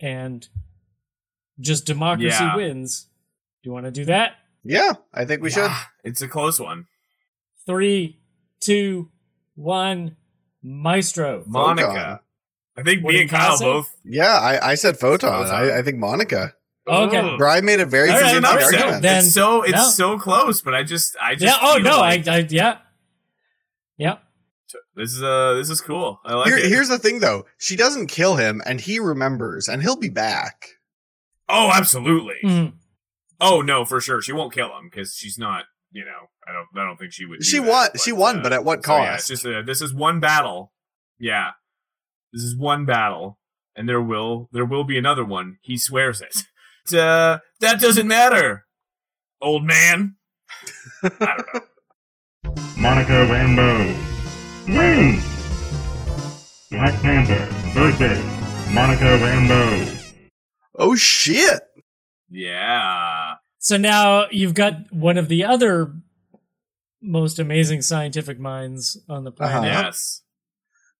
and 0.00 0.48
just 1.58 1.84
democracy 1.86 2.36
Yeah. 2.38 2.56
wins. 2.56 3.08
Do 3.62 3.68
you 3.68 3.72
want 3.72 3.86
to 3.86 3.90
do 3.90 4.04
that? 4.06 4.34
Yeah, 4.68 4.92
I 5.14 5.24
think 5.24 5.42
we 5.42 5.50
should. 5.50 5.64
ah, 5.68 5.90
It's 6.04 6.22
a 6.22 6.28
close 6.28 6.58
one. 6.60 6.86
Three, 7.66 8.18
two, 8.60 9.10
one. 9.54 10.16
Maestro. 10.62 11.44
Monica. 11.46 12.20
I 12.76 12.82
think 12.82 13.04
What 13.04 13.14
me 13.14 13.20
and 13.22 13.30
Kyle 13.30 13.56
Kyle 13.56 13.58
both. 13.58 13.96
Yeah, 14.04 14.32
I, 14.38 14.72
I 14.72 14.74
said 14.74 14.98
photon. 14.98 15.44
Photon. 15.44 15.54
I, 15.54 15.78
I 15.78 15.82
think 15.82 15.98
Monica. 15.98 16.54
Okay. 16.88 17.18
Oh. 17.18 17.36
Brian 17.38 17.64
made 17.64 17.80
a 17.80 17.86
very 17.86 18.10
All 18.10 18.16
right, 18.20 18.24
It's 18.26 18.36
an 18.36 18.42
convincing 18.42 18.50
all 18.50 18.56
right, 18.56 18.64
upset. 18.64 18.80
argument. 18.80 19.02
Then- 19.02 19.24
it's 19.24 19.32
so 19.32 19.62
it's 19.62 19.72
no. 19.72 19.88
so 19.90 20.18
close, 20.18 20.62
but 20.62 20.74
I 20.74 20.82
just 20.82 21.16
I 21.22 21.34
just 21.34 21.44
Yeah. 21.44 21.58
Oh 21.62 21.78
no. 21.78 21.98
like 21.98 22.26
I, 22.28 22.38
I. 22.38 22.46
Yeah. 22.50 22.78
Yeah. 23.96 24.18
this 24.96 25.12
is 25.12 25.22
uh 25.22 25.54
this 25.54 25.70
is 25.70 25.80
cool. 25.80 26.20
I 26.24 26.34
like 26.34 26.48
Here, 26.48 26.58
it. 26.58 26.66
here's 26.66 26.88
the 26.88 26.98
thing, 26.98 27.20
though. 27.20 27.46
She 27.58 27.76
doesn't 27.76 28.08
kill 28.08 28.36
him, 28.36 28.60
and 28.66 28.80
he 28.80 28.98
remembers, 28.98 29.68
and 29.68 29.82
he'll 29.82 29.96
be 29.96 30.08
back. 30.10 30.68
oh, 31.48 31.70
absolutely. 31.72 32.36
Mhm. 32.44 32.72
Oh 33.40 33.60
no, 33.60 33.84
for 33.84 34.00
sure. 34.00 34.22
She 34.22 34.32
won't 34.32 34.52
kill 34.52 34.68
him 34.76 34.88
because 34.90 35.14
she's 35.14 35.38
not. 35.38 35.64
You 35.92 36.04
know, 36.04 36.28
I 36.46 36.52
don't. 36.52 36.66
I 36.76 36.86
don't 36.86 36.96
think 36.96 37.12
she 37.12 37.24
would. 37.24 37.44
She 37.44 37.58
that, 37.58 37.68
won. 37.68 37.88
She 37.96 38.12
won, 38.12 38.38
uh, 38.38 38.42
but 38.42 38.52
at 38.52 38.64
what 38.64 38.84
so, 38.84 38.96
yeah, 38.96 39.12
cost? 39.12 39.30
it's 39.30 39.42
just 39.42 39.44
a, 39.46 39.62
this 39.62 39.80
is 39.80 39.94
one 39.94 40.20
battle. 40.20 40.72
Yeah, 41.18 41.52
this 42.32 42.42
is 42.42 42.56
one 42.56 42.84
battle, 42.84 43.38
and 43.74 43.88
there 43.88 44.02
will 44.02 44.48
there 44.52 44.64
will 44.64 44.84
be 44.84 44.98
another 44.98 45.24
one. 45.24 45.58
He 45.62 45.78
swears 45.78 46.20
it. 46.20 46.44
But, 46.90 46.98
uh, 46.98 47.38
that 47.60 47.80
doesn't 47.80 48.06
matter, 48.06 48.66
old 49.40 49.64
man. 49.64 50.16
I 51.02 51.08
don't 51.36 51.54
know. 51.54 51.60
Monica 52.78 53.26
Rambeau 53.26 53.96
wins. 54.68 55.36
Black 56.70 57.00
Panther 57.00 57.46
versus 57.72 58.18
Monica 58.72 59.04
Rambeau. 59.18 60.12
oh 60.74 60.94
shit! 60.94 61.60
Yeah. 62.36 63.34
So 63.58 63.76
now 63.76 64.26
you've 64.30 64.54
got 64.54 64.92
one 64.92 65.16
of 65.16 65.28
the 65.28 65.44
other 65.44 65.92
most 67.00 67.38
amazing 67.38 67.82
scientific 67.82 68.38
minds 68.38 68.98
on 69.08 69.24
the 69.24 69.32
planet. 69.32 69.56
Uh-huh. 69.70 69.84
Yes. 69.86 70.22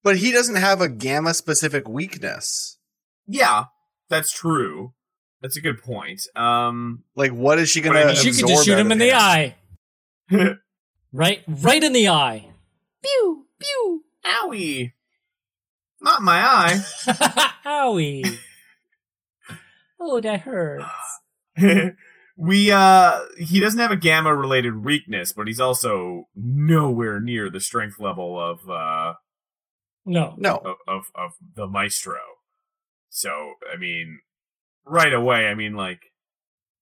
But 0.03 0.17
he 0.17 0.33
doesn't 0.33 0.57
have 0.57 0.81
a 0.81 0.89
gamma 0.89 1.35
specific 1.35 1.89
weakness. 1.89 2.79
Yeah, 3.27 3.65
that's 4.09 4.33
true. 4.33 4.95
That's 5.43 5.57
a 5.57 5.61
good 5.61 5.83
point. 5.83 6.23
Um. 6.35 7.05
Like, 7.15 7.33
what 7.33 7.59
is 7.59 7.69
she 7.69 7.81
gonna? 7.81 7.99
But 7.99 8.03
I 8.03 8.07
mean, 8.07 8.17
She 8.17 8.29
absorb 8.31 8.49
could 8.49 8.55
just 8.55 8.65
shoot 8.65 8.79
him 8.79 8.93
in 8.93 8.99
the 8.99 9.13
eye. 9.13 9.57
Right, 11.13 11.43
right 11.47 11.83
in 11.83 11.95
the 11.95 12.09
eye. 12.09 12.47
Pew 13.03 13.47
pew. 13.59 14.05
Owie. 14.25 14.93
Not 16.01 16.21
my 16.21 16.41
eye. 16.41 16.81
Owie. 17.65 18.39
Oh, 19.99 20.21
that 20.21 20.41
hurts. 20.41 20.85
we 22.37 22.71
uh 22.71 23.21
he 23.39 23.61
doesn't 23.61 23.81
have 23.81 23.91
a 23.91 23.97
gamma 23.97 24.35
related 24.35 24.85
weakness, 24.85 25.33
but 25.33 25.47
he's 25.47 25.61
also 25.61 26.29
nowhere 26.35 27.21
near 27.21 27.49
the 27.51 27.61
strength 27.61 27.99
level 27.99 28.39
of 28.39 28.69
uh 28.69 29.15
No. 30.05 30.35
No, 30.37 30.57
of 30.57 30.77
of, 30.87 31.05
of 31.15 31.33
the 31.55 31.67
maestro. 31.67 32.19
So, 33.09 33.55
I 33.73 33.77
mean, 33.79 34.21
right 34.85 35.13
away, 35.15 35.49
I 35.49 35.55
mean 35.55 35.75
like 35.75 36.01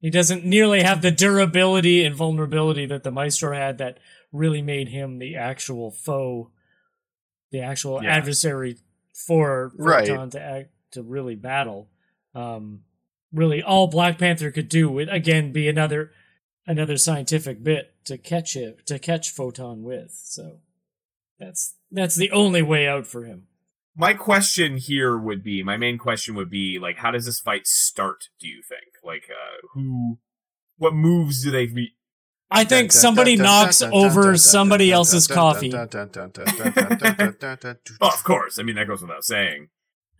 He 0.00 0.10
doesn't 0.10 0.44
nearly 0.44 0.82
have 0.82 1.02
the 1.02 1.10
durability 1.12 2.04
and 2.04 2.14
vulnerability 2.16 2.86
that 2.86 3.04
the 3.04 3.12
Maestro 3.12 3.54
had 3.54 3.78
that 3.78 3.98
really 4.32 4.60
made 4.62 4.88
him 4.88 5.18
the 5.18 5.36
actual 5.36 5.90
foe, 5.92 6.50
the 7.52 7.60
actual 7.60 8.02
Yeah. 8.02 8.10
adversary 8.16 8.78
for 9.14 9.72
Right. 9.78 10.06
Photon 10.08 10.30
to 10.30 10.40
act 10.40 10.70
to 10.90 11.02
really 11.02 11.36
battle. 11.36 11.88
Um, 12.34 12.80
really, 13.34 13.62
all 13.62 13.88
Black 13.88 14.18
Panther 14.18 14.50
could 14.50 14.68
do 14.68 14.88
would 14.88 15.08
again 15.08 15.52
be 15.52 15.68
another 15.68 16.12
another 16.66 16.96
scientific 16.96 17.62
bit 17.62 17.92
to 18.06 18.16
catch 18.16 18.56
it 18.56 18.86
to 18.86 18.98
catch 18.98 19.30
Photon 19.30 19.82
with. 19.82 20.12
So 20.24 20.60
that's 21.38 21.74
that's 21.90 22.14
the 22.14 22.30
only 22.30 22.62
way 22.62 22.88
out 22.88 23.06
for 23.06 23.24
him. 23.24 23.48
my 23.96 24.14
question 24.14 24.76
here 24.78 25.16
would 25.16 25.42
be 25.44 25.62
my 25.62 25.76
main 25.76 25.98
question 25.98 26.34
would 26.34 26.50
be 26.50 26.78
like 26.80 26.96
how 26.98 27.10
does 27.10 27.26
this 27.26 27.40
fight 27.40 27.66
start, 27.66 28.28
do 28.40 28.48
you 28.48 28.62
think? 28.66 28.92
Like 29.04 29.24
uh 29.30 29.66
who 29.74 30.18
what 30.78 30.94
moves 30.94 31.42
do 31.44 31.50
they 31.50 31.66
re- 31.66 31.94
I 32.50 32.64
think 32.64 32.92
somebody 32.92 33.36
knocks 33.36 33.82
over 33.82 34.36
somebody 34.36 34.92
else's 34.92 35.26
coffee. 35.26 35.72
Oh, 38.00 38.08
of 38.08 38.24
course. 38.24 38.58
I 38.58 38.62
mean 38.62 38.76
that 38.76 38.86
goes 38.86 39.02
without 39.02 39.24
saying. 39.24 39.68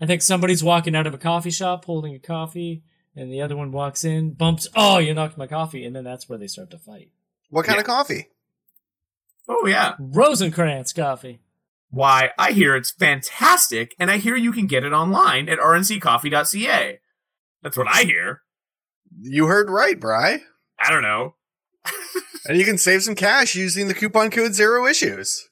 I 0.00 0.06
think 0.06 0.22
somebody's 0.22 0.64
walking 0.64 0.96
out 0.96 1.06
of 1.06 1.14
a 1.14 1.18
coffee 1.18 1.50
shop 1.50 1.84
holding 1.84 2.14
a 2.14 2.18
coffee, 2.18 2.82
and 3.16 3.32
the 3.32 3.40
other 3.42 3.56
one 3.56 3.72
walks 3.72 4.04
in, 4.04 4.32
bumps, 4.32 4.68
oh, 4.76 4.98
you 4.98 5.14
knocked 5.14 5.38
my 5.38 5.46
coffee, 5.46 5.84
and 5.84 5.94
then 5.94 6.04
that's 6.04 6.28
where 6.28 6.38
they 6.38 6.46
start 6.46 6.70
to 6.70 6.78
fight. 6.78 7.10
What 7.50 7.64
kind 7.66 7.76
Yeah. 7.76 7.80
of 7.80 7.86
coffee? 7.86 8.28
Oh 9.48 9.66
yeah. 9.66 9.94
Rose 9.98 10.40
N 10.42 10.50
Crantz 10.52 10.94
coffee. 10.94 11.40
Why, 11.90 12.30
I 12.38 12.52
hear 12.52 12.74
it's 12.74 12.90
fantastic, 12.90 13.94
and 14.00 14.10
I 14.10 14.16
hear 14.18 14.34
you 14.36 14.52
can 14.52 14.66
get 14.66 14.84
it 14.84 14.92
online 14.92 15.48
at 15.48 15.58
rnccoffee.ca. 15.58 16.98
That's 17.62 17.76
what 17.76 17.86
I 17.88 18.02
hear. 18.02 18.42
You 19.20 19.46
heard 19.46 19.70
right, 19.70 19.98
Bry. 19.98 20.40
I 20.78 20.90
don't 20.90 21.02
know. 21.02 21.34
And 22.46 22.58
you 22.58 22.66
can 22.66 22.76
save 22.76 23.02
some 23.02 23.14
cash 23.14 23.54
using 23.54 23.88
the 23.88 23.94
coupon 23.94 24.30
code 24.30 24.52
Zero 24.52 24.86
Issues. 24.86 25.48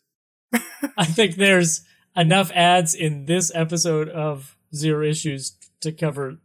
I 0.99 1.07
think 1.07 1.37
there's 1.37 1.81
enough 2.15 2.51
ads 2.55 2.95
in 2.95 3.25
this 3.25 3.51
episode 3.55 4.11
of 4.11 4.59
Zero 4.75 5.03
Issues 5.09 5.57
to 5.81 5.91
cover 5.91 6.37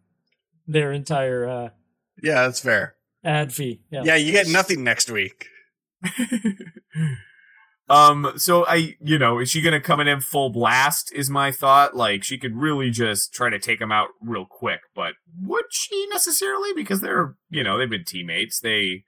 their 0.67 0.91
entire 0.91 1.47
uh, 1.47 1.69
Yeah, 2.21 2.43
that's 2.43 2.59
fair. 2.59 2.95
ad 3.23 3.53
fee. 3.53 3.81
Yeah. 3.89 4.03
Yeah, 4.03 4.15
you 4.15 4.31
get 4.31 4.47
nothing 4.47 4.83
next 4.83 5.09
week. 5.09 5.47
um, 7.89 8.33
so 8.35 8.65
I, 8.65 8.95
you 9.01 9.17
know, 9.17 9.39
is 9.39 9.49
she 9.49 9.61
gonna 9.61 9.79
come 9.81 9.99
in 9.99 10.07
in 10.07 10.19
full 10.21 10.49
blast? 10.49 11.11
Is 11.13 11.29
my 11.29 11.51
thought. 11.51 11.95
Like 11.95 12.23
she 12.23 12.37
could 12.37 12.55
really 12.55 12.89
just 12.91 13.33
try 13.33 13.49
to 13.49 13.59
take 13.59 13.79
him 13.79 13.91
out 13.91 14.09
real 14.21 14.45
quick, 14.45 14.81
but 14.93 15.13
would 15.41 15.65
she 15.71 16.07
necessarily? 16.11 16.73
Because 16.73 17.01
they're, 17.01 17.35
you 17.49 17.63
know, 17.63 17.77
they've 17.77 17.89
been 17.89 18.03
teammates. 18.05 18.59
They, 18.59 19.05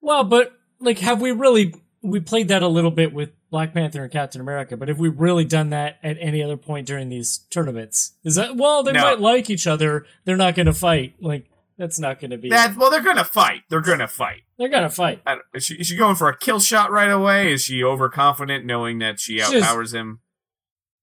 Well, 0.00 0.24
but 0.24 0.52
like, 0.80 0.98
have 0.98 1.20
we 1.20 1.30
really? 1.30 1.74
We 2.02 2.18
played 2.20 2.48
that 2.48 2.62
a 2.62 2.68
little 2.68 2.90
bit 2.90 3.12
with 3.14 3.30
Black 3.50 3.72
Panther 3.72 4.02
and 4.02 4.10
Captain 4.12 4.40
America, 4.40 4.76
but 4.76 4.88
have 4.88 4.98
we 4.98 5.08
really 5.08 5.44
done 5.44 5.70
that 5.70 5.98
at 6.02 6.16
any 6.20 6.42
other 6.42 6.56
point 6.56 6.86
during 6.86 7.08
these 7.08 7.38
tournaments? 7.50 8.12
Is 8.24 8.34
that 8.34 8.56
well? 8.56 8.82
They 8.82 8.92
No. 8.92 9.02
might 9.02 9.20
like 9.20 9.48
each 9.50 9.66
other. 9.68 10.04
They're 10.24 10.36
not 10.36 10.54
going 10.56 10.66
to 10.66 10.72
fight. 10.72 11.14
Like 11.20 11.48
that's 11.78 11.98
not 12.00 12.20
going 12.20 12.32
to 12.32 12.38
be. 12.38 12.50
that 12.50 12.76
well, 12.76 12.90
they're 12.90 13.02
gonna 13.02 13.24
fight. 13.24 13.62
They're 13.70 13.80
gonna 13.80 14.08
fight. 14.08 14.42
They're 14.58 14.68
going 14.68 14.82
to 14.82 14.90
fight. 14.90 15.22
Is 15.54 15.64
she, 15.64 15.74
is 15.74 15.86
she 15.86 15.96
going 15.96 16.16
for 16.16 16.28
a 16.28 16.36
kill 16.36 16.60
shot 16.60 16.90
right 16.90 17.10
away? 17.10 17.52
Is 17.52 17.62
she 17.62 17.82
overconfident, 17.84 18.64
knowing 18.66 18.98
that 18.98 19.18
she 19.20 19.38
She's- 19.38 19.52
outpowers 19.52 19.94
him? 19.94 20.20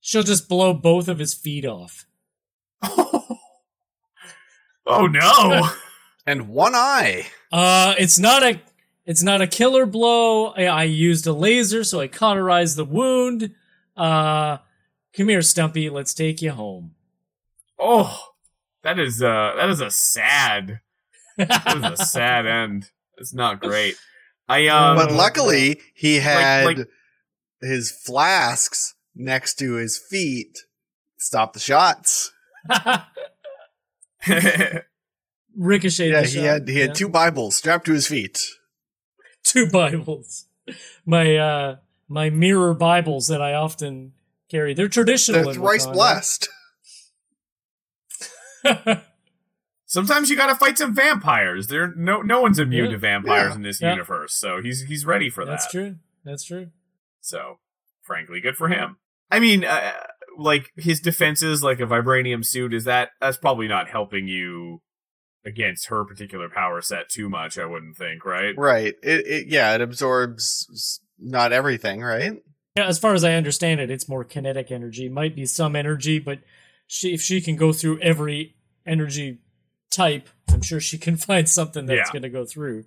She'll 0.01 0.23
just 0.23 0.47
blow 0.47 0.73
both 0.73 1.07
of 1.09 1.19
his 1.19 1.33
feet 1.33 1.65
off. 1.65 2.05
oh 2.83 3.37
no! 4.85 5.69
And 6.27 6.49
one 6.49 6.75
eye. 6.75 7.25
Uh, 7.51 7.95
it's 7.97 8.19
not 8.19 8.43
a, 8.43 8.61
it's 9.09 9.23
not 9.23 9.41
a 9.41 9.47
killer 9.47 9.85
blow. 9.85 10.47
I, 10.53 10.65
I 10.67 10.83
used 10.83 11.25
a 11.27 11.33
laser, 11.33 11.83
so 11.83 11.99
I 11.99 12.07
cauterized 12.07 12.77
the 12.77 12.85
wound. 12.85 13.55
Uh, 13.97 14.57
come 15.17 15.27
here, 15.29 15.41
Stumpy. 15.41 15.89
Let's 15.89 16.13
take 16.13 16.41
you 16.41 16.51
home. 16.51 16.93
Oh, 17.79 18.17
that 18.83 18.99
is 18.99 19.21
uh 19.23 19.53
that 19.57 19.69
is 19.69 19.81
a 19.81 19.89
sad 19.91 20.79
that 21.37 21.75
is 21.77 21.99
a 21.99 22.05
sad 22.05 22.45
end. 22.45 22.91
It's 23.17 23.33
not 23.33 23.59
great. 23.61 23.95
I 24.47 24.67
um 24.67 24.95
But 24.97 25.11
luckily, 25.11 25.79
he 25.93 26.19
had 26.19 26.65
like- 26.65 26.87
his 27.61 27.91
flasks 27.91 28.95
next 29.15 29.55
to 29.59 29.73
his 29.73 29.97
feet. 29.97 30.59
Stop 31.17 31.53
the 31.53 31.59
shots. 31.59 32.31
Ricochet. 35.57 36.09
Yeah, 36.11 36.21
he 36.21 36.27
shot. 36.35 36.43
had 36.43 36.67
he 36.69 36.79
had 36.79 36.89
Yeah. 36.89 36.93
two 36.93 37.09
Bibles 37.09 37.55
strapped 37.55 37.85
to 37.87 37.93
his 37.93 38.07
feet. 38.07 38.45
Two 39.51 39.69
Bibles. 39.69 40.45
My 41.05 41.35
uh, 41.35 41.75
my 42.07 42.29
mirror 42.29 42.73
Bibles 42.73 43.27
that 43.27 43.41
I 43.41 43.53
often 43.53 44.13
carry. 44.49 44.73
They're 44.73 44.87
traditional. 44.87 45.43
They're 45.45 45.53
thrice 45.55 45.85
Wakanda. 45.87 45.93
blessed. 45.93 46.49
Sometimes 49.85 50.29
you 50.29 50.35
gotta 50.35 50.55
fight 50.55 50.77
some 50.77 50.93
vampires. 50.93 51.67
There 51.67 51.93
no 51.95 52.21
no 52.21 52.41
one's 52.41 52.59
immune 52.59 52.85
Yeah. 52.85 52.91
to 52.91 52.97
vampires 52.99 53.49
Yeah. 53.51 53.55
in 53.55 53.61
this 53.63 53.81
Yeah. 53.81 53.91
universe, 53.91 54.35
so 54.35 54.61
he's 54.61 54.81
he's 54.83 55.05
ready 55.05 55.29
for 55.29 55.45
that. 55.45 55.51
That's 55.51 55.71
true. 55.71 55.95
That's 56.23 56.43
true. 56.43 56.69
So, 57.21 57.59
frankly, 58.03 58.39
good 58.39 58.55
for 58.55 58.67
him. 58.69 58.97
I 59.31 59.39
mean, 59.39 59.65
uh, 59.65 59.93
like 60.37 60.71
his 60.75 60.99
defenses, 60.99 61.63
like 61.63 61.79
a 61.79 61.83
vibranium 61.85 62.45
suit, 62.45 62.73
is 62.73 62.83
that 62.83 63.09
that's 63.19 63.37
probably 63.37 63.67
not 63.67 63.89
helping 63.89 64.27
you 64.27 64.81
against 65.49 65.87
her 65.87 66.05
particular 66.05 66.47
power 66.49 66.81
set 66.81 67.09
too 67.09 67.27
much. 67.29 67.57
I 67.57 67.65
wouldn't 67.65 67.97
think, 67.97 68.23
right? 68.25 68.57
Right. 68.57 68.95
It, 69.03 69.27
it 69.27 69.47
yeah, 69.47 69.75
it 69.75 69.81
absorbs 69.81 71.01
not 71.19 71.51
everything, 71.51 72.01
right? 72.01 72.41
Yeah, 72.77 72.87
as 72.87 72.97
far 72.99 73.13
as 73.13 73.23
I 73.25 73.33
understand 73.33 73.81
it, 73.81 73.91
it's 73.91 74.07
more 74.07 74.23
kinetic 74.23 74.71
energy. 74.71 75.09
Might 75.09 75.35
be 75.35 75.45
some 75.45 75.75
energy, 75.75 76.19
but 76.19 76.39
she 76.87 77.13
if 77.13 77.19
she 77.21 77.41
can 77.41 77.55
go 77.57 77.73
through 77.73 77.99
every 77.99 78.55
energy 78.85 79.39
type, 79.91 80.29
I'm 80.47 80.61
sure 80.61 80.79
she 80.79 80.97
can 80.97 81.17
find 81.29 81.49
something 81.49 81.85
that's 81.87 82.07
Yeah. 82.09 82.13
going 82.13 82.23
to 82.23 82.29
go 82.29 82.45
through. 82.45 82.85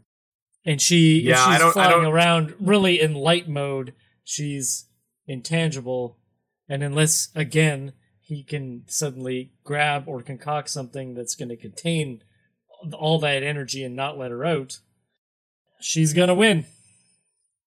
And 0.64 0.80
she, 0.80 1.18
if 1.18 1.24
Yeah, 1.24 1.44
I 1.44 1.52
she's 1.54 1.58
don't- 1.58 1.68
I 1.70 1.72
flying 1.72 1.90
don't- 2.04 2.12
around 2.12 2.54
really 2.60 3.00
in 3.00 3.14
light 3.14 3.48
mode, 3.48 3.92
she's 4.24 4.86
intangible. 5.26 6.18
And 6.68 6.82
unless 6.82 7.28
again 7.34 7.92
he 8.20 8.44
can 8.44 8.84
suddenly 8.86 9.52
grab 9.64 10.04
or 10.06 10.22
concoct 10.22 10.70
something 10.70 11.14
that's 11.14 11.34
going 11.34 11.48
to 11.48 11.56
contain 11.56 12.22
all 12.93 13.18
that 13.20 13.43
energy 13.43 13.85
and 13.85 13.95
not 13.97 14.18
let 14.18 14.30
her 14.30 14.45
out, 14.45 14.78
she's 15.80 16.12
gonna 16.12 16.35
win. 16.35 16.64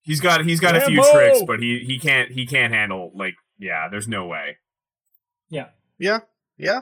He's 0.03 0.19
got 0.21 0.45
he's 0.45 0.59
got 0.59 0.75
a 0.75 0.81
few 0.81 1.01
tricks, 1.11 1.41
but 1.47 1.59
he 1.59 1.79
he 1.79 1.97
can't 1.99 2.31
he 2.31 2.45
can't 2.45 2.73
handle 2.73 3.11
like 3.15 3.35
yeah. 3.57 3.87
There's 3.89 4.07
no 4.07 4.27
way. 4.27 4.57
Yeah. 5.49 5.67
Yeah. 5.97 6.19
Yeah. 6.57 6.81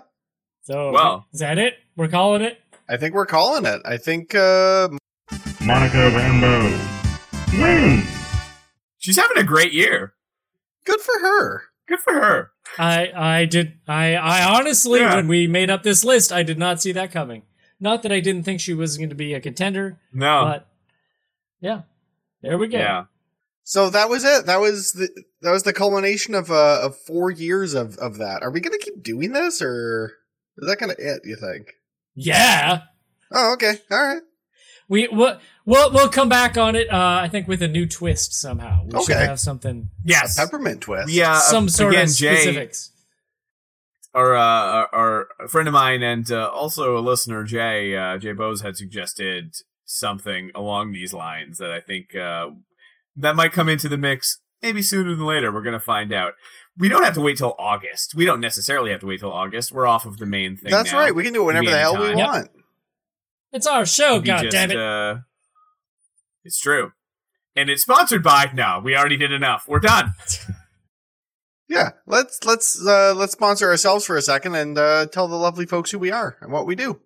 So 0.63 0.91
Well. 0.91 1.27
is 1.33 1.39
that 1.39 1.57
it? 1.57 1.75
We're 1.95 2.07
calling 2.07 2.41
it. 2.41 2.59
I 2.89 2.97
think 2.97 3.13
we're 3.13 3.25
calling 3.25 3.65
it. 3.65 3.81
I 3.85 3.97
think 3.97 4.35
uh 4.35 4.89
Monica 5.61 6.09
Rambeau 6.11 7.61
wins. 7.61 8.05
She's 8.99 9.17
having 9.17 9.37
a 9.37 9.43
great 9.43 9.71
year. 9.73 10.13
good 10.85 10.99
for 10.99 11.19
her. 11.19 11.63
Good 11.87 11.99
for 11.99 12.13
her. 12.13 12.51
I 12.77 13.11
I 13.15 13.45
did 13.45 13.73
I 13.87 14.15
I 14.15 14.57
honestly 14.57 14.99
Yeah. 14.99 15.15
when 15.15 15.27
we 15.27 15.47
made 15.47 15.69
up 15.69 15.83
this 15.83 16.03
list, 16.03 16.31
I 16.33 16.43
did 16.43 16.57
not 16.57 16.81
see 16.81 16.91
that 16.93 17.11
coming. 17.11 17.43
Not 17.83 18.01
that 18.03 18.11
I 18.13 18.21
didn't 18.21 18.43
think 18.43 18.61
she 18.61 18.73
was 18.73 18.97
going 18.97 19.09
to 19.09 19.15
be 19.15 19.33
a 19.33 19.41
contender, 19.41 19.99
No. 20.13 20.45
but 20.45 20.67
yeah, 21.59 21.81
there 22.41 22.57
we 22.57 22.67
go. 22.69 22.77
yeah. 22.79 23.05
So 23.65 23.89
that 23.89 24.09
was 24.09 24.23
it. 24.23 24.45
That 24.45 24.59
was 24.61 24.93
the 24.93 25.09
that 25.41 25.51
was 25.51 25.63
the 25.63 25.73
culmination 25.73 26.33
of 26.33 26.49
uh 26.49 26.79
of 26.83 26.97
four 26.97 27.29
years 27.29 27.73
of 27.73 27.97
of 27.97 28.17
that. 28.19 28.41
Are 28.41 28.51
we 28.51 28.59
gonna 28.61 28.77
keep 28.77 29.03
doing 29.03 29.33
this 29.33 29.61
or 29.61 30.13
is 30.57 30.67
that 30.67 30.77
kind 30.77 30.91
of 30.93 30.97
it? 30.99 31.21
You 31.25 31.35
think? 31.35 31.73
Yeah. 32.15 32.83
Oh, 33.31 33.53
okay. 33.53 33.79
All 33.91 34.01
right. 34.01 34.21
We 34.89 35.07
we'll, 35.11 35.39
we'll 35.65 35.91
we'll 35.91 36.09
come 36.09 36.27
back 36.29 36.57
on 36.57 36.75
it. 36.75 36.91
Uh, 36.91 37.19
I 37.23 37.27
think 37.29 37.47
with 37.47 37.61
a 37.61 37.67
new 37.69 37.85
twist 37.85 38.33
somehow. 38.33 38.83
We 38.85 38.91
should 39.03 39.15
Okay. 39.15 39.25
have 39.25 39.39
something, 39.39 39.89
Yes. 40.05 40.37
A 40.37 40.41
peppermint 40.45 40.81
twist. 40.81 41.09
Yeah. 41.09 41.39
some 41.39 41.67
sort 41.69 41.93
again, 41.93 42.05
of 42.09 42.15
Jay, 42.15 42.35
specifics. 42.35 42.91
Our, 44.13 44.35
uh, 44.35 44.39
our 44.41 44.89
our 44.93 45.27
a 45.39 45.47
friend 45.47 45.67
of 45.67 45.73
mine 45.73 46.03
and 46.03 46.31
uh, 46.31 46.49
also 46.49 46.97
a 46.97 47.01
listener, 47.01 47.43
Jay 47.43 47.95
uh, 47.95 48.17
Jay 48.17 48.33
Bose 48.33 48.61
had 48.61 48.77
suggested 48.77 49.55
something 49.85 50.51
along 50.55 50.91
these 50.91 51.13
lines 51.13 51.57
that 51.57 51.71
I 51.71 51.79
think 51.79 52.15
uh, 52.15 52.49
that 53.15 53.35
might 53.35 53.53
come 53.53 53.69
into 53.69 53.89
the 53.89 53.97
mix. 53.97 54.39
Maybe 54.61 54.81
sooner 54.81 55.13
than 55.15 55.25
later. 55.25 55.51
We're 55.51 55.63
gonna 55.63 55.79
find 55.79 56.13
out. 56.13 56.33
We 56.77 56.89
don't 56.89 57.03
have 57.03 57.15
to 57.15 57.21
wait 57.21 57.37
till 57.37 57.55
August. 57.59 58.15
We 58.15 58.25
don't 58.25 58.39
necessarily 58.39 58.91
have 58.91 59.01
to 59.01 59.05
wait 59.05 59.19
till 59.19 59.31
August. 59.31 59.71
We're 59.71 59.87
off 59.87 60.05
of 60.05 60.17
the 60.17 60.25
main 60.25 60.57
thing. 60.57 60.71
That's 60.71 60.91
now. 60.91 60.99
right. 60.99 61.13
We 61.13 61.23
can 61.23 61.33
do 61.33 61.43
it 61.43 61.45
whenever 61.45 61.69
the 61.69 61.77
hell 61.77 61.97
we 61.97 62.05
anytime. 62.05 62.17
Yep. 62.17 62.27
want. 62.27 62.49
It's 63.51 63.67
our 63.67 63.85
show. 63.85 64.19
God 64.19 64.43
just, 64.43 64.51
damn 64.51 64.71
it! 64.71 64.77
Uh, 64.77 65.17
it's 66.43 66.59
true. 66.59 66.91
And 67.55 67.69
it's 67.69 67.83
sponsored 67.83 68.23
by 68.23 68.49
no, 68.53 68.81
we 68.83 68.95
already 68.95 69.17
did 69.17 69.31
enough. 69.31 69.65
We're 69.67 69.79
done. 69.79 70.13
Yeah. 71.67 71.91
Let's 72.05 72.43
let's 72.45 72.85
uh 72.85 73.13
let's 73.15 73.33
sponsor 73.33 73.69
ourselves 73.69 74.05
for 74.05 74.17
a 74.17 74.21
second 74.21 74.55
and 74.55 74.77
uh 74.77 75.07
tell 75.07 75.27
the 75.27 75.35
lovely 75.35 75.65
folks 75.65 75.91
who 75.91 75.99
we 75.99 76.11
are 76.11 76.37
and 76.41 76.51
what 76.51 76.65
we 76.65 76.75
do. 76.75 76.99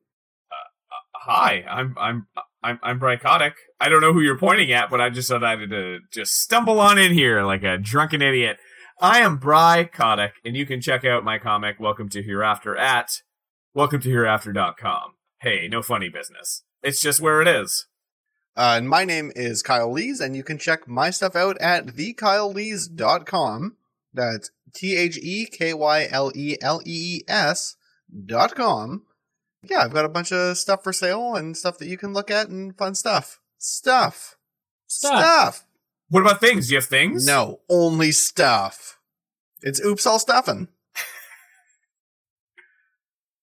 Hi, 1.14 1.66
I'm 1.70 1.96
I'm 2.00 2.28
I'm 2.64 2.80
I'm 2.82 3.00
Brycotic. 3.00 3.54
I 3.80 3.90
don't 3.90 4.02
know 4.02 4.14
who 4.14 4.22
you're 4.22 4.38
pointing 4.38 4.72
at, 4.72 4.90
but 4.90 5.02
I 5.02 5.10
just 5.10 5.30
decided 5.30 5.70
to 5.70 6.00
just 6.12 6.40
stumble 6.40 6.80
on 6.80 6.98
in 6.98 7.14
here 7.14 7.44
like 7.44 7.64
a 7.64 7.78
drunken 7.78 8.22
idiot. 8.22 8.58
I 9.00 9.20
am 9.20 9.38
Bry 9.38 9.84
Kotick, 9.84 10.34
and 10.44 10.56
you 10.56 10.66
can 10.66 10.82
check 10.82 11.06
out 11.06 11.24
my 11.24 11.38
comic 11.38 11.80
Welcome 11.80 12.10
to 12.10 12.24
Hereafter 12.24 12.76
at 12.76 13.22
welcome 13.74 14.02
to 14.02 14.10
hereafter.com. 14.10 15.16
Hey, 15.42 15.68
no 15.68 15.84
funny 15.84 16.10
business. 16.10 16.64
It's 16.82 17.00
just 17.02 17.20
where 17.20 17.42
it 17.42 17.48
is. 17.48 17.86
Uh, 18.56 18.76
and 18.78 18.90
my 18.90 19.06
name 19.06 19.32
is 19.36 19.62
Kyle 19.62 19.92
Lees, 19.92 20.20
and 20.20 20.36
you 20.36 20.44
can 20.44 20.58
check 20.58 20.88
my 20.88 21.12
stuff 21.12 21.36
out 21.36 21.58
at 21.60 21.86
thekylelees.com. 21.88 23.76
That's 24.18 24.52
T 24.74 24.96
H 24.96 25.18
E 25.22 25.46
K 25.46 25.74
Y 25.74 26.08
L 26.12 26.32
E 26.36 26.58
L 26.62 26.82
E 26.86 27.18
E 27.18 27.24
S 27.28 27.76
dot 28.26 28.56
com. 28.56 29.04
Yeah, 29.64 29.80
I've 29.80 29.94
got 29.94 30.06
a 30.06 30.10
bunch 30.10 30.32
of 30.32 30.58
stuff 30.58 30.84
for 30.84 30.94
sale 30.94 31.36
and 31.36 31.58
stuff 31.58 31.78
that 31.80 31.88
you 31.88 31.98
can 31.98 32.14
look 32.14 32.30
at 32.30 32.50
and 32.50 32.78
fun 32.78 32.96
stuff. 32.96 33.40
Stuff. 33.58 34.38
Stop. 34.88 35.20
Stuff. 35.20 35.66
What 36.10 36.22
about 36.22 36.40
things? 36.40 36.68
Do 36.68 36.74
you 36.74 36.80
have 36.80 36.86
things? 36.86 37.26
No, 37.26 37.60
only 37.70 38.12
stuff. 38.12 39.00
It's 39.62 39.84
oops 39.84 40.06
all 40.06 40.20
stuffing. 40.20 40.68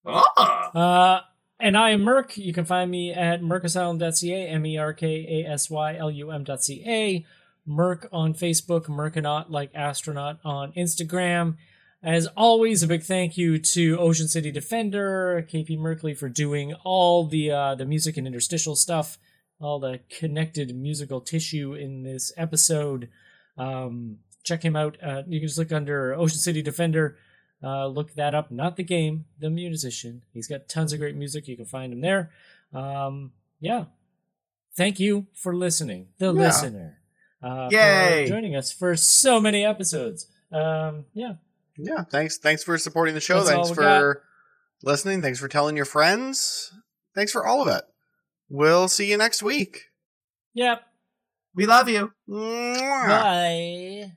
Ah. 0.06 0.70
Uh, 0.74 1.20
and 1.58 1.78
I 1.78 1.90
am 1.90 2.02
Merc. 2.02 2.36
You 2.36 2.52
can 2.52 2.66
find 2.66 2.90
me 2.90 3.12
at 3.14 3.40
mercasylum.ca, 3.40 4.48
M 4.48 4.66
E 4.66 4.76
R 4.76 4.92
K 4.92 5.06
A 5.06 5.50
S 5.50 5.70
Y 5.70 5.96
L 5.96 6.10
U 6.10 6.30
M.ca. 6.30 7.24
Merc 7.66 8.08
on 8.12 8.34
Facebook, 8.34 8.86
Merconaut 8.86 9.50
like 9.50 9.70
astronaut 9.74 10.38
on 10.44 10.72
Instagram. 10.72 11.56
As 12.02 12.26
always, 12.36 12.82
a 12.82 12.86
big 12.86 13.02
thank 13.02 13.38
you 13.38 13.58
to 13.58 13.98
Ocean 13.98 14.28
City 14.28 14.50
Defender, 14.50 15.46
KP 15.50 15.78
Merkley, 15.78 16.16
for 16.16 16.28
doing 16.28 16.74
all 16.84 17.24
the 17.26 17.50
uh, 17.50 17.74
the 17.74 17.86
music 17.86 18.16
and 18.18 18.26
interstitial 18.26 18.76
stuff, 18.76 19.16
all 19.58 19.78
the 19.78 20.00
connected 20.10 20.76
musical 20.76 21.20
tissue 21.22 21.72
in 21.74 22.02
this 22.02 22.30
episode. 22.36 23.08
Um, 23.56 24.18
check 24.42 24.62
him 24.62 24.76
out. 24.76 24.98
Uh, 25.02 25.22
you 25.26 25.40
can 25.40 25.48
just 25.48 25.58
look 25.58 25.72
under 25.72 26.14
Ocean 26.14 26.38
City 26.38 26.60
Defender. 26.60 27.16
Uh, 27.62 27.86
look 27.86 28.12
that 28.16 28.34
up. 28.34 28.50
Not 28.50 28.76
the 28.76 28.82
game, 28.84 29.24
the 29.38 29.48
musician. 29.48 30.22
He's 30.34 30.48
got 30.48 30.68
tons 30.68 30.92
of 30.92 30.98
great 30.98 31.16
music. 31.16 31.48
You 31.48 31.56
can 31.56 31.64
find 31.64 31.94
him 31.94 32.02
there. 32.02 32.30
Um, 32.74 33.32
yeah. 33.60 33.84
Thank 34.76 35.00
you 35.00 35.28
for 35.32 35.56
listening, 35.56 36.08
the 36.18 36.26
Yeah. 36.26 36.30
listener. 36.32 36.98
Uh, 37.44 37.68
Yay. 37.70 38.24
For 38.24 38.34
joining 38.34 38.56
us 38.56 38.72
for 38.72 38.96
so 38.96 39.38
many 39.38 39.64
episodes. 39.64 40.26
Um, 40.50 41.04
yeah. 41.12 41.34
Yeah, 41.76 42.04
thanks. 42.04 42.38
Thanks 42.38 42.64
for 42.64 42.78
supporting 42.78 43.14
the 43.14 43.20
show. 43.20 43.42
That's 43.42 43.50
thanks 43.50 43.70
for 43.70 44.22
listening. 44.82 45.20
Thanks 45.20 45.38
for 45.38 45.48
telling 45.48 45.76
your 45.76 45.84
friends. 45.84 46.72
Thanks 47.14 47.32
for 47.32 47.46
all 47.46 47.60
of 47.60 47.68
it. 47.68 47.84
We'll 48.48 48.88
see 48.88 49.10
you 49.10 49.18
next 49.18 49.42
week. 49.42 49.82
Yep. 50.54 50.82
We 51.54 51.66
love 51.66 51.88
you. 51.88 52.12
Mwah. 52.28 53.08
Bye. 53.08 54.12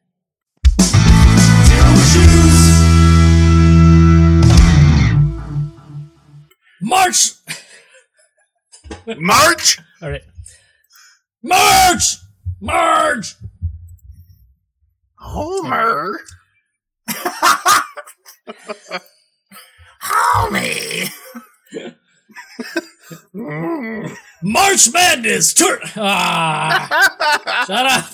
March! 6.79 7.33
March. 9.17 9.79
All 10.01 10.09
right. 10.09 10.23
March! 11.43 12.17
March! 12.59 13.35
Homer. 15.19 16.19
Homie. 20.03 21.09
March 24.41 24.91
Madness. 24.93 25.53
Tur- 25.53 25.79
ah, 25.95 27.65
shut 27.67 27.85
up. 27.85 28.05